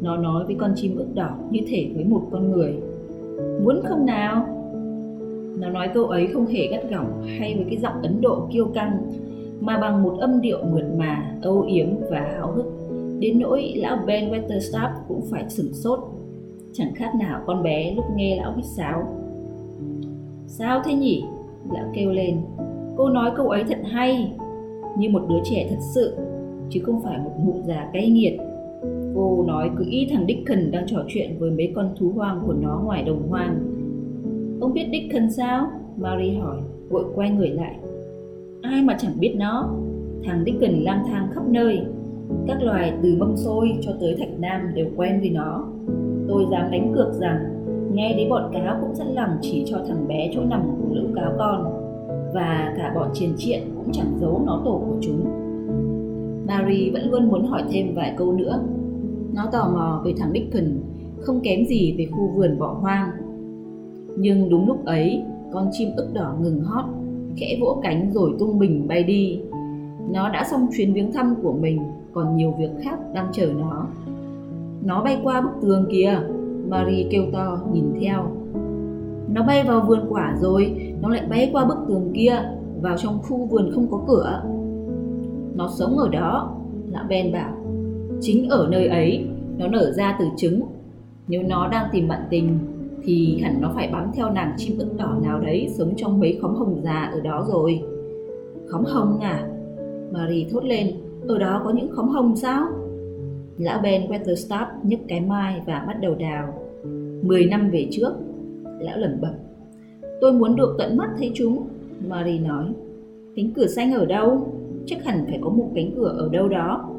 Nó 0.00 0.16
nói 0.16 0.44
với 0.46 0.54
con 0.54 0.72
chim 0.76 0.96
ức 0.96 1.14
đỏ 1.14 1.30
như 1.50 1.60
thể 1.68 1.90
với 1.94 2.04
một 2.04 2.22
con 2.30 2.50
người. 2.50 2.74
Muốn 3.64 3.80
không 3.84 4.06
nào? 4.06 4.46
Nó 5.60 5.68
nói 5.68 5.88
câu 5.94 6.04
ấy 6.04 6.26
không 6.26 6.46
hề 6.46 6.66
gắt 6.66 6.90
gỏng 6.90 7.22
hay 7.38 7.54
với 7.54 7.64
cái 7.64 7.76
giọng 7.78 8.02
Ấn 8.02 8.20
Độ 8.20 8.48
kiêu 8.52 8.66
căng, 8.74 9.10
mà 9.60 9.78
bằng 9.80 10.02
một 10.02 10.16
âm 10.18 10.40
điệu 10.40 10.58
mượt 10.72 10.84
mà, 10.96 11.34
âu 11.42 11.62
yếm 11.62 11.86
và 12.10 12.20
háo 12.20 12.52
hức. 12.52 12.66
Đến 13.20 13.38
nỗi 13.38 13.72
lão 13.76 13.98
Ben 14.06 14.30
Weatherstaff 14.30 14.90
cũng 15.08 15.22
phải 15.30 15.44
sửng 15.48 15.72
sốt. 15.72 16.00
Chẳng 16.72 16.94
khác 16.94 17.14
nào 17.20 17.40
con 17.46 17.62
bé 17.62 17.94
lúc 17.94 18.04
nghe 18.16 18.36
lão 18.36 18.52
huýt 18.52 18.66
sáo. 18.66 19.06
Sao 20.46 20.82
thế 20.84 20.94
nhỉ? 20.94 21.24
Lão 21.72 21.84
kêu 21.94 22.10
lên. 22.10 22.36
Cô 22.98 23.08
nói 23.08 23.30
câu 23.36 23.48
ấy 23.48 23.64
thật 23.68 23.78
hay, 23.84 24.32
như 24.98 25.10
một 25.10 25.22
đứa 25.28 25.38
trẻ 25.44 25.66
thật 25.70 25.80
sự, 25.94 26.16
chứ 26.70 26.80
không 26.82 27.00
phải 27.04 27.18
một 27.18 27.32
mụ 27.38 27.54
già 27.66 27.90
cay 27.92 28.10
nghiệt 28.10 28.38
Cô 29.14 29.44
nói 29.46 29.70
cứ 29.76 29.84
ý 29.90 30.08
thằng 30.10 30.24
Dickon 30.28 30.70
đang 30.70 30.86
trò 30.86 31.04
chuyện 31.08 31.36
với 31.38 31.50
mấy 31.50 31.72
con 31.76 31.90
thú 31.98 32.12
hoang 32.14 32.40
của 32.46 32.52
nó 32.52 32.80
ngoài 32.84 33.02
đồng 33.02 33.28
hoang. 33.28 33.58
Ông 34.60 34.72
biết 34.72 34.88
Dickon 34.92 35.30
sao? 35.30 35.70
Mary 35.96 36.30
hỏi, 36.30 36.56
vội 36.88 37.04
quay 37.14 37.30
người 37.30 37.48
lại. 37.48 37.74
Ai 38.62 38.82
mà 38.82 38.96
chẳng 38.98 39.12
biết 39.20 39.34
nó? 39.36 39.70
Thằng 40.24 40.42
Dickon 40.46 40.70
lang 40.70 41.04
thang 41.06 41.28
khắp 41.34 41.42
nơi. 41.48 41.80
Các 42.46 42.62
loài 42.62 42.92
từ 43.02 43.16
mâm 43.18 43.36
xôi 43.36 43.68
cho 43.80 43.92
tới 44.00 44.16
thạch 44.18 44.38
nam 44.38 44.60
đều 44.74 44.86
quen 44.96 45.20
với 45.20 45.30
nó. 45.30 45.68
Tôi 46.28 46.46
dám 46.50 46.70
đánh 46.70 46.92
cược 46.94 47.14
rằng 47.14 47.64
nghe 47.92 48.14
đến 48.16 48.28
bọn 48.28 48.50
cáo 48.52 48.76
cũng 48.80 48.94
sẵn 48.94 49.06
lòng 49.14 49.30
chỉ 49.40 49.64
cho 49.66 49.78
thằng 49.88 50.08
bé 50.08 50.30
chỗ 50.34 50.40
nằm 50.44 50.62
của 50.62 50.94
lũ 50.94 51.08
cáo 51.14 51.32
con 51.38 51.77
và 52.38 52.74
cả 52.76 52.92
bọn 52.94 53.10
triền 53.14 53.32
triện 53.36 53.60
cũng 53.76 53.92
chẳng 53.92 54.18
giấu 54.20 54.42
nó 54.46 54.62
tổ 54.64 54.82
của 54.86 54.96
chúng. 55.00 55.24
Mary 56.46 56.90
vẫn 56.90 57.10
luôn 57.10 57.28
muốn 57.28 57.46
hỏi 57.46 57.62
thêm 57.70 57.94
vài 57.94 58.14
câu 58.18 58.32
nữa 58.32 58.60
nó 59.34 59.46
tò 59.52 59.70
mò 59.72 60.02
về 60.04 60.14
thằng 60.18 60.30
Dickon, 60.32 60.64
không 61.20 61.40
kém 61.40 61.66
gì 61.66 61.94
về 61.98 62.06
khu 62.06 62.30
vườn 62.36 62.58
bỏ 62.58 62.78
hoang. 62.80 63.10
Nhưng 64.16 64.50
đúng 64.50 64.66
lúc 64.66 64.84
ấy, 64.84 65.22
con 65.52 65.68
chim 65.72 65.88
ức 65.96 66.10
đỏ 66.14 66.34
ngừng 66.40 66.60
hót, 66.60 66.84
khẽ 67.36 67.58
vỗ 67.60 67.80
cánh 67.82 68.10
rồi 68.12 68.34
tung 68.38 68.58
mình 68.58 68.88
bay 68.88 69.02
đi. 69.02 69.40
Nó 70.10 70.28
đã 70.28 70.44
xong 70.50 70.66
chuyến 70.76 70.92
viếng 70.92 71.12
thăm 71.12 71.34
của 71.42 71.52
mình, 71.52 71.78
còn 72.12 72.36
nhiều 72.36 72.54
việc 72.58 72.70
khác 72.82 72.98
đang 73.14 73.28
chờ 73.32 73.52
nó. 73.58 73.86
Nó 74.84 75.02
bay 75.04 75.20
qua 75.22 75.40
bức 75.40 75.50
tường 75.62 75.86
kìa, 75.90 76.20
Marie 76.68 77.06
kêu 77.10 77.22
to 77.32 77.58
nhìn 77.72 77.84
theo. 78.00 78.30
Nó 79.32 79.42
bay 79.42 79.64
vào 79.64 79.84
vườn 79.88 80.00
quả 80.08 80.36
rồi, 80.40 80.94
nó 81.00 81.08
lại 81.08 81.22
bay 81.30 81.50
qua 81.52 81.64
bức 81.64 81.78
tường 81.88 82.12
kia, 82.14 82.42
vào 82.80 82.96
trong 82.96 83.18
khu 83.22 83.46
vườn 83.46 83.70
không 83.74 83.86
có 83.90 84.00
cửa. 84.08 84.42
Nó 85.54 85.68
sống 85.78 85.98
ở 85.98 86.08
đó, 86.08 86.56
lão 86.92 87.04
Ben 87.08 87.32
bảo. 87.32 87.52
Chính 88.20 88.48
ở 88.48 88.68
nơi 88.70 88.88
ấy, 88.88 89.26
nó 89.58 89.68
nở 89.68 89.92
ra 89.92 90.16
từ 90.18 90.24
trứng. 90.36 90.62
Nếu 91.28 91.42
nó 91.42 91.68
đang 91.68 91.88
tìm 91.92 92.08
bạn 92.08 92.20
tình, 92.30 92.58
thì 93.04 93.40
hẳn 93.42 93.60
nó 93.60 93.72
phải 93.74 93.88
bám 93.92 94.10
theo 94.14 94.30
nàng 94.30 94.54
chim 94.56 94.78
ức 94.78 94.96
đỏ 94.96 95.16
nào 95.22 95.40
đấy 95.40 95.68
sống 95.78 95.92
trong 95.96 96.20
mấy 96.20 96.38
khóm 96.42 96.54
hồng 96.54 96.80
già 96.84 97.10
ở 97.12 97.20
đó 97.20 97.46
rồi. 97.48 97.82
Khóm 98.68 98.84
hồng 98.84 99.20
à? 99.20 99.48
Marie 100.12 100.46
thốt 100.50 100.64
lên, 100.64 100.90
ở 101.28 101.38
đó 101.38 101.60
có 101.64 101.70
những 101.70 101.88
khóm 101.92 102.08
hồng 102.08 102.36
sao? 102.36 102.66
Lão 103.58 103.80
Ben 103.82 104.02
Weatherstaff 104.10 104.66
nhấc 104.82 105.00
cái 105.08 105.20
mai 105.20 105.62
và 105.66 105.84
bắt 105.86 105.96
đầu 106.00 106.14
đào. 106.14 106.54
Mười 107.22 107.46
năm 107.46 107.70
về 107.70 107.88
trước, 107.90 108.12
lão 108.80 108.98
lẩm 108.98 109.20
bẩm. 109.20 109.34
Tôi 110.20 110.32
muốn 110.32 110.56
được 110.56 110.76
tận 110.78 110.96
mắt 110.96 111.10
thấy 111.18 111.30
chúng, 111.34 111.68
Marie 112.08 112.38
nói. 112.38 112.66
Cánh 113.36 113.50
cửa 113.50 113.66
xanh 113.66 113.92
ở 113.92 114.06
đâu? 114.06 114.52
Chắc 114.86 115.04
hẳn 115.04 115.24
phải 115.28 115.38
có 115.42 115.50
một 115.50 115.70
cánh 115.74 115.90
cửa 115.96 116.14
ở 116.18 116.28
đâu 116.32 116.48
đó. 116.48 116.90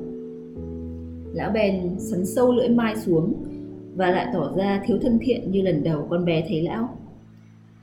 Lão 1.33 1.51
bèn 1.51 1.89
sắn 1.97 2.25
sâu 2.25 2.53
lưỡi 2.53 2.69
mai 2.69 2.95
xuống 2.95 3.33
và 3.95 4.11
lại 4.11 4.27
tỏ 4.33 4.51
ra 4.57 4.83
thiếu 4.85 4.97
thân 5.01 5.19
thiện 5.21 5.51
như 5.51 5.61
lần 5.61 5.83
đầu 5.83 6.07
con 6.09 6.25
bé 6.25 6.45
thấy 6.49 6.61
lão. 6.61 6.89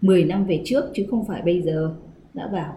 Mười 0.01 0.25
năm 0.25 0.47
về 0.47 0.63
trước 0.65 0.85
chứ 0.95 1.07
không 1.11 1.25
phải 1.25 1.43
bây 1.43 1.63
giờ, 1.63 1.91
lão 2.35 2.49
bảo. 2.49 2.75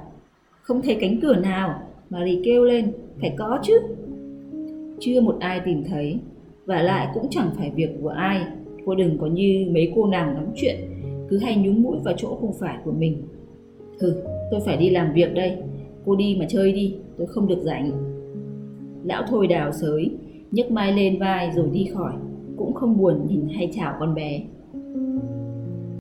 Không 0.61 0.81
thấy 0.81 0.97
cánh 1.01 1.19
cửa 1.21 1.35
nào, 1.35 1.81
Marie 2.09 2.41
kêu 2.45 2.63
lên, 2.63 2.91
phải 3.21 3.35
có 3.37 3.59
chứ. 3.63 3.79
Chưa 4.99 5.21
một 5.21 5.37
ai 5.39 5.61
tìm 5.65 5.83
thấy, 5.83 6.19
và 6.65 6.81
lại 6.81 7.07
cũng 7.13 7.27
chẳng 7.29 7.49
phải 7.57 7.71
việc 7.75 7.89
của 8.01 8.09
ai. 8.09 8.43
Cô 8.85 8.95
đừng 8.95 9.17
có 9.17 9.27
như 9.27 9.67
mấy 9.71 9.91
cô 9.95 10.07
nàng 10.07 10.33
nói 10.33 10.45
chuyện, 10.55 10.75
cứ 11.29 11.37
hay 11.37 11.55
nhúng 11.55 11.81
mũi 11.81 11.97
vào 12.03 12.13
chỗ 12.17 12.35
không 12.41 12.53
phải 12.59 12.77
của 12.85 12.91
mình. 12.91 13.23
Hừ, 14.01 14.13
tôi 14.51 14.61
phải 14.65 14.77
đi 14.77 14.89
làm 14.89 15.13
việc 15.13 15.33
đây, 15.33 15.57
cô 16.05 16.15
đi 16.15 16.35
mà 16.39 16.45
chơi 16.49 16.71
đi, 16.71 16.95
tôi 17.17 17.27
không 17.27 17.47
được 17.47 17.59
rảnh. 17.61 17.91
Lão 19.03 19.23
thôi 19.27 19.47
đào 19.47 19.71
sới, 19.71 20.11
nhấc 20.51 20.71
mai 20.71 20.93
lên 20.93 21.19
vai 21.19 21.51
rồi 21.55 21.69
đi 21.73 21.85
khỏi 21.93 22.13
cũng 22.57 22.73
không 22.73 22.97
buồn 22.97 23.27
nhìn 23.27 23.47
hay 23.47 23.71
chào 23.75 23.95
con 23.99 24.15
bé 24.15 24.41